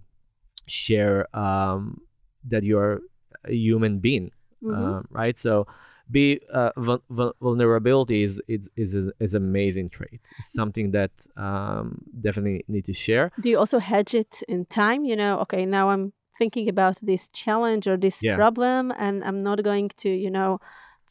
share 0.68 1.28
um 1.36 2.00
that 2.48 2.64
you're 2.64 3.02
a 3.46 3.54
human 3.54 4.00
being 4.00 4.32
Mhm. 4.64 4.76
um, 4.76 5.08
right? 5.10 5.40
So 5.40 5.66
be 6.12 6.40
uh, 6.54 6.72
vul- 6.78 7.04
vul- 7.10 7.36
vulnerability 7.42 8.24
is 8.24 8.42
is 8.48 8.70
is, 8.76 8.94
a, 8.96 9.12
is 9.20 9.34
amazing 9.34 9.90
trait 9.90 10.22
it's 10.38 10.52
something 10.62 10.92
that 10.92 11.12
um, 11.38 11.86
definitely 12.26 12.64
need 12.68 12.86
to 12.86 12.94
share 12.94 13.32
Do 13.42 13.50
you 13.50 13.58
also 13.60 13.80
hedge 13.80 14.14
it 14.24 14.44
in 14.48 14.66
time? 14.66 15.02
You 15.06 15.16
know, 15.16 15.34
okay, 15.44 15.66
now 15.66 15.86
I'm 15.94 16.14
thinking 16.38 16.68
about 16.70 16.98
this 17.02 17.30
challenge 17.44 17.88
or 17.92 17.98
this 17.98 18.18
Yeah. 18.22 18.36
problem, 18.36 18.92
and 18.98 19.24
I'm 19.28 19.40
not 19.50 19.64
going 19.64 19.90
to, 20.04 20.10
you 20.10 20.32
know, 20.38 20.60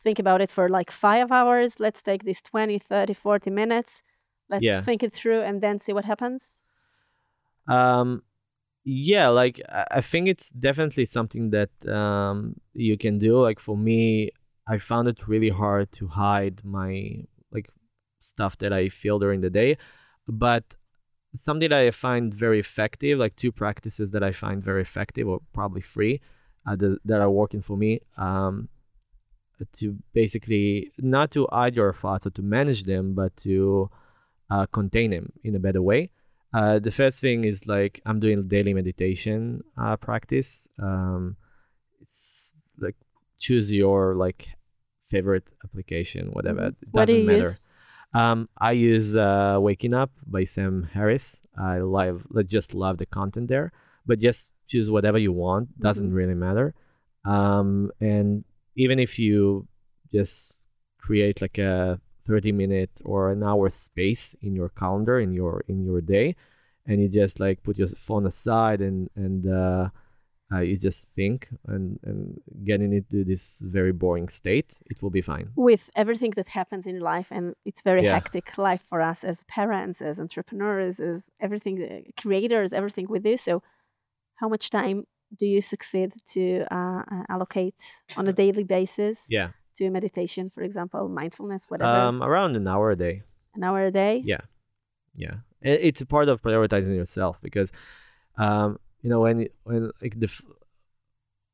think 0.05 0.19
about 0.19 0.41
it 0.41 0.51
for 0.51 0.69
like 0.69 0.91
five 0.91 1.29
hours. 1.39 1.79
Let's 1.81 2.03
take 2.03 2.23
this 2.25 2.41
20, 2.43 2.79
30, 2.79 3.15
40 3.15 3.51
minutes. 3.51 4.03
Let's 4.49 4.65
Yeah. 4.67 4.83
think 4.87 5.03
it 5.03 5.13
through 5.13 5.43
and 5.49 5.61
then 5.61 5.81
see 5.81 5.93
what 5.95 6.05
happens. 6.05 6.61
um 7.69 8.23
yeah 8.85 9.29
like 9.41 9.61
i 9.69 9.85
I 9.99 10.01
think 10.01 10.29
it's 10.29 10.49
definitely 10.69 11.07
something 11.07 11.51
that 11.57 11.71
um 12.01 12.39
you 12.89 12.97
can 13.05 13.19
do 13.19 13.33
like 13.49 13.61
for 13.61 13.77
me 13.77 14.31
i 14.75 14.79
found 14.79 15.09
it 15.09 15.29
really 15.29 15.53
hard 15.63 15.91
to 15.93 16.05
hide 16.07 16.59
my 16.65 16.93
like 17.53 17.69
stuff 18.21 18.57
that 18.59 18.73
i 18.73 18.89
feel 18.89 19.19
during 19.19 19.41
the 19.41 19.51
day 19.51 19.77
but 20.29 20.65
something 21.35 21.71
that 21.71 21.87
i 21.87 21.91
find 21.91 22.35
very 22.35 22.59
effective 22.67 23.19
like 23.19 23.35
two 23.37 23.53
practices 23.53 24.11
that 24.11 24.23
i 24.23 24.33
find 24.33 24.65
very 24.71 24.83
effective 24.83 25.27
or 25.29 25.41
probably 25.53 25.81
free 25.81 26.21
uh, 26.67 26.77
that, 26.77 26.99
that 27.05 27.21
are 27.21 27.31
working 27.31 27.63
for 27.63 27.77
me 27.77 28.01
um 28.17 28.69
to 29.75 29.95
basically 30.15 30.91
not 30.99 31.31
to 31.31 31.47
hide 31.53 31.77
your 31.77 31.93
thoughts 31.93 32.27
or 32.27 32.31
to 32.31 32.43
manage 32.43 32.85
them 32.85 33.15
but 33.15 33.37
to 33.37 33.91
uh, 34.51 34.67
contain 34.73 35.11
them 35.11 35.31
in 35.45 35.55
a 35.55 35.59
better 35.59 35.83
way 35.83 36.11
uh, 36.53 36.79
the 36.81 36.91
first 36.91 37.21
thing 37.21 37.45
is 37.45 37.67
like 37.67 38.01
I'm 38.05 38.19
doing 38.19 38.49
daily 38.49 38.75
meditation 38.75 39.63
uh, 39.77 39.97
practice. 39.97 40.67
Um, 40.79 41.37
it's 42.03 42.53
like 42.79 42.97
choose 43.39 43.71
your 43.73 44.17
like 44.17 44.49
favorite 45.11 45.45
application, 45.65 46.31
whatever. 46.33 46.61
Mhm. 46.61 46.69
It 46.83 46.89
What 46.93 47.07
do 47.07 47.13
doesn't 47.13 47.21
you 47.21 47.27
matter. 47.27 47.51
use? 47.51 47.59
Um, 48.15 48.49
I 48.59 48.73
use 48.73 49.15
uh, 49.15 49.59
Waking 49.61 49.95
Up 49.95 50.11
by 50.27 50.45
Sam 50.45 50.83
Harris. 50.95 51.43
I 51.57 51.79
love, 51.79 52.27
like, 52.31 52.49
just 52.49 52.75
love 52.75 52.99
the 52.99 53.07
content 53.07 53.49
there. 53.49 53.73
But 54.07 54.19
just 54.19 54.53
choose 54.67 54.91
whatever 54.91 55.19
you 55.19 55.33
want. 55.33 55.69
Doesn't 55.81 56.11
Mhm. 56.11 56.15
really 56.21 56.35
matter. 56.35 56.75
Um, 57.25 57.93
and 58.01 58.45
even 58.77 58.99
if 58.99 59.19
you 59.19 59.67
just 60.13 60.57
create 60.99 61.41
like 61.41 61.59
a 61.59 62.01
30 62.27 62.53
minute 62.53 62.91
or 63.05 63.31
an 63.31 63.43
hour 63.43 63.69
space 63.71 64.35
in 64.43 64.55
your 64.55 64.69
calendar 64.71 65.19
in 65.21 65.33
your 65.33 65.63
in 65.69 65.85
your 65.85 66.01
day 66.01 66.37
and 66.87 67.01
you 67.03 67.09
just 67.09 67.41
like 67.41 67.63
put 67.63 67.77
your 67.79 67.89
phone 67.89 68.27
aside 68.27 68.81
and 68.81 69.09
and 69.17 69.47
uh, 69.49 69.89
uh, 70.53 70.61
you 70.61 70.77
just 70.77 71.01
think 71.17 71.49
and 71.73 71.99
and 72.09 72.41
getting 72.65 72.93
into 72.93 73.25
this 73.25 73.61
very 73.77 73.93
boring 73.93 74.29
state 74.29 74.71
it 74.93 75.01
will 75.03 75.11
be 75.19 75.23
fine 75.23 75.49
With 75.57 75.85
everything 76.03 76.33
that 76.39 76.49
happens 76.49 76.87
in 76.87 76.99
life, 77.13 77.29
and 77.37 77.55
it's 77.69 77.83
very 77.91 78.03
Yeah. 78.05 78.15
hectic 78.17 78.47
life 78.59 78.83
for 78.91 79.01
us 79.11 79.25
as 79.25 79.45
parents, 79.59 79.99
as 80.03 80.19
entrepreneurs, 80.19 81.01
as 81.11 81.19
everything, 81.41 81.77
uh, 81.83 81.89
creators, 82.23 82.73
everything 82.73 83.07
we 83.15 83.19
do. 83.31 83.37
So, 83.37 83.63
how 84.41 84.49
much 84.55 84.71
time 84.71 84.99
do 85.41 85.47
you 85.55 85.61
succeed 85.61 86.11
to 86.35 86.43
uh, 86.77 87.03
uh, 87.15 87.25
allocate 87.35 87.81
on 88.19 88.25
a 88.29 88.33
daily 88.43 88.65
basis 88.65 89.17
yeah 89.29 89.49
to 89.77 89.91
meditation, 89.91 90.51
for 90.55 90.63
example, 90.69 91.09
mindfulness, 91.21 91.63
whatever? 91.71 91.97
um 92.09 92.17
around 92.23 92.53
an 92.61 92.67
hour 92.73 92.87
a 92.91 92.97
day 93.07 93.17
an 93.57 93.63
hour 93.69 93.81
a 93.87 93.93
day? 94.03 94.15
yeah 94.33 94.43
yeah 95.25 95.37
it's 95.63 96.01
a 96.01 96.07
part 96.15 96.29
of 96.29 96.41
prioritizing 96.43 96.97
yourself 97.03 97.35
because 97.47 97.71
um 98.47 98.79
you 99.03 99.09
know 99.11 99.21
when 99.21 99.47
when 99.65 99.91
like 100.03 100.19
the 100.19 100.29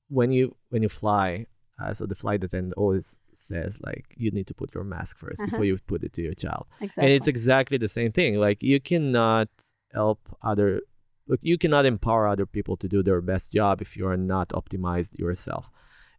when 0.08 0.30
you 0.32 0.54
when 0.70 0.82
you 0.82 0.88
fly 0.88 1.46
uh, 1.82 1.92
so 1.92 2.06
the 2.06 2.14
flight 2.14 2.42
attendant 2.42 2.74
always 2.76 3.18
says 3.34 3.78
like 3.82 4.04
you 4.16 4.30
need 4.30 4.46
to 4.46 4.54
put 4.54 4.74
your 4.74 4.84
mask 4.84 5.18
1st 5.20 5.40
Uh-huh. 5.40 5.46
before 5.50 5.64
you 5.64 5.78
put 5.86 6.02
it 6.02 6.12
to 6.14 6.22
your 6.22 6.34
child 6.34 6.66
Exactly. 6.80 7.02
and 7.04 7.12
it's 7.12 7.28
exactly 7.28 7.78
the 7.78 7.88
same 7.88 8.12
thing 8.12 8.36
like 8.36 8.62
you 8.62 8.80
cannot 8.80 9.48
help 9.92 10.20
other 10.42 10.80
look 11.28 11.40
you 11.42 11.58
cannot 11.58 11.84
empower 11.86 12.26
other 12.26 12.46
people 12.46 12.76
to 12.78 12.88
do 12.88 13.02
their 13.02 13.20
best 13.20 13.50
job 13.52 13.82
if 13.82 13.96
you 13.96 14.06
are 14.06 14.16
not 14.16 14.48
optimized 14.50 15.12
yourself 15.18 15.68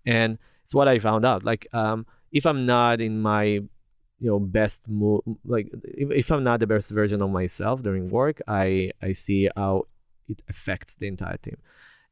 and 0.05 0.37
it's 0.63 0.75
what 0.75 0.87
i 0.87 0.99
found 0.99 1.25
out 1.25 1.43
like 1.43 1.65
um 1.73 2.05
if 2.31 2.45
i'm 2.45 2.65
not 2.65 2.99
in 3.01 3.19
my 3.21 3.43
you 4.19 4.27
know 4.29 4.39
best 4.39 4.81
mood 4.87 5.21
like 5.45 5.67
if, 5.83 6.11
if 6.11 6.31
i'm 6.31 6.43
not 6.43 6.59
the 6.59 6.67
best 6.67 6.91
version 6.91 7.21
of 7.21 7.29
myself 7.29 7.81
during 7.81 8.09
work 8.09 8.41
i 8.47 8.91
i 9.01 9.11
see 9.13 9.49
how 9.55 9.83
it 10.27 10.41
affects 10.49 10.95
the 10.95 11.07
entire 11.07 11.37
team 11.37 11.57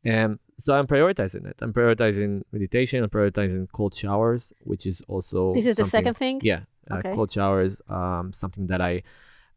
and 0.03 0.39
so 0.57 0.73
i'm 0.77 0.87
prioritizing 0.87 1.45
it 1.47 1.55
i'm 1.61 1.73
prioritizing 1.73 2.43
meditation 2.51 3.03
i'm 3.03 3.09
prioritizing 3.09 3.67
cold 3.71 3.93
showers 3.93 4.53
which 4.63 4.85
is 4.85 5.01
also 5.07 5.53
this 5.53 5.65
is 5.65 5.75
the 5.77 5.83
second 5.85 6.15
thing? 6.15 6.39
yeah, 6.43 6.61
uh, 6.91 6.97
Okay. 6.97 7.13
cold 7.15 7.31
showers, 7.31 7.81
um, 7.89 8.31
something 8.33 8.67
that 8.67 8.79
I 8.81 9.01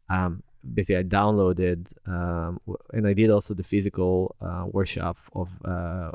um, 0.09 0.41
basically 0.73 0.97
I 0.97 1.03
downloaded, 1.03 1.85
um, 2.07 2.59
and 2.91 3.05
I 3.07 3.13
did 3.13 3.29
also 3.29 3.53
the 3.53 3.63
physical 3.63 4.35
uh, 4.41 4.65
workshop 4.77 5.17
of 5.33 5.47
uh, 5.63 6.11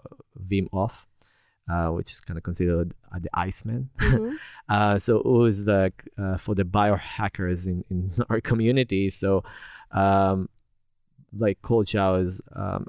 Wim 0.51 0.67
Hof, 0.73 1.07
uh, 1.71 1.89
which 1.91 2.11
is 2.13 2.21
kind 2.21 2.37
of 2.37 2.43
considered 2.43 2.93
uh, 3.15 3.21
the 3.21 3.31
Iceman. 3.33 3.91
Mhm. 4.01 4.35
Uh, 4.69 4.99
so 4.99 5.19
it 5.21 5.27
was 5.47 5.67
like 5.67 5.99
uh, 6.19 6.37
for 6.39 6.55
the 6.55 6.65
biohackers 6.65 7.67
in, 7.69 7.85
in 7.91 8.11
our 8.31 8.41
community. 8.41 9.11
So, 9.11 9.45
um, 9.93 10.49
like 11.37 11.61
cold 11.63 11.89
showers 11.89 12.41
um, 12.55 12.87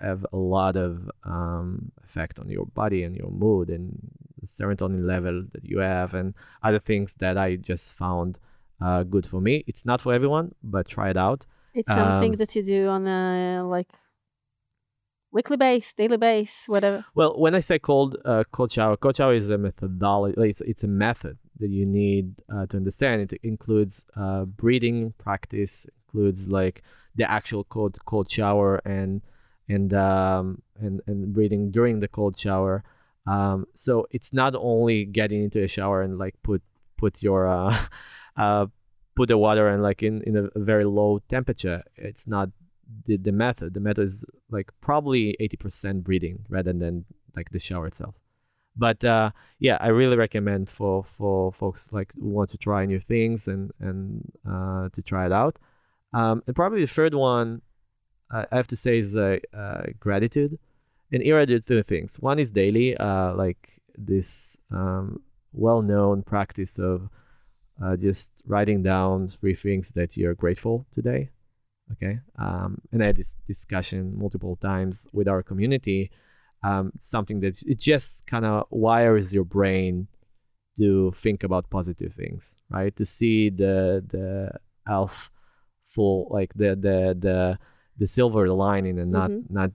have 0.00 0.26
a 0.32 0.36
lot 0.36 0.76
of 0.76 1.10
um, 1.24 1.92
effect 2.04 2.38
on 2.38 2.48
your 2.48 2.66
body 2.66 3.02
and 3.02 3.16
your 3.16 3.30
mood 3.30 3.70
and 3.70 3.96
the 4.40 4.46
serotonin 4.46 5.06
level 5.06 5.44
that 5.52 5.64
you 5.64 5.78
have 5.78 6.14
and 6.14 6.34
other 6.62 6.78
things 6.78 7.14
that 7.18 7.38
I 7.38 7.56
just 7.56 7.94
found 7.94 8.38
uh, 8.80 9.02
good 9.04 9.26
for 9.26 9.40
me. 9.40 9.64
It's 9.66 9.86
not 9.86 10.00
for 10.00 10.12
everyone, 10.12 10.54
but 10.62 10.88
try 10.88 11.10
it 11.10 11.16
out. 11.16 11.46
It's 11.74 11.92
something 11.92 12.32
Um, 12.32 12.36
that 12.36 12.54
you 12.56 12.62
do 12.62 12.88
on 12.88 13.06
a 13.06 13.62
like 13.66 13.90
weekly 15.32 15.56
base, 15.56 15.92
daily 15.94 16.16
base, 16.16 16.64
whatever. 16.66 17.04
Well, 17.14 17.38
when 17.38 17.54
I 17.54 17.60
say 17.60 17.78
cold 17.78 18.16
uh, 18.24 18.44
cold 18.52 18.72
shower, 18.72 18.96
cold 18.96 19.16
shower 19.16 19.34
is 19.34 19.48
a 19.50 19.58
methodology. 19.58 20.50
It's 20.50 20.60
it's 20.62 20.84
a 20.84 20.88
method 20.88 21.38
that 21.60 21.70
you 21.70 21.86
need 21.86 22.34
uh, 22.52 22.66
to 22.66 22.76
understand. 22.76 23.32
It 23.32 23.40
includes 23.42 24.04
uh, 24.16 24.44
breathing 24.44 25.14
practice, 25.18 25.86
includes 26.06 26.48
like 26.48 26.82
the 27.14 27.30
actual 27.30 27.64
cold 27.64 27.98
cold 28.04 28.30
shower 28.30 28.76
and 28.84 29.22
and 29.68 29.92
um, 29.94 30.62
and 30.78 31.00
and 31.06 31.32
breathing 31.32 31.70
during 31.70 32.00
the 32.00 32.08
cold 32.08 32.38
shower. 32.38 32.84
Um, 33.26 33.66
so 33.74 34.06
it's 34.10 34.32
not 34.32 34.54
only 34.54 35.04
getting 35.04 35.42
into 35.44 35.62
a 35.62 35.68
shower 35.68 36.02
and 36.02 36.18
like 36.18 36.34
put 36.42 36.62
put 36.96 37.22
your 37.22 37.48
uh, 37.48 37.76
uh, 38.36 38.66
put 39.16 39.28
the 39.28 39.38
water 39.38 39.68
and 39.68 39.82
like 39.82 40.02
in, 40.02 40.22
in 40.22 40.36
a 40.36 40.58
very 40.58 40.84
low 40.84 41.20
temperature. 41.28 41.82
It's 41.96 42.26
not 42.26 42.50
the, 43.06 43.16
the 43.16 43.32
method. 43.32 43.74
The 43.74 43.80
method 43.80 44.06
is 44.06 44.24
like 44.50 44.70
probably 44.80 45.36
80% 45.40 46.04
breathing 46.04 46.44
rather 46.48 46.72
than 46.72 47.04
like 47.34 47.50
the 47.50 47.58
shower 47.58 47.86
itself. 47.86 48.14
But 48.76 49.02
uh, 49.04 49.30
yeah, 49.58 49.78
I 49.80 49.88
really 49.88 50.16
recommend 50.16 50.70
for 50.70 51.04
for 51.04 51.52
folks 51.52 51.92
like 51.92 52.12
who 52.14 52.28
want 52.28 52.50
to 52.50 52.58
try 52.58 52.84
new 52.86 53.00
things 53.00 53.48
and 53.48 53.72
and 53.80 54.30
uh, 54.48 54.88
to 54.92 55.02
try 55.02 55.26
it 55.26 55.32
out. 55.32 55.58
Um, 56.12 56.42
and 56.46 56.54
probably 56.54 56.80
the 56.80 56.86
third 56.86 57.14
one 57.14 57.62
uh, 58.32 58.44
I 58.50 58.56
have 58.56 58.66
to 58.68 58.76
say 58.76 58.98
is 58.98 59.16
uh, 59.16 59.38
uh, 59.56 59.84
gratitude. 59.98 60.58
And 61.12 61.22
here 61.22 61.38
I 61.38 61.44
do 61.44 61.60
two 61.60 61.82
things. 61.82 62.18
One 62.20 62.38
is 62.38 62.50
daily, 62.50 62.96
uh, 62.96 63.34
like 63.34 63.80
this 63.96 64.56
um, 64.72 65.22
well-known 65.52 66.22
practice 66.22 66.78
of 66.78 67.08
just 68.00 68.30
writing 68.46 68.82
down 68.82 69.28
three 69.28 69.54
things 69.54 69.92
that 69.92 70.16
you're 70.16 70.34
grateful 70.34 70.86
today 70.90 71.28
okay 71.92 72.18
um, 72.38 72.80
and 72.90 73.02
i 73.02 73.06
had 73.06 73.16
this 73.16 73.34
discussion 73.46 74.18
multiple 74.18 74.56
times 74.56 75.08
with 75.12 75.28
our 75.28 75.42
community 75.42 76.10
um, 76.62 76.92
something 77.00 77.40
that 77.40 77.62
it 77.62 77.78
just 77.78 78.26
kind 78.26 78.44
of 78.44 78.66
wires 78.70 79.32
your 79.32 79.44
brain 79.44 80.08
to 80.76 81.12
think 81.16 81.42
about 81.42 81.70
positive 81.70 82.12
things 82.14 82.56
right 82.70 82.94
to 82.96 83.04
see 83.04 83.50
the 83.50 84.04
the 84.08 84.50
elf 84.88 85.30
full 85.88 86.28
like 86.30 86.52
the 86.54 86.70
the 86.76 87.16
the 87.18 87.58
the 87.98 88.06
silver 88.06 88.48
lining 88.48 88.98
and 88.98 89.10
not 89.10 89.30
mm-hmm. 89.30 89.54
not 89.54 89.70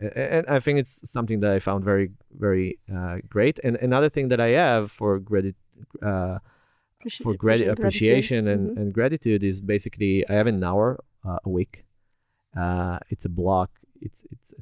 and 0.00 0.46
I 0.48 0.60
think 0.60 0.78
it's 0.78 1.10
something 1.10 1.40
that 1.40 1.50
I 1.50 1.58
found 1.58 1.84
very 1.84 2.10
very 2.36 2.78
uh, 2.94 3.16
great. 3.28 3.58
And 3.64 3.76
another 3.76 4.08
thing 4.08 4.28
that 4.28 4.40
I 4.40 4.50
have 4.50 4.92
for 4.92 5.18
gratitude 5.18 5.56
uh, 6.02 6.38
for 7.22 7.34
grat- 7.34 7.66
appreciation 7.66 8.48
and, 8.48 8.70
mm-hmm. 8.70 8.80
and 8.80 8.92
gratitude 8.92 9.42
is 9.42 9.60
basically 9.60 10.28
I 10.28 10.34
have 10.34 10.46
an 10.46 10.62
hour 10.62 11.02
uh, 11.26 11.38
a 11.44 11.48
week. 11.48 11.84
Uh, 12.56 12.98
it's 13.10 13.24
a 13.24 13.28
block. 13.28 13.70
It's 14.00 14.24
it's 14.30 14.54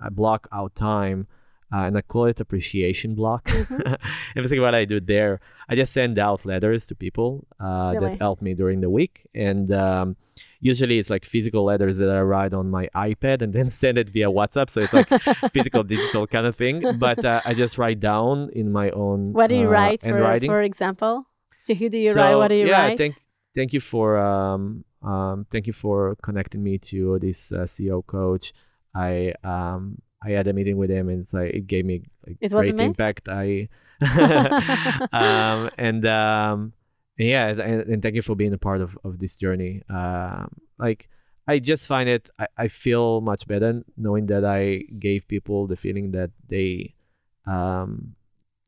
a 0.00 0.10
block 0.10 0.48
out 0.52 0.74
time, 0.74 1.26
uh, 1.72 1.78
and 1.78 1.96
I 1.98 2.02
call 2.02 2.26
it 2.26 2.40
appreciation 2.40 3.14
block. 3.14 3.50
Mm-hmm. 3.56 4.42
basically, 4.42 4.60
what 4.60 4.74
I 4.74 4.84
do 4.84 5.00
there, 5.00 5.40
I 5.68 5.74
just 5.74 5.92
send 5.92 6.18
out 6.18 6.44
letters 6.44 6.86
to 6.88 6.94
people 6.94 7.46
uh, 7.60 7.92
really? 7.94 8.10
that 8.10 8.20
help 8.20 8.40
me 8.42 8.54
during 8.54 8.80
the 8.80 8.90
week, 8.90 9.26
and 9.34 9.72
um, 9.72 10.16
usually 10.60 10.98
it's 10.98 11.10
like 11.10 11.24
physical 11.24 11.64
letters 11.64 11.98
that 11.98 12.10
I 12.10 12.20
write 12.20 12.52
on 12.52 12.70
my 12.70 12.88
iPad 12.94 13.42
and 13.42 13.52
then 13.56 13.70
send 13.70 13.98
it 13.98 14.08
via 14.10 14.26
WhatsApp. 14.26 14.70
So 14.70 14.82
it's 14.82 14.92
like 14.92 15.08
physical, 15.52 15.82
digital 15.82 16.26
kind 16.26 16.46
of 16.46 16.56
thing. 16.56 16.98
But 16.98 17.24
uh, 17.24 17.40
I 17.44 17.54
just 17.54 17.78
write 17.78 18.00
down 18.00 18.50
in 18.52 18.72
my 18.72 18.90
own. 18.90 19.32
What 19.32 19.48
do 19.48 19.56
you 19.56 19.66
uh, 19.66 19.70
write? 19.70 20.00
For, 20.02 20.40
for 20.46 20.62
example, 20.62 21.26
to 21.66 21.74
who 21.74 21.88
do 21.88 21.98
you 21.98 22.12
so, 22.12 22.20
write? 22.20 22.34
What 22.36 22.48
do 22.48 22.54
you 22.54 22.66
yeah, 22.66 22.88
write? 22.88 22.98
Thank, 22.98 23.14
thank 23.54 23.72
you 23.72 23.80
for 23.80 24.18
um, 24.18 24.84
um, 25.02 25.46
thank 25.50 25.66
you 25.66 25.72
for 25.72 26.16
connecting 26.22 26.62
me 26.62 26.78
to 26.78 27.18
this 27.18 27.52
uh, 27.52 27.60
CEO 27.60 28.04
coach. 28.04 28.52
I 28.96 29.34
um, 29.44 30.00
I 30.24 30.30
had 30.30 30.46
a 30.46 30.52
meeting 30.52 30.76
with 30.76 30.90
him, 30.90 31.08
and 31.08 31.22
it's 31.22 31.34
like 31.34 31.52
it 31.52 31.66
gave 31.66 31.84
me 31.84 32.02
a 32.26 32.30
it 32.40 32.50
great 32.50 32.78
impact. 32.80 33.28
I 33.28 33.68
um, 35.12 35.70
and 35.78 36.06
um, 36.06 36.72
and 37.18 37.28
yeah, 37.28 37.48
and, 37.48 37.60
and, 37.60 38.02
thank 38.02 38.14
you 38.14 38.22
for 38.22 38.34
being 38.34 38.52
a 38.52 38.58
part 38.58 38.80
of 38.80 38.96
of 39.04 39.18
this 39.18 39.36
journey. 39.36 39.82
Um, 39.88 40.52
like 40.78 41.08
I 41.48 41.58
just 41.58 41.86
find 41.86 42.08
it, 42.08 42.30
I, 42.38 42.46
I 42.56 42.68
feel 42.68 43.20
much 43.20 43.46
better 43.46 43.82
knowing 43.96 44.26
that 44.26 44.44
I 44.44 44.84
gave 44.98 45.28
people 45.28 45.66
the 45.66 45.76
feeling 45.76 46.12
that 46.12 46.30
they 46.48 46.94
um, 47.46 48.14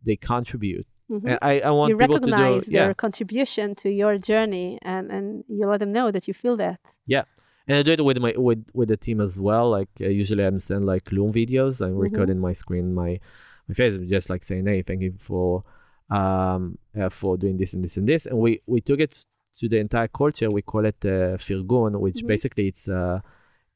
they 0.04 0.16
contribute 0.16 0.86
Mm-hmm. 1.10 1.34
I, 1.40 1.60
I 1.60 1.70
want 1.70 1.90
you 1.90 1.96
people 1.96 2.16
recognize 2.16 2.64
to 2.64 2.70
do, 2.70 2.76
their 2.76 2.88
yeah. 2.88 2.94
contribution 2.94 3.74
to 3.76 3.88
your 3.88 4.18
journey 4.18 4.78
and, 4.82 5.10
and 5.10 5.44
you 5.48 5.66
let 5.66 5.80
them 5.80 5.92
know 5.92 6.10
that 6.10 6.28
you 6.28 6.34
feel 6.34 6.56
that. 6.58 6.80
Yeah. 7.06 7.22
And 7.68 7.76
I 7.76 7.82
do 7.82 7.92
it 7.92 8.04
with 8.04 8.18
my 8.18 8.32
with 8.36 8.64
with 8.72 8.88
the 8.88 8.96
team 8.96 9.20
as 9.20 9.40
well. 9.40 9.70
Like 9.70 9.90
uh, 10.00 10.08
usually 10.08 10.44
I'm 10.44 10.58
sending 10.58 10.86
like 10.86 11.12
Loom 11.12 11.32
videos. 11.32 11.80
I'm 11.80 11.90
mm-hmm. 11.90 12.00
recording 12.00 12.38
my 12.40 12.52
screen, 12.52 12.94
my 12.94 13.20
my 13.68 13.74
face, 13.74 13.94
I'm 13.94 14.08
just 14.08 14.30
like 14.30 14.42
saying, 14.42 14.66
"Hey, 14.66 14.82
thank 14.82 15.02
you 15.02 15.14
for 15.18 15.64
um 16.10 16.78
uh, 16.98 17.10
for 17.10 17.36
doing 17.36 17.58
this 17.58 17.74
and 17.74 17.84
this 17.84 17.98
and 17.98 18.08
this." 18.08 18.24
And 18.24 18.38
we 18.38 18.62
we 18.66 18.80
took 18.80 19.00
it 19.00 19.22
to 19.56 19.68
the 19.68 19.78
entire 19.78 20.08
culture. 20.08 20.48
We 20.50 20.62
call 20.62 20.86
it 20.86 20.96
uh, 21.04 21.36
Firgun, 21.36 22.00
which 22.00 22.16
mm-hmm. 22.16 22.28
basically 22.28 22.68
it's 22.68 22.88
uh 22.88 23.20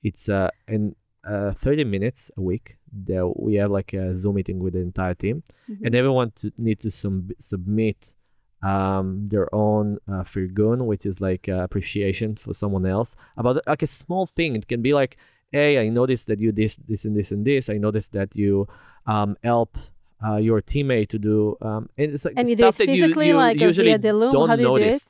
it's 0.02 0.30
uh 0.30 0.48
an 0.66 0.96
uh, 1.24 1.52
30 1.52 1.84
minutes 1.84 2.30
a 2.36 2.40
week 2.40 2.76
that 3.06 3.32
we 3.38 3.54
have 3.54 3.70
like 3.70 3.92
a 3.92 4.16
zoom 4.16 4.34
meeting 4.34 4.58
with 4.58 4.74
the 4.74 4.80
entire 4.80 5.14
team 5.14 5.42
mm-hmm. 5.70 5.84
and 5.84 5.94
everyone 5.94 6.32
to, 6.40 6.52
need 6.58 6.80
to 6.80 6.90
sum- 6.90 7.30
submit 7.38 8.14
um, 8.62 9.28
their 9.28 9.52
own 9.54 9.98
uh, 10.08 10.22
firgun 10.22 10.86
which 10.86 11.04
is 11.06 11.20
like 11.20 11.48
uh, 11.48 11.62
appreciation 11.62 12.36
for 12.36 12.54
someone 12.54 12.86
else. 12.86 13.16
About 13.36 13.62
like 13.66 13.82
a 13.82 13.86
small 13.86 14.26
thing 14.26 14.56
it 14.56 14.68
can 14.68 14.82
be 14.82 14.94
like 14.94 15.16
hey 15.50 15.78
i 15.78 15.88
noticed 15.88 16.26
that 16.28 16.38
you 16.40 16.50
this 16.52 16.76
this 16.88 17.04
and 17.04 17.16
this 17.16 17.30
and 17.32 17.44
this. 17.44 17.68
I 17.68 17.78
noticed 17.78 18.12
that 18.12 18.34
you 18.34 18.68
um, 19.06 19.36
help 19.42 19.76
uh, 20.24 20.36
your 20.36 20.62
teammate 20.62 21.08
to 21.10 21.18
do 21.18 21.56
um, 21.60 21.88
and 21.98 22.12
it's 22.14 22.24
like 22.24 22.34
and 22.36 22.48
stuff 22.48 22.76
that 22.78 22.88
you, 22.88 23.06
you 23.06 23.34
like 23.34 23.60
usually 23.60 23.96
don't 23.98 24.56
do 24.56 24.62
notice. 24.62 25.08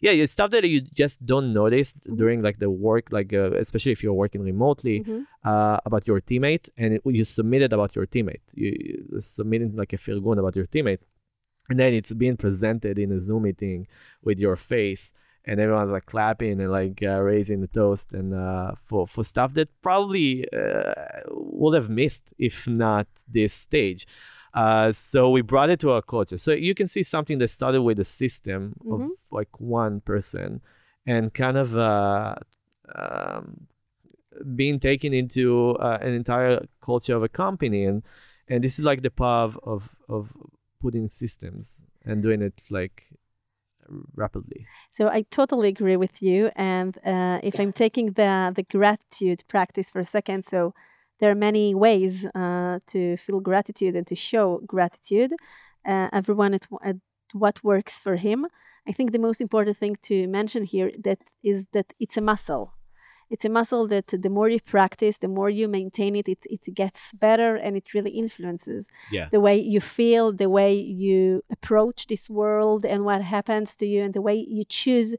yeah 0.00 0.10
it's 0.12 0.32
stuff 0.32 0.50
that 0.50 0.64
you 0.64 0.80
just 0.80 1.24
don't 1.26 1.52
notice 1.52 1.92
mm-hmm. 1.92 2.16
during 2.16 2.42
like 2.42 2.58
the 2.58 2.70
work 2.70 3.08
like 3.10 3.32
uh, 3.32 3.50
especially 3.52 3.92
if 3.92 4.02
you're 4.02 4.14
working 4.14 4.42
remotely 4.42 5.00
mm-hmm. 5.00 5.22
uh, 5.44 5.78
about 5.84 6.06
your 6.06 6.20
teammate 6.20 6.68
and 6.78 6.94
it, 6.94 7.02
you 7.04 7.24
submit 7.24 7.62
it 7.62 7.72
about 7.72 7.94
your 7.94 8.06
teammate. 8.06 8.40
You, 8.54 8.74
you 8.78 9.20
submitting 9.20 9.76
like 9.76 9.92
a 9.92 9.98
firgun 9.98 10.38
about 10.38 10.56
your 10.56 10.66
teammate 10.66 11.00
and 11.68 11.78
then 11.78 11.92
it's 11.92 12.12
being 12.12 12.36
presented 12.36 12.98
in 12.98 13.12
a 13.12 13.20
zoom 13.20 13.42
meeting 13.42 13.86
with 14.22 14.38
your 14.38 14.56
face 14.56 15.12
and 15.44 15.60
everyone's 15.60 15.90
like 15.90 16.06
clapping 16.06 16.60
and 16.60 16.70
like 16.70 17.02
uh, 17.02 17.20
raising 17.20 17.60
the 17.60 17.66
toast 17.68 18.12
and 18.12 18.34
uh, 18.34 18.72
for 18.84 19.06
for 19.06 19.24
stuff 19.24 19.54
that 19.54 19.68
probably 19.82 20.46
uh, 20.52 20.92
would 21.30 21.74
have 21.74 21.90
missed 21.90 22.34
if 22.38 22.66
not 22.66 23.06
this 23.28 23.54
stage 23.54 24.06
uh, 24.54 24.92
so 24.92 25.30
we 25.30 25.40
brought 25.40 25.70
it 25.70 25.80
to 25.80 25.90
our 25.90 26.02
culture. 26.02 26.38
So 26.38 26.52
you 26.52 26.74
can 26.74 26.88
see 26.88 27.02
something 27.02 27.38
that 27.38 27.48
started 27.48 27.82
with 27.82 28.00
a 28.00 28.04
system 28.04 28.74
mm-hmm. 28.84 29.04
of 29.04 29.10
like 29.30 29.60
one 29.60 30.00
person 30.00 30.60
and 31.06 31.32
kind 31.32 31.56
of 31.56 31.76
uh, 31.76 32.34
um, 32.94 33.66
being 34.54 34.80
taken 34.80 35.12
into 35.12 35.76
uh, 35.76 35.98
an 36.00 36.12
entire 36.12 36.66
culture 36.84 37.14
of 37.14 37.22
a 37.22 37.28
company. 37.28 37.84
And, 37.84 38.02
and 38.48 38.64
this 38.64 38.78
is 38.78 38.84
like 38.84 39.02
the 39.02 39.10
power 39.10 39.44
of, 39.44 39.58
of, 39.62 39.90
of 40.08 40.30
putting 40.80 41.10
systems 41.10 41.84
and 42.04 42.22
doing 42.22 42.42
it 42.42 42.62
like 42.70 43.04
rapidly. 44.14 44.66
So 44.90 45.08
I 45.08 45.22
totally 45.30 45.68
agree 45.68 45.96
with 45.96 46.22
you. 46.22 46.50
And 46.56 46.96
uh, 47.04 47.40
if 47.42 47.58
I'm 47.60 47.72
taking 47.72 48.12
the 48.12 48.52
the 48.54 48.62
gratitude 48.62 49.44
practice 49.48 49.90
for 49.90 50.00
a 50.00 50.04
second, 50.04 50.44
so 50.44 50.74
there 51.20 51.30
are 51.30 51.34
many 51.34 51.74
ways 51.74 52.26
uh, 52.34 52.78
to 52.86 53.16
feel 53.16 53.40
gratitude 53.40 53.96
and 53.96 54.06
to 54.06 54.14
show 54.14 54.60
gratitude. 54.66 55.32
Uh, 55.86 56.08
everyone 56.12 56.54
at, 56.54 56.66
at 56.84 56.96
what 57.32 57.62
works 57.64 57.98
for 57.98 58.16
him. 58.16 58.46
I 58.86 58.92
think 58.92 59.12
the 59.12 59.18
most 59.18 59.40
important 59.40 59.76
thing 59.76 59.96
to 60.02 60.26
mention 60.28 60.64
here 60.64 60.90
that 61.04 61.18
is 61.42 61.66
that 61.72 61.92
it's 61.98 62.16
a 62.16 62.20
muscle. 62.20 62.77
It's 63.30 63.44
a 63.44 63.48
muscle 63.48 63.86
that 63.88 64.06
the 64.08 64.30
more 64.30 64.48
you 64.48 64.60
practice, 64.60 65.18
the 65.18 65.28
more 65.28 65.50
you 65.50 65.68
maintain 65.68 66.16
it, 66.16 66.28
it, 66.28 66.38
it 66.44 66.74
gets 66.74 67.12
better 67.12 67.56
and 67.56 67.76
it 67.76 67.94
really 67.94 68.12
influences 68.12 68.88
yeah. 69.10 69.28
the 69.30 69.40
way 69.40 69.58
you 69.58 69.80
feel, 69.80 70.32
the 70.32 70.48
way 70.48 70.74
you 70.74 71.42
approach 71.50 72.06
this 72.06 72.30
world 72.30 72.84
and 72.84 73.04
what 73.04 73.22
happens 73.22 73.76
to 73.76 73.86
you, 73.86 74.02
and 74.02 74.14
the 74.14 74.22
way 74.22 74.34
you 74.34 74.64
choose 74.64 75.14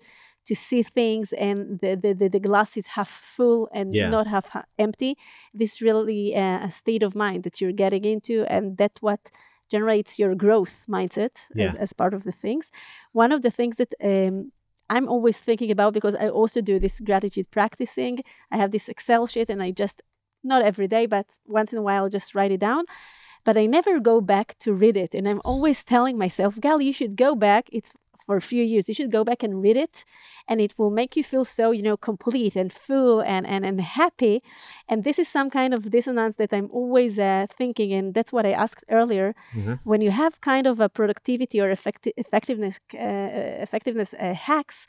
to 0.45 0.55
see 0.55 0.81
things 0.81 1.31
and 1.33 1.79
the, 1.79 1.95
the, 1.95 2.13
the, 2.13 2.27
the 2.27 2.39
glass 2.39 2.75
is 2.75 2.87
half 2.87 3.09
full 3.09 3.69
and 3.71 3.93
yeah. 3.93 4.09
not 4.09 4.25
half 4.25 4.47
empty. 4.79 5.15
This 5.53 5.79
really 5.81 6.33
a, 6.33 6.61
a, 6.63 6.71
state 6.71 7.03
of 7.03 7.13
mind 7.13 7.43
that 7.43 7.61
you're 7.61 7.71
getting 7.71 8.03
into, 8.03 8.45
and 8.51 8.75
that's 8.75 8.99
what 8.99 9.29
generates 9.69 10.17
your 10.17 10.33
growth 10.33 10.85
mindset 10.89 11.35
yeah. 11.53 11.67
as, 11.67 11.75
as 11.75 11.93
part 11.93 12.15
of 12.15 12.23
the 12.23 12.31
things. 12.31 12.71
One 13.11 13.31
of 13.31 13.43
the 13.43 13.51
things 13.51 13.77
that 13.77 13.93
um, 14.03 14.51
I'm 14.89 15.07
always 15.07 15.37
thinking 15.37 15.71
about 15.71 15.93
because 15.93 16.15
I 16.15 16.29
also 16.29 16.61
do 16.61 16.79
this 16.79 16.99
gratitude 16.99 17.51
practicing. 17.51 18.23
I 18.51 18.57
have 18.57 18.71
this 18.71 18.89
Excel 18.89 19.27
sheet 19.27 19.49
and 19.49 19.61
I 19.61 19.71
just, 19.71 20.01
not 20.43 20.63
every 20.63 20.87
day, 20.87 21.05
but 21.05 21.35
once 21.45 21.71
in 21.71 21.79
a 21.79 21.83
while, 21.83 22.09
just 22.09 22.33
write 22.33 22.51
it 22.51 22.59
down. 22.59 22.85
But 23.45 23.57
I 23.57 23.65
never 23.65 23.99
go 23.99 24.19
back 24.19 24.57
to 24.59 24.73
read 24.73 24.97
it. 24.97 25.13
And 25.13 25.27
I'm 25.27 25.41
always 25.45 25.83
telling 25.83 26.17
myself, 26.17 26.59
Gal, 26.59 26.81
you 26.81 26.91
should 26.91 27.15
go 27.15 27.35
back. 27.35 27.69
It's 27.71 27.93
for 28.25 28.35
a 28.35 28.41
few 28.41 28.63
years. 28.63 28.87
You 28.87 28.95
should 28.95 29.11
go 29.11 29.23
back 29.23 29.43
and 29.43 29.61
read 29.61 29.77
it, 29.77 30.05
and 30.47 30.59
it 30.61 30.73
will 30.77 30.91
make 30.91 31.15
you 31.17 31.23
feel 31.23 31.45
so, 31.45 31.71
you 31.71 31.83
know, 31.83 31.97
complete 31.97 32.55
and 32.55 32.71
full 32.71 33.21
and 33.21 33.47
and, 33.47 33.65
and 33.65 33.81
happy. 33.81 34.39
And 34.87 35.03
this 35.03 35.19
is 35.19 35.27
some 35.27 35.49
kind 35.49 35.73
of 35.73 35.89
dissonance 35.89 36.35
that 36.37 36.53
I'm 36.53 36.69
always 36.71 37.17
uh, 37.17 37.45
thinking, 37.57 37.93
and 37.93 38.13
that's 38.13 38.31
what 38.31 38.45
I 38.45 38.51
asked 38.51 38.85
earlier. 38.89 39.33
Mm-hmm. 39.53 39.75
When 39.83 40.01
you 40.01 40.11
have 40.11 40.33
kind 40.41 40.67
of 40.67 40.79
a 40.79 40.89
productivity 40.89 41.61
or 41.61 41.69
effecti- 41.71 42.13
effectiveness 42.17 42.79
uh, 42.93 43.63
effectiveness 43.63 44.13
uh, 44.13 44.33
hacks, 44.33 44.87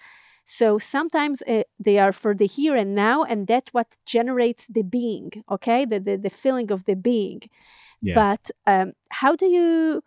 So 0.51 0.79
sometimes 0.79 1.43
uh, 1.43 1.63
they 1.79 1.99
are 1.99 2.13
for 2.13 2.35
the 2.35 2.47
here 2.47 2.75
and 2.75 2.93
now, 2.93 3.23
and 3.23 3.47
that's 3.47 3.73
what 3.73 3.97
generates 4.05 4.67
the 4.67 4.83
being, 4.83 5.31
okay? 5.49 5.85
The, 5.85 6.01
the, 6.01 6.17
the 6.17 6.31
feeling 6.31 6.73
of 6.73 6.87
the 6.87 6.97
being. 6.97 7.43
Yeah. 8.03 8.15
But 8.15 8.51
um, 8.67 8.93
how 9.11 9.37
do 9.37 9.47
you, 9.47 10.03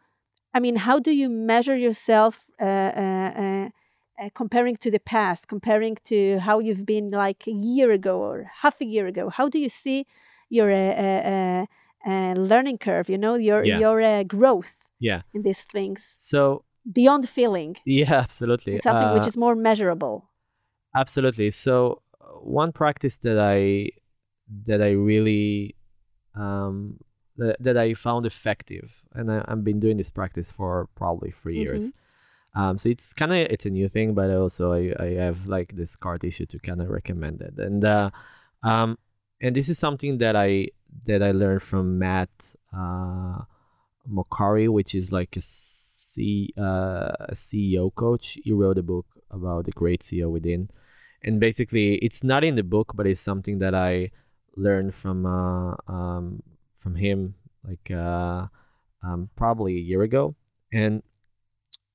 I 0.54 0.60
mean, 0.60 0.76
how 0.76 1.00
do 1.00 1.12
you 1.12 1.30
measure 1.30 1.76
yourself 1.76 2.46
uh, 2.62 2.66
uh, 2.66 3.32
uh, 3.44 3.70
uh, 4.22 4.30
comparing 4.36 4.78
to 4.78 4.92
the 4.92 5.00
past, 5.00 5.48
comparing 5.48 5.98
to 6.06 6.40
how 6.40 6.60
you've 6.60 6.86
been 6.86 7.10
like 7.10 7.48
a 7.48 7.52
year 7.52 7.92
ago 7.92 8.20
or 8.22 8.52
half 8.62 8.80
a 8.82 8.86
year 8.86 9.08
ago? 9.08 9.30
How 9.30 9.50
do 9.50 9.58
you 9.58 9.70
see 9.70 10.06
your 10.50 10.72
uh, 10.72 11.66
uh, 12.06 12.34
learning 12.36 12.78
curve, 12.78 13.10
you 13.10 13.18
know, 13.18 13.36
your, 13.36 13.66
Yeah. 13.66 13.80
your 13.80 14.02
uh, 14.02 14.24
growth 14.24 14.76
Yeah. 15.00 15.22
in 15.34 15.42
these 15.42 15.62
things 15.62 16.14
So 16.18 16.66
beyond 16.92 17.28
feeling? 17.28 17.78
yeah, 17.86 18.14
absolutely. 18.14 18.76
It's 18.76 18.84
something 18.84 19.14
which 19.14 19.28
is 19.28 19.38
more 19.38 19.56
measurable. 19.56 20.30
Absolutely. 20.96 21.50
So 21.52 22.02
one 22.42 22.72
practice 22.72 23.18
that 23.18 23.40
I 23.40 23.90
that 24.66 24.82
I 24.82 24.92
really 24.92 25.76
um, 26.36 27.00
that, 27.38 27.58
that 27.60 27.78
I 27.78 27.94
found 27.94 28.26
effective, 28.26 28.92
and 29.14 29.32
I, 29.32 29.44
I've 29.48 29.64
been 29.64 29.80
doing 29.80 29.98
this 29.98 30.10
practice 30.10 30.52
for 30.52 30.88
probably 30.96 31.32
3 31.32 31.58
years. 31.58 31.94
Um, 32.56 32.78
so 32.78 32.90
it's 32.90 33.14
kind 33.14 33.32
of 33.32 33.40
it's 33.50 33.66
a 33.66 33.70
new 33.72 33.90
thing, 33.90 34.14
but 34.14 34.30
also 34.30 34.74
I, 34.74 34.94
I 35.00 35.10
have 35.16 35.48
like 35.48 35.76
this 35.76 35.96
card 35.96 36.24
issue 36.24 36.46
to 36.48 36.60
kind 36.60 36.82
of 36.82 36.90
recommend 36.90 37.42
it, 37.42 37.58
and 37.58 37.84
uh, 37.84 38.12
um, 38.62 38.98
and 39.42 39.56
this 39.56 39.70
is 39.70 39.80
something 39.80 40.20
that 40.20 40.36
I 40.36 40.68
that 41.06 41.24
I 41.24 41.32
learned 41.32 41.64
from 41.64 41.98
Matt 41.98 42.30
uh, 42.72 43.40
Mochary, 44.08 44.70
which 44.70 44.94
is 44.94 45.12
like 45.12 45.36
a 45.36 45.42
C, 45.42 46.54
uh, 46.58 47.12
a 47.22 47.34
CEO 47.34 47.94
coach. 47.96 48.38
He 48.44 48.52
wrote 48.52 48.78
a 48.78 48.84
book 48.84 49.08
about 49.32 49.66
the 49.66 49.72
great 49.72 50.04
CEO 50.04 50.30
within, 50.30 50.70
and 51.24 51.40
basically 51.40 51.96
it's 51.96 52.24
not 52.24 52.44
in 52.44 52.56
the 52.56 52.64
book, 52.64 52.94
but 52.94 53.08
it's 53.08 53.20
something 53.20 53.58
that 53.60 53.74
I 53.74 54.12
learned 54.56 54.94
from 54.94 55.26
uh, 55.26 55.74
um, 55.88 56.44
from 56.84 56.96
him 56.96 57.34
like 57.68 57.90
uh, 57.90 58.48
um, 59.02 59.30
probably 59.36 59.78
a 59.78 59.80
year 59.80 60.04
ago, 60.04 60.36
and 60.72 61.02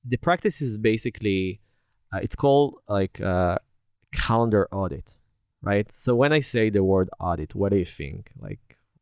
the 0.03 0.17
practice 0.17 0.61
is 0.61 0.75
basically 0.77 1.61
uh, 2.11 2.17
it's 2.17 2.35
called 2.35 2.81
like 2.87 3.21
uh, 3.21 3.59
calendar 4.11 4.67
audit, 4.71 5.15
right? 5.61 5.87
So 5.93 6.15
when 6.15 6.33
I 6.33 6.41
say 6.41 6.69
the 6.69 6.83
word 6.83 7.09
audit, 7.19 7.53
what 7.53 7.71
do 7.71 7.77
you 7.77 7.85
think? 7.85 8.31
Like, 8.39 8.59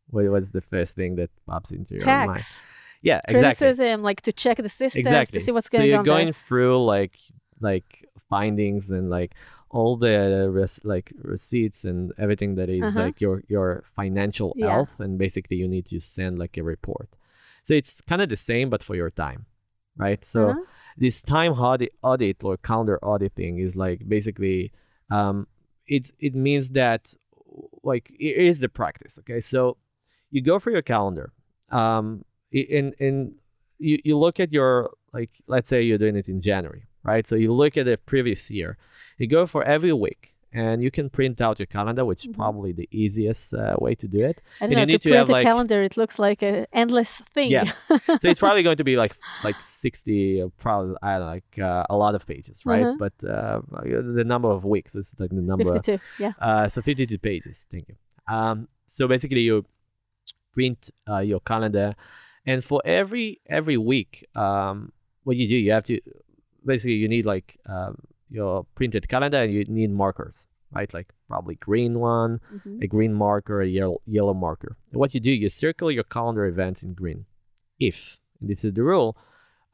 what, 0.10 0.28
what's 0.28 0.50
the 0.50 0.62
first 0.62 0.96
thing 0.96 1.16
that 1.16 1.30
pops 1.48 1.72
into 1.72 1.96
your 1.96 2.06
mind? 2.06 2.36
Tax, 2.36 2.66
Yeah, 3.02 3.22
exactly 3.28 3.68
criticism, 3.68 4.04
like 4.04 4.22
to 4.22 4.34
check 4.34 4.58
the 4.58 4.70
system, 4.70 5.00
exactly 5.00 5.40
to 5.40 5.46
see 5.46 5.52
what's 5.52 5.72
so 5.72 5.78
going 5.78 5.90
on. 5.90 5.92
So 5.92 5.96
you're 5.96 6.04
going 6.04 6.26
there. 6.26 6.34
through 6.48 6.84
like 6.84 7.18
like 7.60 8.06
findings 8.30 8.92
and 8.92 9.10
like 9.10 9.34
all 9.70 9.98
the 9.98 10.50
res- 10.52 10.84
like 10.84 11.12
receipts 11.22 11.84
and 11.86 12.12
everything 12.18 12.56
that 12.56 12.70
is 12.70 12.82
Uh-huh. 12.84 13.04
like 13.06 13.20
your 13.22 13.44
your 13.48 13.84
financial 13.96 14.54
Yeah. 14.56 14.68
health 14.72 15.00
and 15.00 15.18
basically 15.18 15.58
you 15.58 15.68
need 15.68 15.86
to 15.88 16.00
send 16.00 16.40
like 16.40 16.56
a 16.58 16.64
report 16.64 17.10
so 17.64 17.74
it's 17.74 18.02
kind 18.02 18.22
of 18.22 18.30
the 18.30 18.38
same 18.38 18.70
but 18.70 18.82
for 18.84 18.96
your 18.96 19.10
time 19.12 19.46
right 19.98 20.24
so 20.26 20.50
Uh-huh. 20.50 20.64
this 20.98 21.22
time 21.22 21.52
audit, 21.54 21.92
audit 22.02 22.44
or 22.44 22.58
calendar 22.58 22.98
audit 23.04 23.34
thing 23.34 23.60
is 23.60 23.76
like 23.76 24.08
basically 24.08 24.72
um 25.12 25.48
it 25.88 26.12
it 26.20 26.34
means 26.36 26.70
that 26.72 27.14
like 27.84 28.10
it 28.20 28.36
is 28.50 28.60
the 28.60 28.70
practice 28.70 29.20
okay 29.20 29.42
so 29.42 29.78
you 30.32 30.42
go 30.42 30.60
for 30.60 30.72
your 30.72 30.82
calendar 30.82 31.32
um 31.72 32.24
and 32.54 32.94
and 33.00 33.34
you, 33.80 34.00
you 34.04 34.18
look 34.18 34.40
at 34.40 34.52
your 34.52 34.92
like 35.14 35.30
let's 35.48 35.70
say 35.70 35.82
you're 35.82 35.98
doing 35.98 36.16
it 36.16 36.28
in 36.28 36.40
january 36.42 36.84
right 37.04 37.26
so 37.28 37.36
you 37.36 37.52
look 37.54 37.78
at 37.78 37.86
the 37.86 37.98
previous 37.98 38.50
year 38.52 38.78
you 39.20 39.28
go 39.28 39.46
for 39.48 39.64
every 39.64 39.94
week 39.94 40.34
and 40.54 40.82
you 40.82 40.90
can 40.90 41.10
print 41.10 41.42
out 41.42 41.60
your 41.60 41.66
calendar 41.78 42.04
which 42.06 42.22
is 42.26 42.30
Mhm. 42.32 42.36
probably 42.36 42.72
the 42.72 42.88
easiest 42.92 43.54
uh, 43.54 43.76
way 43.86 43.94
to 43.96 44.08
do 44.08 44.20
it 44.32 44.38
I 44.62 44.66
and 44.66 44.72
don't 44.72 44.72
you 44.72 44.76
know. 44.78 44.86
To 44.86 44.92
need 44.94 45.02
to 45.02 45.10
print 45.10 45.30
a 45.30 45.32
like- 45.34 45.44
calendar, 45.44 45.84
it 45.84 45.98
looks 45.98 46.18
like 46.28 46.42
an 46.42 46.66
endless 46.72 47.12
thing. 47.36 47.52
Yeah. 47.52 47.72
so 48.22 48.26
it's 48.32 48.40
probably 48.40 48.64
going 48.64 48.78
to 48.78 48.84
be 48.92 48.96
like 49.04 49.14
like 49.44 49.58
60 49.62 50.42
uh, 50.42 50.48
probably 50.58 50.96
I 51.04 51.18
don't 51.18 51.22
know, 51.28 51.34
like 51.38 51.60
uh, 51.60 51.84
a 51.90 51.98
lot 52.04 52.16
of 52.16 52.26
pages 52.26 52.58
right 52.66 52.86
Uh-huh. 52.86 52.96
but 53.04 53.16
uh, 53.36 53.60
the 54.18 54.24
number 54.34 54.50
of 54.58 54.64
weeks 54.64 54.96
is 54.96 55.14
like 55.20 55.32
the 55.32 55.46
number 55.52 55.66
52. 55.66 56.00
Yeah. 56.24 56.34
uh, 56.40 56.70
so 56.70 56.82
52 56.82 57.18
pages 57.20 57.66
thank 57.72 57.86
you 57.90 57.96
um, 58.34 58.68
so 58.88 59.08
basically 59.08 59.42
you 59.42 59.66
print 60.54 60.90
uh, 61.10 61.20
your 61.20 61.40
calendar 61.42 61.96
and 62.46 62.64
for 62.64 62.82
every 62.86 63.42
every 63.48 63.78
week 63.78 64.26
um, 64.36 64.92
what 65.26 65.36
you 65.38 65.46
do 65.48 65.56
you 65.56 65.72
have 65.72 65.84
to 65.84 66.00
basically 66.66 66.94
you 67.04 67.08
need 67.08 67.26
like 67.26 67.58
um, 67.68 67.96
your 68.30 68.66
printed 68.76 69.08
calendar 69.08 69.38
and 69.44 69.54
you 69.54 69.64
need 69.66 69.92
markers 69.92 70.48
right 70.74 70.94
like 70.94 71.08
probably 71.30 71.56
green 71.56 72.00
one 72.00 72.40
Mhm. 72.54 72.84
a 72.84 72.88
green 72.88 73.14
marker, 73.14 73.62
a 73.62 73.68
yellow, 73.68 74.02
yellow 74.06 74.34
marker. 74.34 74.76
And 74.92 75.00
what 75.00 75.14
you 75.14 75.20
do, 75.22 75.32
you 75.32 75.50
circle 75.50 75.90
your 75.92 76.04
calendar 76.04 76.46
events 76.46 76.84
in 76.84 76.94
green. 76.94 77.26
If, 77.80 78.20
and 78.42 78.50
this 78.50 78.66
is 78.66 78.74
the 78.74 78.84
rule, 78.84 79.16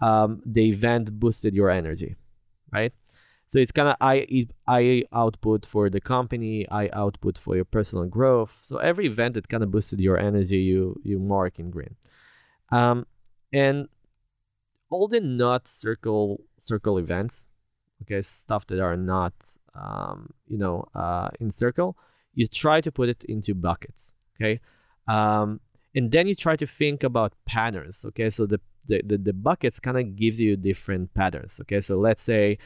um, 0.01 0.41
the 0.45 0.69
event 0.69 1.19
boosted 1.19 1.55
your 1.55 1.69
energy, 1.71 2.15
right? 2.71 2.93
So 3.47 3.59
it's 3.59 3.71
kind 3.71 3.89
of 3.89 3.95
I, 4.01 4.47
I 4.67 5.03
output 5.13 5.65
for 5.65 5.89
the 5.89 6.01
company, 6.01 6.67
I 6.69 6.89
output 6.93 7.37
for 7.37 7.55
your 7.55 7.65
personal 7.65 8.05
growth. 8.05 8.53
So 8.61 8.77
every 8.77 9.05
event 9.07 9.35
that 9.35 9.47
kind 9.47 9.63
of 9.63 9.69
boosted 9.71 9.99
your 10.01 10.17
energy, 10.19 10.57
you 10.57 10.99
you 11.03 11.17
mark 11.19 11.59
in 11.59 11.69
green. 11.71 11.95
Um, 12.71 13.05
and 13.51 13.87
all 14.89 15.07
the 15.07 15.21
not 15.21 15.67
circle 15.67 16.41
circle 16.57 16.97
events, 16.97 17.51
okay, 18.03 18.21
stuff 18.21 18.65
that 18.67 18.79
are 18.79 18.97
not 18.97 19.33
um, 19.75 20.29
you 20.47 20.57
know 20.57 20.85
uh, 20.95 21.29
in 21.39 21.51
circle, 21.51 21.97
you 22.33 22.47
try 22.47 22.81
to 22.81 22.91
put 22.91 23.09
it 23.09 23.23
into 23.25 23.53
buckets 23.53 24.13
okay? 24.35 24.59
Um, 25.07 25.59
and 25.95 26.11
then 26.11 26.27
you 26.27 26.35
try 26.35 26.55
to 26.55 26.65
think 26.65 27.03
about 27.03 27.33
patterns 27.45 28.05
okay? 28.05 28.29
So 28.29 28.45
the 28.45 28.59
the, 28.85 29.01
the, 29.05 29.17
the 29.17 29.33
buckets 29.33 29.79
kind 29.79 29.97
of 29.97 30.15
gives 30.15 30.41
you 30.41 30.57
different 30.57 31.13
patterns 31.13 31.59
okay? 31.61 31.81
So 31.81 31.97
let's 31.97 32.23
say 32.23 32.57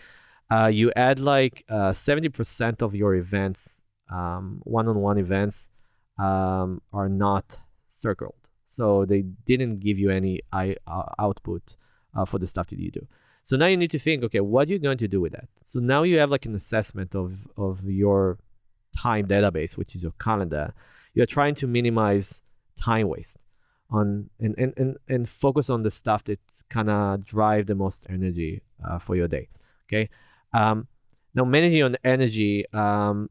uh, 0.50 0.68
you 0.68 0.92
add 0.96 1.20
like 1.20 1.66
uh, 1.70 1.92
70% 1.92 2.82
of 2.82 2.96
your 2.96 3.16
events 3.16 3.82
um, 4.10 4.62
one-on-one 4.64 5.18
events 5.18 5.70
um, 6.18 6.82
are 6.94 7.10
not 7.10 7.60
circled. 7.90 8.50
So 8.66 9.06
they 9.06 9.22
didn't 9.22 9.80
give 9.80 10.00
you 10.00 10.10
any 10.10 10.42
I, 10.52 10.78
uh, 10.88 11.04
output 11.20 11.76
uh, 12.16 12.26
for 12.26 12.40
the 12.40 12.48
stuff 12.48 12.68
that 12.68 12.80
you 12.80 12.92
do 12.92 13.06
so 13.48 13.54
now 13.62 13.68
you 13.72 13.78
need 13.78 13.94
to 13.98 14.02
think 14.08 14.24
okay 14.24 14.42
what 14.42 14.68
are 14.68 14.72
you 14.72 14.80
going 14.88 15.02
to 15.06 15.08
do 15.08 15.20
with 15.20 15.34
that 15.38 15.48
so 15.64 15.80
now 15.80 16.02
you 16.04 16.20
have 16.20 16.32
like 16.36 16.46
an 16.46 16.56
assessment 16.56 17.12
of 17.16 17.48
of 17.58 17.76
your 18.04 18.38
time 18.98 19.28
database, 19.28 19.78
which 19.78 19.96
is 19.96 20.04
your 20.04 20.14
calendar, 20.20 20.74
you're 21.14 21.26
trying 21.26 21.56
to 21.56 21.68
minimize 21.68 22.42
time 22.76 23.08
waste 23.08 23.44
on 23.90 24.30
and 24.40 24.54
and 24.58 24.74
and, 24.78 24.98
and 25.08 25.30
focus 25.30 25.70
on 25.70 25.84
the 25.84 25.92
stuff 25.92 26.24
that 26.26 26.40
kind 26.70 26.90
of 26.90 27.26
drive 27.26 27.68
the 27.68 27.76
most 27.76 28.06
energy 28.10 28.62
uh, 28.88 29.00
for 29.00 29.16
your 29.16 29.28
day. 29.28 29.48
Okay. 29.88 30.10
Um, 30.54 30.88
now 31.34 31.46
managing 31.46 31.84
on 31.84 31.98
energy 32.04 32.66
um, 32.74 33.30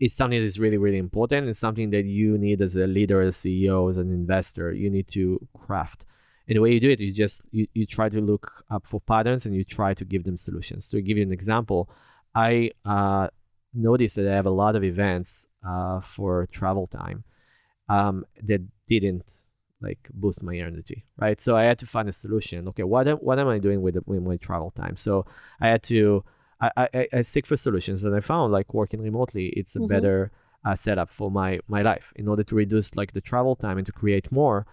is 0.00 0.14
something 0.14 0.38
that 0.38 0.46
is 0.46 0.60
really 0.60 0.78
really 0.78 0.98
important. 0.98 1.48
It's 1.48 1.60
something 1.60 1.90
that 1.90 2.04
you 2.04 2.38
need 2.38 2.60
as 2.62 2.76
a 2.76 2.86
leader, 2.86 3.20
as 3.20 3.44
a 3.44 3.48
CEO, 3.48 3.90
as 3.90 3.96
an 3.98 4.10
investor. 4.12 4.72
You 4.72 4.90
need 4.90 5.08
to 5.08 5.46
craft. 5.58 6.04
And 6.52 6.58
the 6.58 6.60
way 6.60 6.72
you 6.74 6.80
do 6.80 6.90
it, 6.90 7.00
you 7.00 7.12
just 7.12 7.42
you, 7.50 7.66
you 7.72 7.86
try 7.86 8.10
to 8.10 8.20
look 8.20 8.64
up 8.70 8.86
for 8.86 9.00
patterns 9.00 9.46
and 9.46 9.54
you 9.54 9.64
try 9.64 9.94
to 9.94 10.04
give 10.04 10.24
them 10.24 10.36
solutions. 10.36 10.86
To 10.90 11.00
give 11.00 11.16
you 11.16 11.22
an 11.22 11.32
example, 11.32 11.88
I 12.34 12.72
uh, 12.84 13.28
noticed 13.72 14.16
that 14.16 14.28
I 14.28 14.34
have 14.34 14.44
a 14.44 14.50
lot 14.50 14.76
of 14.76 14.84
events 14.84 15.46
uh, 15.66 16.00
for 16.02 16.46
travel 16.52 16.86
time 16.88 17.24
um, 17.88 18.26
that 18.42 18.60
didn't 18.86 19.42
like 19.80 20.10
boost 20.12 20.42
my 20.42 20.56
energy, 20.56 21.06
right? 21.16 21.40
So 21.40 21.56
I 21.56 21.64
had 21.64 21.78
to 21.78 21.86
find 21.86 22.06
a 22.08 22.12
solution. 22.12 22.68
Okay, 22.68 22.82
what 22.82 23.08
am, 23.08 23.16
what 23.16 23.38
am 23.38 23.48
I 23.48 23.58
doing 23.58 23.80
with, 23.80 23.96
with 24.06 24.22
my 24.22 24.36
travel 24.36 24.70
time? 24.72 24.98
So 24.98 25.24
I 25.60 25.68
had 25.68 25.82
to 25.84 26.22
I, 26.60 26.88
I, 26.94 27.08
I 27.12 27.22
seek 27.22 27.46
for 27.46 27.56
solutions, 27.56 28.04
and 28.04 28.14
I 28.14 28.20
found 28.20 28.52
like 28.52 28.74
working 28.74 29.00
remotely, 29.00 29.46
it's 29.48 29.74
a 29.74 29.80
Mhm. 29.80 29.88
better 29.88 30.30
uh, 30.64 30.76
setup 30.76 31.10
for 31.10 31.30
my 31.30 31.60
my 31.66 31.82
life 31.82 32.12
in 32.14 32.28
order 32.28 32.44
to 32.44 32.54
reduce 32.54 32.94
like 32.94 33.12
the 33.14 33.20
travel 33.22 33.56
time 33.56 33.78
and 33.78 33.86
to 33.86 33.92
create 33.92 34.30
more. 34.30 34.66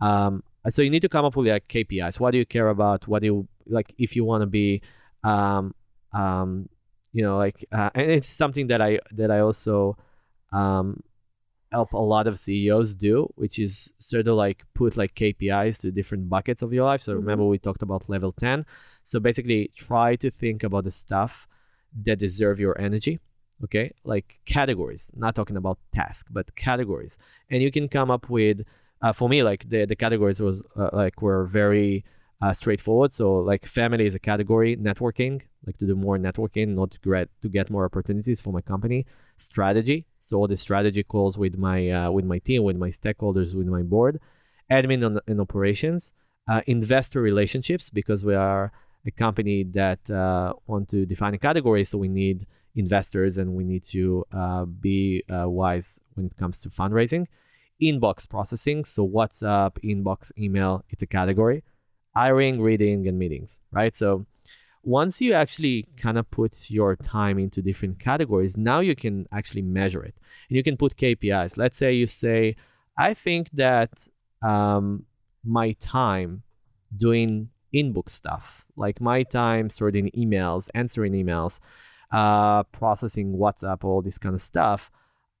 Um, 0.00 0.42
so 0.68 0.82
you 0.82 0.90
need 0.90 1.02
to 1.02 1.08
come 1.08 1.24
up 1.24 1.36
with 1.36 1.46
like 1.46 1.68
KPIs. 1.68 2.18
What 2.20 2.30
do 2.32 2.38
you 2.38 2.46
care 2.46 2.68
about? 2.68 3.06
What 3.06 3.20
do 3.20 3.26
you 3.26 3.48
like? 3.66 3.94
If 3.98 4.16
you 4.16 4.24
want 4.24 4.42
to 4.42 4.46
be 4.46 4.82
um, 5.22 5.74
um, 6.12 6.68
you 7.12 7.22
know 7.22 7.36
like 7.38 7.64
uh, 7.72 7.90
and 7.94 8.10
it's 8.10 8.28
something 8.28 8.66
that 8.66 8.82
i 8.82 8.98
that 9.12 9.30
i 9.30 9.38
also 9.38 9.96
um 10.52 11.00
help 11.70 11.92
a 11.92 11.96
lot 11.98 12.26
of 12.26 12.38
ceos 12.38 12.94
do 12.94 13.28
which 13.36 13.58
is 13.58 13.92
sort 13.98 14.26
of 14.26 14.34
like 14.34 14.64
put 14.74 14.96
like 14.96 15.14
kpis 15.14 15.78
to 15.78 15.90
different 15.92 16.28
buckets 16.28 16.60
of 16.60 16.72
your 16.72 16.84
life 16.84 17.02
so 17.02 17.12
Mhm. 17.12 17.16
remember 17.18 17.44
we 17.46 17.58
talked 17.58 17.82
about 17.82 18.08
level 18.08 18.32
10 18.32 18.66
so 19.04 19.20
basically 19.20 19.70
try 19.76 20.16
to 20.16 20.28
think 20.30 20.64
about 20.64 20.84
the 20.84 20.90
stuff 20.90 21.46
that 22.04 22.18
deserve 22.18 22.58
your 22.58 22.78
energy 22.80 23.20
okay 23.62 23.92
like 24.04 24.40
categories 24.44 25.10
not 25.14 25.34
talking 25.36 25.56
about 25.56 25.78
task 25.92 26.26
but 26.30 26.54
categories 26.56 27.16
and 27.50 27.62
you 27.62 27.70
can 27.70 27.88
come 27.88 28.10
up 28.10 28.28
with 28.28 28.62
uh, 29.02 29.12
for 29.12 29.28
me 29.28 29.42
like 29.42 29.68
the 29.68 29.84
the 29.84 29.96
categories 29.96 30.40
was 30.40 30.62
uh, 30.76 30.90
like 30.92 31.22
were 31.22 31.46
very 31.46 32.04
uh, 32.42 32.52
straightforward. 32.52 33.14
So 33.14 33.36
like 33.36 33.66
family 33.66 34.06
is 34.06 34.14
a 34.14 34.18
category, 34.18 34.76
networking, 34.76 35.42
like 35.66 35.78
to 35.78 35.86
do 35.86 35.94
more 35.94 36.18
networking, 36.18 36.68
not 36.68 36.90
to 36.92 36.98
get 36.98 37.28
to 37.42 37.48
get 37.48 37.70
more 37.70 37.84
opportunities 37.84 38.40
for 38.40 38.52
my 38.52 38.60
company. 38.60 39.06
Strategy, 39.36 40.06
so 40.20 40.38
all 40.38 40.48
the 40.48 40.56
strategy 40.56 41.02
calls 41.02 41.38
with 41.38 41.56
my 41.58 41.90
uh, 41.90 42.10
with 42.10 42.24
my 42.24 42.38
team, 42.38 42.62
with 42.62 42.76
my 42.76 42.90
stakeholders, 42.90 43.54
with 43.54 43.66
my 43.66 43.82
board. 43.82 44.20
Admin 44.70 45.04
and, 45.04 45.20
and 45.26 45.40
operations, 45.40 46.14
uh, 46.48 46.62
investor 46.66 47.20
relationships 47.20 47.90
because 47.90 48.24
we 48.24 48.34
are 48.34 48.72
a 49.06 49.10
company 49.10 49.64
that 49.64 49.98
uh, 50.10 50.54
want 50.66 50.88
to 50.88 51.04
define 51.04 51.34
a 51.34 51.38
category, 51.38 51.84
so 51.84 51.98
we 51.98 52.08
need 52.08 52.46
investors 52.74 53.36
and 53.38 53.52
we 53.52 53.64
need 53.64 53.84
to 53.84 54.24
uh, 54.32 54.64
be 54.64 55.22
uh, 55.30 55.48
wise 55.48 56.00
when 56.14 56.26
it 56.26 56.36
comes 56.36 56.60
to 56.60 56.68
fundraising. 56.68 57.26
Inbox 57.82 58.28
processing, 58.28 58.84
so 58.84 59.06
WhatsApp, 59.06 59.72
inbox, 59.84 60.32
email, 60.38 60.84
it's 60.90 61.02
a 61.02 61.06
category 61.06 61.62
hiring, 62.14 62.60
reading, 62.60 63.08
and 63.08 63.18
meetings, 63.18 63.60
right? 63.72 63.96
So 63.96 64.24
once 64.82 65.20
you 65.20 65.32
actually 65.32 65.88
kind 65.96 66.18
of 66.18 66.30
put 66.30 66.70
your 66.70 66.96
time 66.96 67.38
into 67.38 67.62
different 67.62 67.98
categories, 67.98 68.56
now 68.56 68.80
you 68.80 68.94
can 68.94 69.26
actually 69.32 69.62
measure 69.62 70.04
it. 70.04 70.14
And 70.48 70.56
you 70.56 70.62
can 70.62 70.76
put 70.76 70.96
KPIs. 70.96 71.56
Let's 71.56 71.78
say 71.78 71.92
you 71.92 72.06
say, 72.06 72.56
I 72.98 73.14
think 73.14 73.50
that 73.54 74.08
um, 74.42 75.04
my 75.44 75.72
time 75.80 76.42
doing 76.96 77.48
inbox 77.74 78.10
stuff, 78.10 78.64
like 78.76 79.00
my 79.00 79.22
time 79.24 79.70
sorting 79.70 80.10
emails, 80.16 80.70
answering 80.74 81.12
emails, 81.14 81.60
uh, 82.12 82.62
processing 82.64 83.36
WhatsApp, 83.36 83.82
all 83.82 84.02
this 84.02 84.18
kind 84.18 84.34
of 84.34 84.42
stuff, 84.42 84.90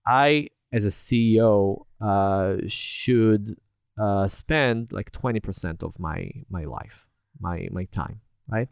I, 0.06 0.48
as 0.74 0.84
a 0.84 0.88
CEO, 0.88 1.86
uh, 2.00 2.56
should 2.66 3.56
uh, 3.96 4.26
spend 4.26 4.92
like 4.92 5.12
20% 5.12 5.82
of 5.84 5.98
my 5.98 6.30
my 6.50 6.64
life, 6.64 7.06
my 7.40 7.68
my 7.70 7.84
time, 7.84 8.20
right? 8.48 8.68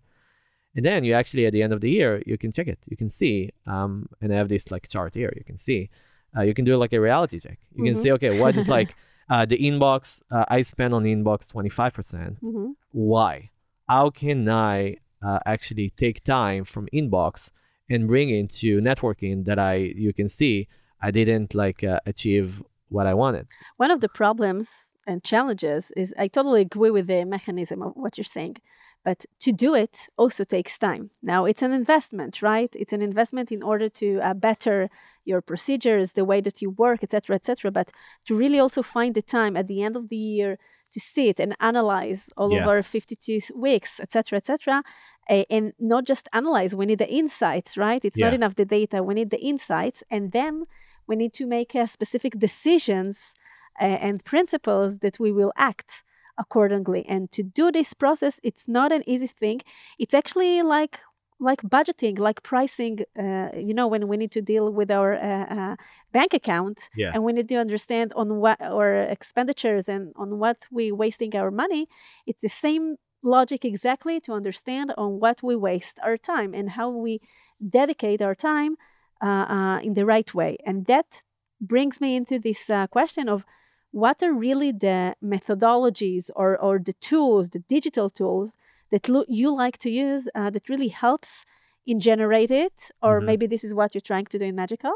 And 0.75 0.85
then 0.85 1.05
you 1.05 1.15
actually 1.15 1.47
at 1.47 1.53
the 1.53 1.63
end 1.63 1.73
of 1.73 1.81
the 1.81 1.91
year 1.91 2.23
you 2.27 2.37
can 2.37 2.51
check 2.51 2.67
it. 2.67 2.81
You 2.87 2.97
can 2.97 3.09
see, 3.09 3.51
um, 3.67 4.09
and 4.21 4.35
I 4.35 4.37
have 4.37 4.49
this 4.49 4.71
like 4.73 4.89
chart 4.89 5.15
here. 5.15 5.33
You 5.37 5.45
can 5.45 5.59
see, 5.59 5.91
uh, 6.37 6.43
you 6.43 6.55
can 6.55 6.65
do 6.65 6.77
like 6.77 6.93
a 6.93 7.01
reality 7.01 7.39
check. 7.39 7.59
You 7.71 7.85
mm-hmm. 7.85 7.95
can 7.95 8.03
see, 8.03 8.13
okay, 8.13 8.41
what 8.41 8.57
is 8.57 8.69
like 8.69 8.97
uh, 9.31 9.45
the 9.47 9.59
inbox? 9.59 10.23
Uh, 10.31 10.45
I 10.49 10.63
spend 10.63 10.93
on 10.95 11.05
inbox 11.05 11.47
25%. 11.47 11.93
percent 11.95 12.43
mm 12.43 12.53
hmm 12.53 12.71
Why? 12.91 13.51
How 13.89 14.11
can 14.11 14.49
I 14.49 14.97
uh, 15.27 15.39
actually 15.47 15.91
take 15.91 16.25
time 16.25 16.65
from 16.65 16.89
inbox 16.93 17.53
and 17.89 18.09
bring 18.09 18.29
into 18.31 18.81
networking 18.81 19.45
that 19.45 19.59
I 19.59 19.75
you 20.05 20.13
can 20.13 20.29
see 20.29 20.69
I 21.03 21.11
didn't 21.11 21.55
like 21.55 21.83
uh, 21.85 22.01
achieve 22.07 22.63
what 22.89 23.07
I 23.07 23.15
wanted. 23.15 23.49
One 23.77 23.91
of 23.91 24.01
the 24.01 24.09
problems 24.09 24.69
and 25.07 25.23
challenges 25.25 25.91
is 25.97 26.15
I 26.19 26.29
totally 26.29 26.63
agree 26.63 26.91
with 26.91 27.07
the 27.09 27.25
mechanism 27.25 27.83
of 27.83 27.93
what 27.95 28.17
you're 28.17 28.25
saying. 28.25 28.57
But 29.05 29.27
to 29.41 29.51
do 29.51 29.75
it 29.75 30.09
also 30.17 30.45
takes 30.45 30.79
time. 30.79 31.11
Now, 31.23 31.45
it's 31.45 31.63
an 31.63 31.73
investment, 31.73 32.41
right? 32.41 32.71
It's 32.73 32.93
an 32.93 33.03
investment 33.03 33.51
in 33.51 33.61
order 33.63 33.89
to 33.89 34.21
uh, 34.21 34.35
better 34.35 34.89
your 35.25 35.41
procedures, 35.41 36.13
the 36.13 36.25
way 36.25 36.41
that 36.41 36.63
you 36.63 36.71
work, 36.71 37.03
etc., 37.03 37.35
etc. 37.35 37.73
But 37.73 37.91
to 38.27 38.37
really 38.37 38.61
also 38.61 38.81
find 38.83 39.15
the 39.17 39.23
time 39.23 39.57
at 39.57 39.67
the 39.67 39.83
end 39.83 39.97
of 39.97 40.09
the 40.09 40.17
year 40.17 40.57
to 40.93 41.01
sit 41.01 41.41
and 41.41 41.57
analyze 41.59 42.29
all 42.37 42.53
yeah. 42.53 42.63
over 42.65 42.83
52 42.83 43.41
weeks, 43.57 43.99
etc., 43.99 44.37
etc., 44.37 44.85
uh, 45.29 45.45
and 45.51 45.73
not 45.81 46.05
just 46.05 46.29
analyze. 46.33 46.75
We 46.75 46.87
need 46.87 46.99
the 46.99 47.11
insights, 47.11 47.77
right? 47.77 48.05
It's 48.05 48.19
yeah. 48.19 48.27
not 48.27 48.35
enough 48.35 48.55
the 48.55 48.65
data. 48.65 49.03
We 49.03 49.15
need 49.15 49.31
the 49.31 49.41
insights, 49.41 50.05
and 50.11 50.31
then 50.31 50.67
we 51.07 51.17
need 51.17 51.33
to 51.35 51.47
make 51.47 51.75
uh, 51.75 51.87
specific 51.87 52.39
decisions 52.39 53.35
and 53.81 54.25
principles 54.25 54.99
that 54.99 55.19
we 55.19 55.33
will 55.33 55.53
act 55.57 56.05
accordingly. 56.39 57.05
And 57.09 57.31
to 57.33 57.43
do 57.43 57.71
this 57.73 57.95
process, 57.95 58.41
it's 58.43 58.69
not 58.69 58.93
an 58.93 59.03
easy 59.07 59.27
thing. 59.27 59.61
It's 59.99 60.15
actually 60.15 60.63
like 60.63 61.01
like 61.41 61.63
budgeting, 61.63 62.21
like 62.21 62.43
pricing. 62.45 63.01
Uh, 63.19 63.49
you 63.57 63.75
know, 63.75 63.89
when 63.89 64.07
we 64.07 64.17
need 64.17 64.31
to 64.33 64.43
deal 64.43 64.71
with 64.73 64.91
our 64.91 65.15
uh, 65.15 65.47
uh, 65.57 65.77
bank 66.13 66.33
account, 66.33 66.89
yeah. 66.97 67.11
and 67.13 67.25
we 67.25 67.33
need 67.33 67.49
to 67.49 67.57
understand 67.57 68.13
on 68.15 68.37
what 68.37 68.61
our 68.63 68.95
expenditures 68.95 69.89
and 69.89 70.13
on 70.17 70.39
what 70.39 70.59
we 70.71 70.93
wasting 70.93 71.35
our 71.35 71.51
money. 71.51 71.89
It's 72.27 72.43
the 72.43 72.49
same 72.49 72.97
logic 73.25 73.65
exactly 73.65 74.21
to 74.21 74.33
understand 74.33 74.93
on 74.97 75.21
what 75.21 75.43
we 75.43 75.57
waste 75.57 75.99
our 76.03 76.17
time 76.17 76.55
and 76.55 76.71
how 76.71 76.91
we 76.91 77.21
dedicate 77.69 78.21
our 78.21 78.35
time 78.35 78.73
uh, 78.73 78.77
uh, 78.77 78.92
in 79.23 79.95
the 79.95 80.05
right 80.05 80.33
way. 80.35 80.57
And 80.67 80.87
that 80.87 81.23
brings 81.61 82.01
me 82.01 82.17
into 82.17 82.39
this 82.39 82.69
uh, 82.69 82.87
question 82.89 83.29
of 83.29 83.45
what 83.93 84.23
are 84.23 84.33
really 84.33 84.73
the 84.73 85.15
methodologies 85.23 86.31
or, 86.35 86.59
or 86.59 86.79
the 86.79 86.95
tools, 86.95 87.51
the 87.51 87.61
digital 87.61 88.11
tools 88.11 88.57
that 88.91 89.09
lo- 89.09 89.25
you 89.29 89.55
like 89.55 89.79
to 89.79 89.91
use 89.91 90.29
uh, 90.35 90.51
that 90.51 90.69
really 90.69 90.89
helps 90.89 91.45
in 91.85 91.99
generate 91.99 92.51
it 92.51 92.91
or 93.03 93.17
mm-hmm. 93.17 93.27
maybe 93.27 93.47
this 93.47 93.65
is 93.65 93.75
what 93.75 93.95
you're 93.95 94.01
trying 94.01 94.27
to 94.27 94.39
do 94.39 94.45
in 94.45 94.55
magical 94.55 94.93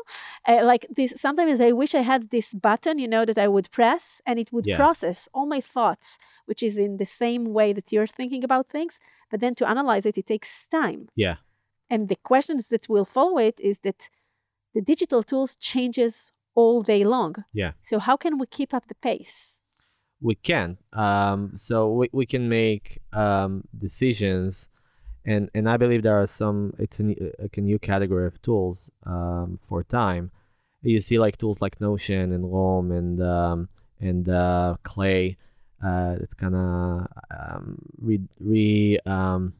uh, 0.47 0.63
like 0.63 0.87
this 0.95 1.13
sometimes 1.17 1.61
i 1.61 1.73
wish 1.73 1.95
i 1.97 2.01
had 2.01 2.31
this 2.31 2.55
button 2.55 2.97
you 2.99 3.09
know 3.09 3.25
that 3.25 3.39
i 3.39 3.49
would 3.49 3.69
press 3.73 4.21
and 4.25 4.39
it 4.39 4.53
would 4.53 4.67
yeah. 4.67 4.77
process 4.77 5.29
all 5.35 5.47
my 5.47 5.61
thoughts 5.61 6.17
which 6.45 6.63
is 6.63 6.77
in 6.77 6.97
the 6.99 7.05
same 7.05 7.53
way 7.53 7.73
that 7.73 7.91
you're 7.91 8.07
thinking 8.07 8.45
about 8.45 8.69
things 8.69 9.01
but 9.31 9.41
then 9.41 9.53
to 9.53 9.69
analyze 9.69 10.07
it 10.07 10.17
it 10.17 10.27
takes 10.27 10.69
time 10.69 11.09
yeah 11.17 11.37
and 11.91 12.09
the 12.09 12.17
questions 12.17 12.69
that 12.69 12.89
will 12.89 13.05
follow 13.05 13.39
it 13.39 13.61
is 13.61 13.81
that 13.81 14.11
the 14.75 14.83
digital 14.83 15.23
tools 15.23 15.57
changes 15.57 16.33
all 16.55 16.83
day 16.83 17.05
long. 17.05 17.35
Yeah. 17.53 17.73
So 17.83 17.99
how 17.99 18.17
can 18.17 18.39
we 18.39 18.47
keep 18.47 18.75
up 18.75 18.89
the 18.89 18.95
pace? 18.95 19.59
We 20.21 20.35
can. 20.35 20.79
Um, 20.93 21.53
so 21.55 21.93
we, 21.93 22.09
we 22.13 22.27
can 22.27 22.49
make 22.49 23.01
um, 23.13 23.65
decisions, 23.79 24.71
and 25.25 25.51
and 25.55 25.69
I 25.69 25.77
believe 25.77 26.03
there 26.03 26.21
are 26.21 26.27
some. 26.27 26.73
It's 26.79 26.99
a, 27.01 27.15
like 27.39 27.59
a 27.59 27.61
new 27.61 27.79
category 27.79 28.27
of 28.27 28.41
tools 28.41 28.91
um, 29.05 29.59
for 29.69 29.85
time. 29.85 30.31
You 30.83 31.01
see 31.01 31.19
like 31.19 31.37
tools 31.37 31.61
like 31.61 31.81
Notion 31.81 32.33
and 32.33 32.51
Loom 32.51 32.93
and 32.93 33.23
um, 33.23 33.69
and 34.01 34.29
uh, 34.29 34.77
Clay. 34.85 35.37
Uh, 35.85 36.17
it's 36.21 36.33
kind 36.33 36.55
of 36.55 37.07
um, 37.31 37.79
re, 38.01 38.19
re 38.41 38.99
um, 39.05 39.53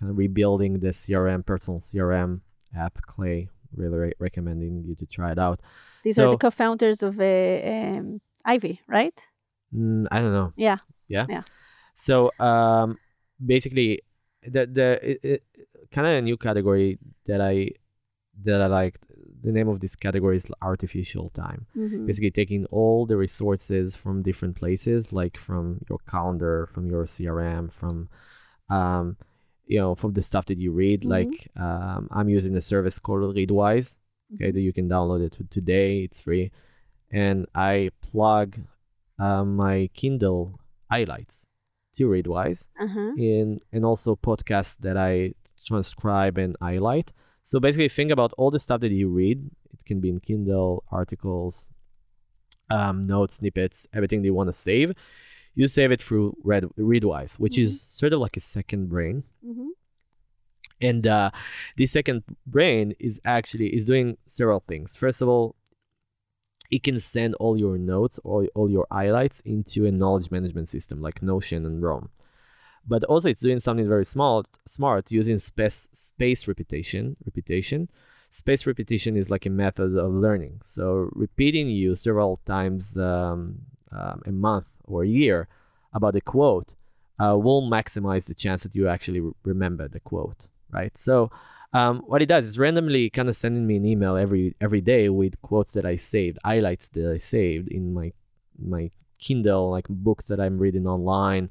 kind 0.00 0.10
of 0.10 0.18
rebuilding 0.18 0.80
the 0.80 0.88
CRM 0.88 1.44
personal 1.44 1.78
CRM 1.78 2.40
app 2.74 3.00
Clay 3.02 3.48
really 3.76 3.98
re- 3.98 4.12
recommending 4.18 4.82
you 4.84 4.94
to 4.96 5.06
try 5.06 5.30
it 5.30 5.38
out. 5.38 5.60
These 6.02 6.16
so, 6.16 6.26
are 6.26 6.30
the 6.30 6.38
co-founders 6.38 7.02
of 7.02 7.20
uh, 7.20 7.24
um, 7.24 8.20
Ivy, 8.44 8.80
right? 8.88 9.14
Mm, 9.74 10.06
I 10.10 10.20
don't 10.20 10.32
know. 10.32 10.52
Yeah. 10.56 10.78
Yeah. 11.08 11.26
Yeah. 11.28 11.42
So 11.94 12.32
um, 12.40 12.98
basically, 13.44 14.00
the 14.42 14.66
the 14.66 15.40
kind 15.92 16.06
of 16.06 16.14
a 16.14 16.22
new 16.22 16.36
category 16.36 16.98
that 17.26 17.40
I 17.40 17.70
that 18.44 18.62
I 18.62 18.66
like. 18.66 18.98
The 19.42 19.52
name 19.52 19.68
of 19.68 19.80
this 19.80 19.96
category 19.96 20.36
is 20.36 20.46
artificial 20.60 21.30
time. 21.30 21.66
Mm-hmm. 21.74 22.04
Basically, 22.04 22.30
taking 22.30 22.66
all 22.66 23.06
the 23.06 23.16
resources 23.16 23.96
from 23.96 24.22
different 24.22 24.56
places, 24.56 25.14
like 25.14 25.38
from 25.38 25.80
your 25.88 25.98
calendar, 26.10 26.68
from 26.74 26.90
your 26.90 27.06
CRM, 27.06 27.72
from 27.72 28.10
um, 28.68 29.16
you 29.70 29.78
know 29.78 29.94
from 29.94 30.12
the 30.14 30.22
stuff 30.22 30.46
that 30.46 30.58
you 30.58 30.72
read 30.72 31.00
mm-hmm. 31.00 31.16
like 31.16 31.48
um, 31.56 32.08
i'm 32.10 32.28
using 32.28 32.56
a 32.56 32.60
service 32.60 32.98
called 32.98 33.36
readwise 33.36 33.96
okay 34.34 34.46
mm-hmm. 34.46 34.54
that 34.54 34.60
you 34.60 34.72
can 34.72 34.88
download 34.88 35.24
it 35.24 35.38
today 35.48 36.00
it's 36.00 36.20
free 36.20 36.50
and 37.12 37.46
i 37.54 37.88
plug 38.02 38.58
uh, 39.20 39.44
my 39.44 39.88
kindle 39.94 40.58
highlights 40.90 41.46
to 41.94 42.08
readwise 42.08 42.68
uh-huh. 42.80 43.12
in 43.16 43.60
and 43.72 43.84
also 43.84 44.16
podcasts 44.16 44.76
that 44.78 44.96
i 44.96 45.32
transcribe 45.64 46.36
and 46.36 46.56
highlight 46.60 47.12
so 47.44 47.60
basically 47.60 47.88
think 47.88 48.10
about 48.10 48.32
all 48.36 48.50
the 48.50 48.58
stuff 48.58 48.80
that 48.80 48.90
you 48.90 49.08
read 49.08 49.38
it 49.72 49.84
can 49.84 50.00
be 50.00 50.08
in 50.08 50.18
kindle 50.18 50.82
articles 50.90 51.70
um, 52.70 53.06
notes 53.06 53.36
snippets 53.36 53.86
everything 53.92 54.20
that 54.20 54.26
you 54.26 54.34
want 54.34 54.48
to 54.48 54.52
save 54.52 54.92
you 55.54 55.66
save 55.66 55.92
it 55.92 56.00
through 56.00 56.36
Read, 56.42 56.64
Readwise, 56.78 57.38
which 57.38 57.54
mm-hmm. 57.54 57.64
is 57.64 57.80
sort 57.80 58.12
of 58.12 58.20
like 58.20 58.36
a 58.36 58.40
second 58.40 58.88
brain. 58.88 59.24
Mm-hmm. 59.46 59.68
And 60.80 61.06
uh, 61.06 61.30
this 61.76 61.92
second 61.92 62.22
brain 62.46 62.94
is 62.98 63.20
actually 63.24 63.74
is 63.74 63.84
doing 63.84 64.16
several 64.26 64.60
things. 64.66 64.96
First 64.96 65.20
of 65.20 65.28
all, 65.28 65.56
it 66.70 66.82
can 66.82 66.98
send 67.00 67.34
all 67.34 67.56
your 67.56 67.76
notes 67.76 68.18
or 68.24 68.46
all 68.54 68.70
your 68.70 68.86
highlights 68.90 69.40
into 69.40 69.86
a 69.86 69.90
knowledge 69.90 70.30
management 70.30 70.70
system 70.70 71.02
like 71.02 71.22
Notion 71.22 71.66
and 71.66 71.82
Roam. 71.82 72.08
But 72.86 73.04
also, 73.04 73.28
it's 73.28 73.42
doing 73.42 73.60
something 73.60 73.86
very 73.86 74.06
smart, 74.06 74.46
smart 74.66 75.10
using 75.10 75.38
space 75.38 75.88
space 75.92 76.48
repetition. 76.48 77.16
Repetition. 77.26 77.90
Space 78.30 78.66
repetition 78.66 79.16
is 79.16 79.28
like 79.28 79.44
a 79.44 79.50
method 79.50 79.96
of 79.98 80.12
learning. 80.12 80.60
So 80.62 81.10
repeating 81.12 81.68
you 81.68 81.96
several 81.96 82.40
times 82.46 82.96
um, 82.96 83.58
um, 83.90 84.22
a 84.24 84.30
month 84.30 84.68
or 84.90 85.02
a 85.04 85.08
year 85.08 85.48
about 85.92 86.16
a 86.16 86.20
quote 86.20 86.74
uh, 87.20 87.36
will 87.36 87.62
maximize 87.62 88.24
the 88.24 88.34
chance 88.34 88.62
that 88.62 88.74
you 88.74 88.88
actually 88.88 89.20
re- 89.20 89.32
remember 89.44 89.88
the 89.88 90.00
quote, 90.00 90.48
right? 90.70 90.96
So 90.96 91.30
um, 91.72 92.00
what 92.06 92.22
it 92.22 92.26
does 92.26 92.46
is 92.46 92.58
randomly 92.58 93.10
kind 93.10 93.28
of 93.28 93.36
sending 93.36 93.66
me 93.66 93.76
an 93.76 93.86
email 93.86 94.16
every 94.16 94.54
every 94.60 94.80
day 94.80 95.08
with 95.08 95.40
quotes 95.42 95.74
that 95.74 95.86
I 95.86 95.96
saved, 95.96 96.38
highlights 96.44 96.88
that 96.88 97.12
I 97.12 97.18
saved 97.18 97.68
in 97.68 97.92
my 97.92 98.12
my 98.58 98.90
Kindle, 99.18 99.70
like 99.70 99.86
books 99.88 100.24
that 100.26 100.40
I'm 100.40 100.58
reading 100.58 100.86
online, 100.86 101.50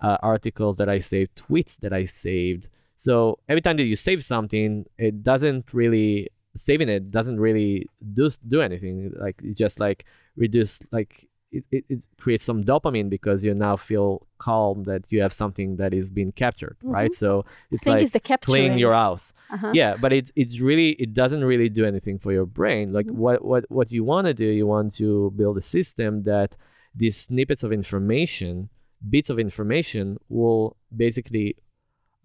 uh, 0.00 0.18
articles 0.22 0.76
that 0.76 0.88
I 0.88 1.00
saved, 1.00 1.36
tweets 1.36 1.78
that 1.80 1.92
I 1.92 2.04
saved. 2.04 2.68
So 2.96 3.38
every 3.48 3.60
time 3.60 3.76
that 3.76 3.84
you 3.84 3.96
save 3.96 4.24
something, 4.24 4.86
it 4.98 5.22
doesn't 5.22 5.74
really 5.74 6.28
saving 6.56 6.88
it 6.88 7.10
doesn't 7.10 7.38
really 7.38 7.86
do 8.14 8.30
do 8.46 8.60
anything. 8.60 9.12
Like 9.18 9.42
just 9.54 9.80
like 9.80 10.06
reduce 10.36 10.80
like 10.92 11.28
it, 11.50 11.64
it, 11.70 11.84
it, 11.88 12.00
creates 12.18 12.44
some 12.44 12.62
dopamine 12.62 13.08
because 13.08 13.42
you 13.42 13.54
now 13.54 13.76
feel 13.76 14.26
calm 14.38 14.84
that 14.84 15.04
you 15.08 15.20
have 15.22 15.32
something 15.32 15.76
that 15.76 15.94
is 15.94 16.10
being 16.10 16.32
captured, 16.32 16.76
mm-hmm. 16.82 16.92
right? 16.92 17.14
So 17.14 17.44
it's 17.70 17.86
like 17.86 18.02
it's 18.02 18.10
the 18.10 18.20
cleaning 18.20 18.78
your 18.78 18.92
house. 18.92 19.32
Uh-huh. 19.50 19.72
Yeah, 19.74 19.96
but 19.96 20.12
it 20.12 20.30
it's 20.36 20.60
really 20.60 20.90
it 20.90 21.14
doesn't 21.14 21.44
really 21.44 21.68
do 21.68 21.84
anything 21.84 22.18
for 22.18 22.32
your 22.32 22.46
brain. 22.46 22.92
Like 22.92 23.06
mm-hmm. 23.06 23.18
what 23.18 23.44
what 23.44 23.70
what 23.70 23.90
you 23.90 24.04
want 24.04 24.26
to 24.26 24.34
do, 24.34 24.44
you 24.44 24.66
want 24.66 24.94
to 24.96 25.32
build 25.36 25.56
a 25.56 25.62
system 25.62 26.24
that 26.24 26.56
these 26.94 27.16
snippets 27.16 27.62
of 27.62 27.72
information, 27.72 28.68
bits 29.08 29.30
of 29.30 29.38
information, 29.38 30.18
will 30.28 30.76
basically 30.94 31.56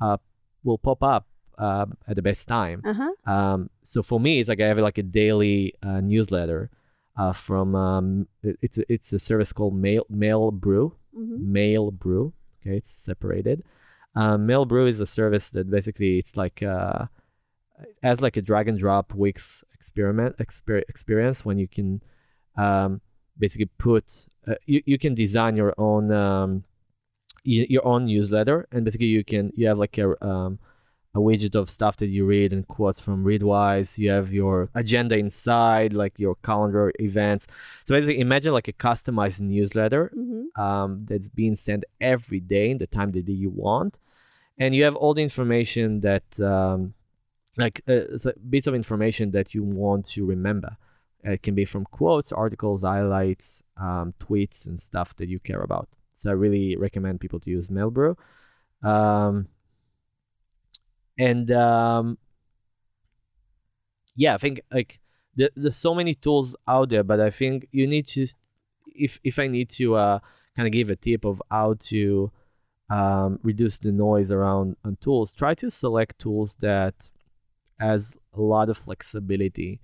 uh, 0.02 0.18
will 0.64 0.78
pop 0.78 1.02
up 1.02 1.28
uh, 1.58 1.86
at 2.08 2.16
the 2.16 2.22
best 2.22 2.48
time. 2.48 2.82
Uh-huh. 2.86 3.32
Um, 3.32 3.70
so 3.84 4.04
for 4.04 4.20
me, 4.20 4.40
it's 4.40 4.50
like 4.50 4.60
I 4.60 4.68
have 4.68 4.80
like 4.80 4.98
a 4.98 5.04
daily 5.04 5.76
uh, 5.82 6.02
newsletter 6.02 6.70
uh, 7.18 7.34
from 7.34 7.76
um, 7.76 8.28
it's 8.44 8.78
a, 8.78 8.92
it's 8.92 9.14
a 9.14 9.20
service 9.20 9.54
called 9.54 9.76
Mail 9.76 10.06
Mailbrew. 10.12 10.92
Mm-hmm. 11.18 11.56
Mailbrew. 11.56 12.34
Okay, 12.62 12.78
it's 12.78 12.92
separated. 12.92 13.64
Mailbrew 14.16 14.90
is 14.90 15.00
a 15.00 15.08
service 15.08 15.50
that 15.52 15.70
basically 15.70 16.20
it's 16.20 16.38
like 16.38 16.62
uh, 16.62 17.06
as 18.02 18.22
like 18.22 18.38
a 18.38 18.42
drag 18.42 18.68
and 18.68 18.80
drop 18.80 19.14
Wix 19.14 19.64
experiment 19.74 20.38
exper- 20.38 20.84
experience 20.88 21.44
when 21.46 21.58
you 21.58 21.68
can 21.68 22.02
um, 22.58 23.02
basically 23.38 23.70
put 23.78 24.28
uh, 24.48 24.56
you 24.66 24.82
you 24.86 24.98
can 25.00 25.16
design 25.16 25.56
your 25.56 25.74
own 25.78 26.12
um, 26.12 26.64
y- 27.46 27.68
your 27.70 27.86
own 27.86 28.06
newsletter 28.06 28.68
and 28.72 28.86
basically 28.86 29.08
you 29.08 29.24
can 29.24 29.52
you 29.56 29.68
have 29.68 29.78
like 29.78 29.98
a 29.98 30.26
um, 30.26 30.60
a 31.16 31.20
widget 31.20 31.56
of 31.56 31.70
stuff 31.70 31.98
that 31.98 32.08
you 32.08 32.26
read 32.26 32.54
and 32.54 32.68
quotes 32.68 33.00
from 33.00 33.24
Readwise. 33.24 33.98
You 33.98 34.10
have 34.10 34.34
your 34.34 34.70
agenda 34.74 35.18
inside, 35.18 35.94
like 35.94 36.18
your 36.18 36.36
calendar 36.44 36.92
events. 37.00 37.46
So 37.86 37.96
basically, 37.96 38.20
imagine 38.20 38.52
like 38.52 38.68
a 38.68 38.74
customized 38.74 39.42
newsletter 39.42 40.12
mm-hmm. 40.16 40.62
um, 40.62 41.06
that's 41.08 41.30
being 41.30 41.56
sent 41.56 41.84
every 42.02 42.40
day 42.40 42.72
in 42.72 42.80
the 42.80 42.88
time 42.88 43.12
that 43.12 43.28
you 43.28 43.50
want, 43.50 44.00
and 44.58 44.76
you 44.76 44.84
have 44.84 44.96
all 44.96 45.14
the 45.14 45.22
information 45.22 46.02
that, 46.02 46.40
um, 46.40 46.94
like, 47.58 47.82
uh, 47.88 48.02
bits 48.50 48.66
of 48.66 48.74
information 48.74 49.32
that 49.32 49.54
you 49.54 49.64
want 49.64 50.06
to 50.08 50.26
remember. 50.26 50.76
It 51.24 51.42
can 51.42 51.56
be 51.56 51.66
from 51.66 51.86
quotes, 51.86 52.32
articles, 52.32 52.84
highlights, 52.84 53.64
um, 53.78 54.14
tweets, 54.20 54.68
and 54.68 54.80
stuff 54.80 55.16
that 55.18 55.30
you 55.30 55.40
care 55.40 55.62
about. 55.62 55.88
So 56.16 56.30
I 56.30 56.34
really 56.34 56.76
recommend 56.76 57.22
people 57.22 57.40
to 57.42 57.50
use 57.50 57.70
Mailbrew. 57.70 58.18
Um, 58.82 59.48
and 61.18 61.52
um, 61.52 62.18
yeah, 64.16 64.36
I 64.36 64.38
think 64.38 64.62
like 64.72 65.00
there, 65.36 65.50
there's 65.56 65.76
so 65.78 65.94
many 65.94 66.16
tools 66.16 66.56
out 66.68 66.90
there, 66.90 67.04
but 67.04 67.20
I 67.20 67.30
think 67.30 67.68
you 67.72 67.88
need 67.88 68.08
to 68.10 68.28
if 68.88 69.20
if 69.24 69.40
I 69.40 69.48
need 69.48 69.70
to 69.72 69.96
uh, 69.96 70.20
kind 70.56 70.68
of 70.68 70.72
give 70.72 70.90
a 70.90 70.96
tip 70.96 71.26
of 71.26 71.42
how 71.50 71.76
to 71.86 72.32
um, 72.90 73.40
reduce 73.44 73.78
the 73.80 73.92
noise 73.92 74.32
around 74.32 74.76
on 74.86 74.98
tools, 75.02 75.32
try 75.32 75.56
to 75.56 75.70
select 75.70 76.20
tools 76.20 76.56
that 76.62 77.10
has 77.80 78.16
a 78.34 78.42
lot 78.42 78.70
of 78.70 78.78
flexibility 78.78 79.80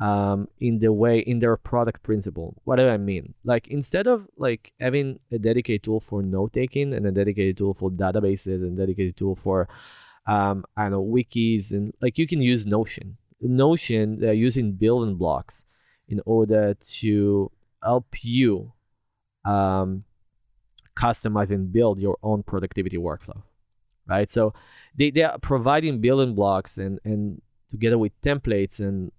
um, 0.00 0.48
in 0.60 0.78
the 0.78 0.92
way 0.92 1.18
in 1.20 1.38
their 1.38 1.56
product 1.56 2.02
principle. 2.02 2.60
What 2.64 2.76
do 2.76 2.88
I 2.88 2.96
mean? 2.96 3.34
Like 3.44 3.68
instead 3.68 4.06
of 4.06 4.26
like 4.36 4.72
having 4.80 5.20
a 5.30 5.38
dedicated 5.38 5.84
tool 5.84 6.00
for 6.00 6.22
note 6.22 6.52
taking 6.52 6.92
and 6.92 7.06
a 7.06 7.12
dedicated 7.12 7.56
tool 7.56 7.74
for 7.74 7.90
databases 7.90 8.62
and 8.62 8.76
dedicated 8.76 9.16
tool 9.16 9.36
for 9.36 9.68
um, 10.26 10.64
I 10.76 10.84
don't 10.84 10.92
know, 10.92 11.04
wikis, 11.04 11.72
and 11.72 11.92
like 12.00 12.18
you 12.18 12.26
can 12.26 12.40
use 12.40 12.66
Notion. 12.66 13.16
Notion, 13.40 14.20
they're 14.20 14.32
using 14.32 14.72
building 14.72 15.16
blocks 15.16 15.64
in 16.08 16.20
order 16.26 16.74
to 16.74 17.50
help 17.82 18.06
you 18.22 18.72
um, 19.44 20.04
customize 20.94 21.50
and 21.50 21.72
build 21.72 21.98
your 21.98 22.18
own 22.22 22.42
productivity 22.42 22.96
workflow, 22.96 23.42
right? 24.06 24.30
So 24.30 24.54
they, 24.96 25.10
they 25.10 25.22
are 25.22 25.38
providing 25.38 26.00
building 26.00 26.34
blocks 26.34 26.78
and, 26.78 27.00
and 27.04 27.40
together 27.68 27.98
with 27.98 28.12
templates 28.22 28.78
and 28.78 29.10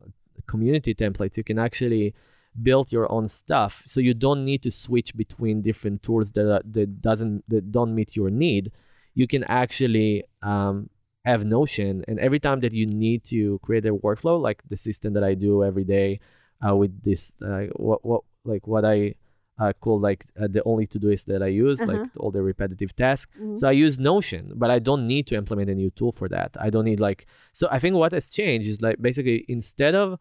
community 0.47 0.93
templates, 0.93 1.37
you 1.37 1.43
can 1.43 1.59
actually 1.59 2.13
build 2.61 2.91
your 2.91 3.11
own 3.11 3.27
stuff. 3.27 3.81
So 3.85 3.99
you 3.99 4.13
don't 4.13 4.45
need 4.45 4.61
to 4.63 4.71
switch 4.71 5.15
between 5.15 5.61
different 5.61 6.03
tools 6.03 6.31
that, 6.33 6.51
are, 6.51 6.61
that 6.71 7.01
doesn't 7.01 7.43
that 7.49 7.71
don't 7.71 7.95
meet 7.95 8.15
your 8.15 8.29
need. 8.29 8.71
You 9.15 9.27
can 9.27 9.43
actually 9.45 10.25
um, 10.41 10.89
have 11.25 11.45
Notion, 11.45 12.03
and 12.07 12.19
every 12.19 12.39
time 12.39 12.59
that 12.61 12.73
you 12.73 12.85
need 12.85 13.23
to 13.25 13.59
create 13.59 13.85
a 13.85 13.93
workflow, 13.93 14.41
like 14.41 14.61
the 14.69 14.77
system 14.77 15.13
that 15.13 15.23
I 15.23 15.33
do 15.33 15.63
every 15.63 15.83
day 15.83 16.19
uh, 16.65 16.75
with 16.75 17.01
this, 17.03 17.33
uh, 17.41 17.67
what 17.75 18.03
what 18.05 18.21
like 18.43 18.67
what 18.67 18.83
I 18.83 19.15
uh, 19.59 19.71
call 19.73 19.99
like 19.99 20.25
uh, 20.41 20.47
the 20.49 20.61
only 20.65 20.85
to 20.87 20.99
do 20.99 21.09
is 21.09 21.23
that 21.25 21.41
I 21.41 21.47
use, 21.47 21.79
uh-huh. 21.79 21.91
like 21.91 22.09
all 22.17 22.31
the 22.31 22.41
repetitive 22.41 22.95
tasks. 22.95 23.31
Mm-hmm. 23.37 23.57
So 23.57 23.67
I 23.67 23.71
use 23.71 23.99
Notion, 23.99 24.51
but 24.55 24.69
I 24.69 24.79
don't 24.79 25.07
need 25.07 25.27
to 25.27 25.35
implement 25.35 25.69
a 25.69 25.75
new 25.75 25.91
tool 25.91 26.11
for 26.11 26.27
that. 26.29 26.55
I 26.59 26.69
don't 26.69 26.85
need 26.85 26.99
like 26.99 27.25
so. 27.53 27.67
I 27.71 27.79
think 27.79 27.95
what 27.95 28.11
has 28.11 28.27
changed 28.27 28.67
is 28.67 28.81
like 28.81 29.01
basically 29.01 29.45
instead 29.47 29.95
of 29.95 30.19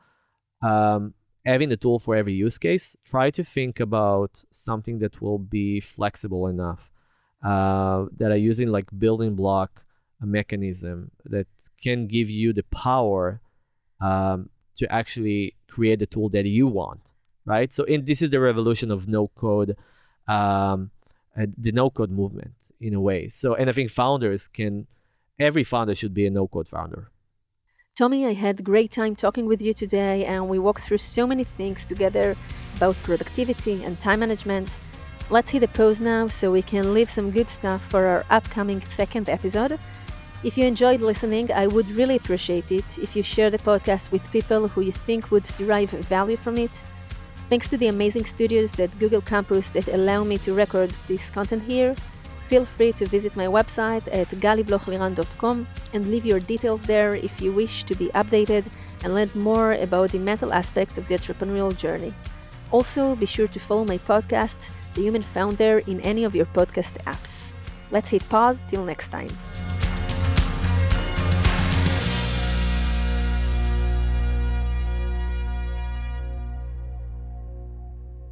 um, 0.62 1.14
having 1.44 1.72
a 1.72 1.76
tool 1.76 1.98
for 1.98 2.14
every 2.14 2.34
use 2.34 2.58
case, 2.58 2.96
try 3.04 3.30
to 3.30 3.42
think 3.42 3.80
about 3.80 4.44
something 4.52 5.00
that 5.00 5.20
will 5.20 5.38
be 5.38 5.80
flexible 5.80 6.46
enough 6.46 6.92
uh, 7.42 8.06
that 8.18 8.30
are 8.30 8.36
using 8.36 8.68
like 8.68 8.86
building 8.98 9.34
block 9.34 9.84
a 10.22 10.26
mechanism 10.26 11.10
that 11.24 11.46
can 11.82 12.06
give 12.06 12.30
you 12.30 12.52
the 12.52 12.62
power 12.64 13.40
um, 14.00 14.48
to 14.76 14.90
actually 14.90 15.54
create 15.68 15.98
the 15.98 16.06
tool 16.06 16.28
that 16.30 16.46
you 16.46 16.66
want, 16.66 17.12
right? 17.44 17.74
So, 17.74 17.84
in, 17.84 18.04
this 18.04 18.22
is 18.22 18.30
the 18.30 18.40
revolution 18.40 18.90
of 18.90 19.08
no 19.08 19.28
code, 19.28 19.76
um, 20.28 20.90
the 21.36 21.72
no 21.72 21.90
code 21.90 22.10
movement 22.10 22.54
in 22.80 22.94
a 22.94 23.00
way. 23.00 23.28
So, 23.28 23.54
and 23.54 23.68
I 23.68 23.72
think 23.72 23.90
founders 23.90 24.48
can, 24.48 24.86
every 25.38 25.64
founder 25.64 25.94
should 25.94 26.14
be 26.14 26.26
a 26.26 26.30
no 26.30 26.46
code 26.46 26.68
founder. 26.68 27.10
Tommy, 27.94 28.24
I 28.26 28.32
had 28.32 28.64
great 28.64 28.90
time 28.90 29.14
talking 29.14 29.46
with 29.46 29.60
you 29.60 29.74
today, 29.74 30.24
and 30.24 30.48
we 30.48 30.58
walked 30.58 30.82
through 30.82 30.98
so 30.98 31.26
many 31.26 31.44
things 31.44 31.84
together 31.84 32.34
about 32.76 32.96
productivity 33.02 33.84
and 33.84 34.00
time 34.00 34.20
management. 34.20 34.70
Let's 35.30 35.50
hit 35.50 35.60
the 35.60 35.68
pause 35.68 36.00
now 36.00 36.26
so 36.26 36.50
we 36.50 36.62
can 36.62 36.94
leave 36.94 37.10
some 37.10 37.30
good 37.30 37.48
stuff 37.48 37.84
for 37.90 38.06
our 38.06 38.24
upcoming 38.30 38.82
second 38.84 39.28
episode. 39.28 39.78
If 40.44 40.58
you 40.58 40.66
enjoyed 40.66 41.00
listening, 41.00 41.52
I 41.52 41.68
would 41.68 41.88
really 41.90 42.16
appreciate 42.16 42.72
it 42.72 42.98
if 42.98 43.14
you 43.14 43.22
share 43.22 43.48
the 43.48 43.58
podcast 43.58 44.10
with 44.10 44.28
people 44.32 44.66
who 44.66 44.80
you 44.80 44.90
think 44.90 45.30
would 45.30 45.44
derive 45.56 45.90
value 45.90 46.36
from 46.36 46.58
it. 46.58 46.82
Thanks 47.48 47.68
to 47.68 47.76
the 47.76 47.86
amazing 47.86 48.24
studios 48.24 48.78
at 48.80 48.98
Google 48.98 49.20
Campus 49.20 49.70
that 49.70 49.86
allow 49.86 50.24
me 50.24 50.38
to 50.38 50.52
record 50.52 50.90
this 51.06 51.30
content 51.30 51.62
here. 51.62 51.94
Feel 52.48 52.64
free 52.64 52.92
to 52.94 53.06
visit 53.06 53.36
my 53.36 53.46
website 53.46 54.08
at 54.12 54.30
galiblochliran.com 54.30 55.66
and 55.92 56.10
leave 56.10 56.26
your 56.26 56.40
details 56.40 56.82
there 56.82 57.14
if 57.14 57.40
you 57.40 57.52
wish 57.52 57.84
to 57.84 57.94
be 57.94 58.08
updated 58.08 58.64
and 59.04 59.14
learn 59.14 59.30
more 59.36 59.74
about 59.74 60.10
the 60.10 60.18
mental 60.18 60.52
aspects 60.52 60.98
of 60.98 61.06
the 61.06 61.14
entrepreneurial 61.14 61.76
journey. 61.76 62.12
Also, 62.72 63.14
be 63.14 63.26
sure 63.26 63.48
to 63.48 63.60
follow 63.60 63.84
my 63.84 63.98
podcast, 63.98 64.56
The 64.94 65.02
Human 65.02 65.22
Founder, 65.22 65.78
in 65.86 66.00
any 66.00 66.24
of 66.24 66.34
your 66.34 66.46
podcast 66.46 66.94
apps. 67.04 67.52
Let's 67.92 68.10
hit 68.10 68.28
pause 68.28 68.60
till 68.66 68.84
next 68.84 69.08
time. 69.08 69.30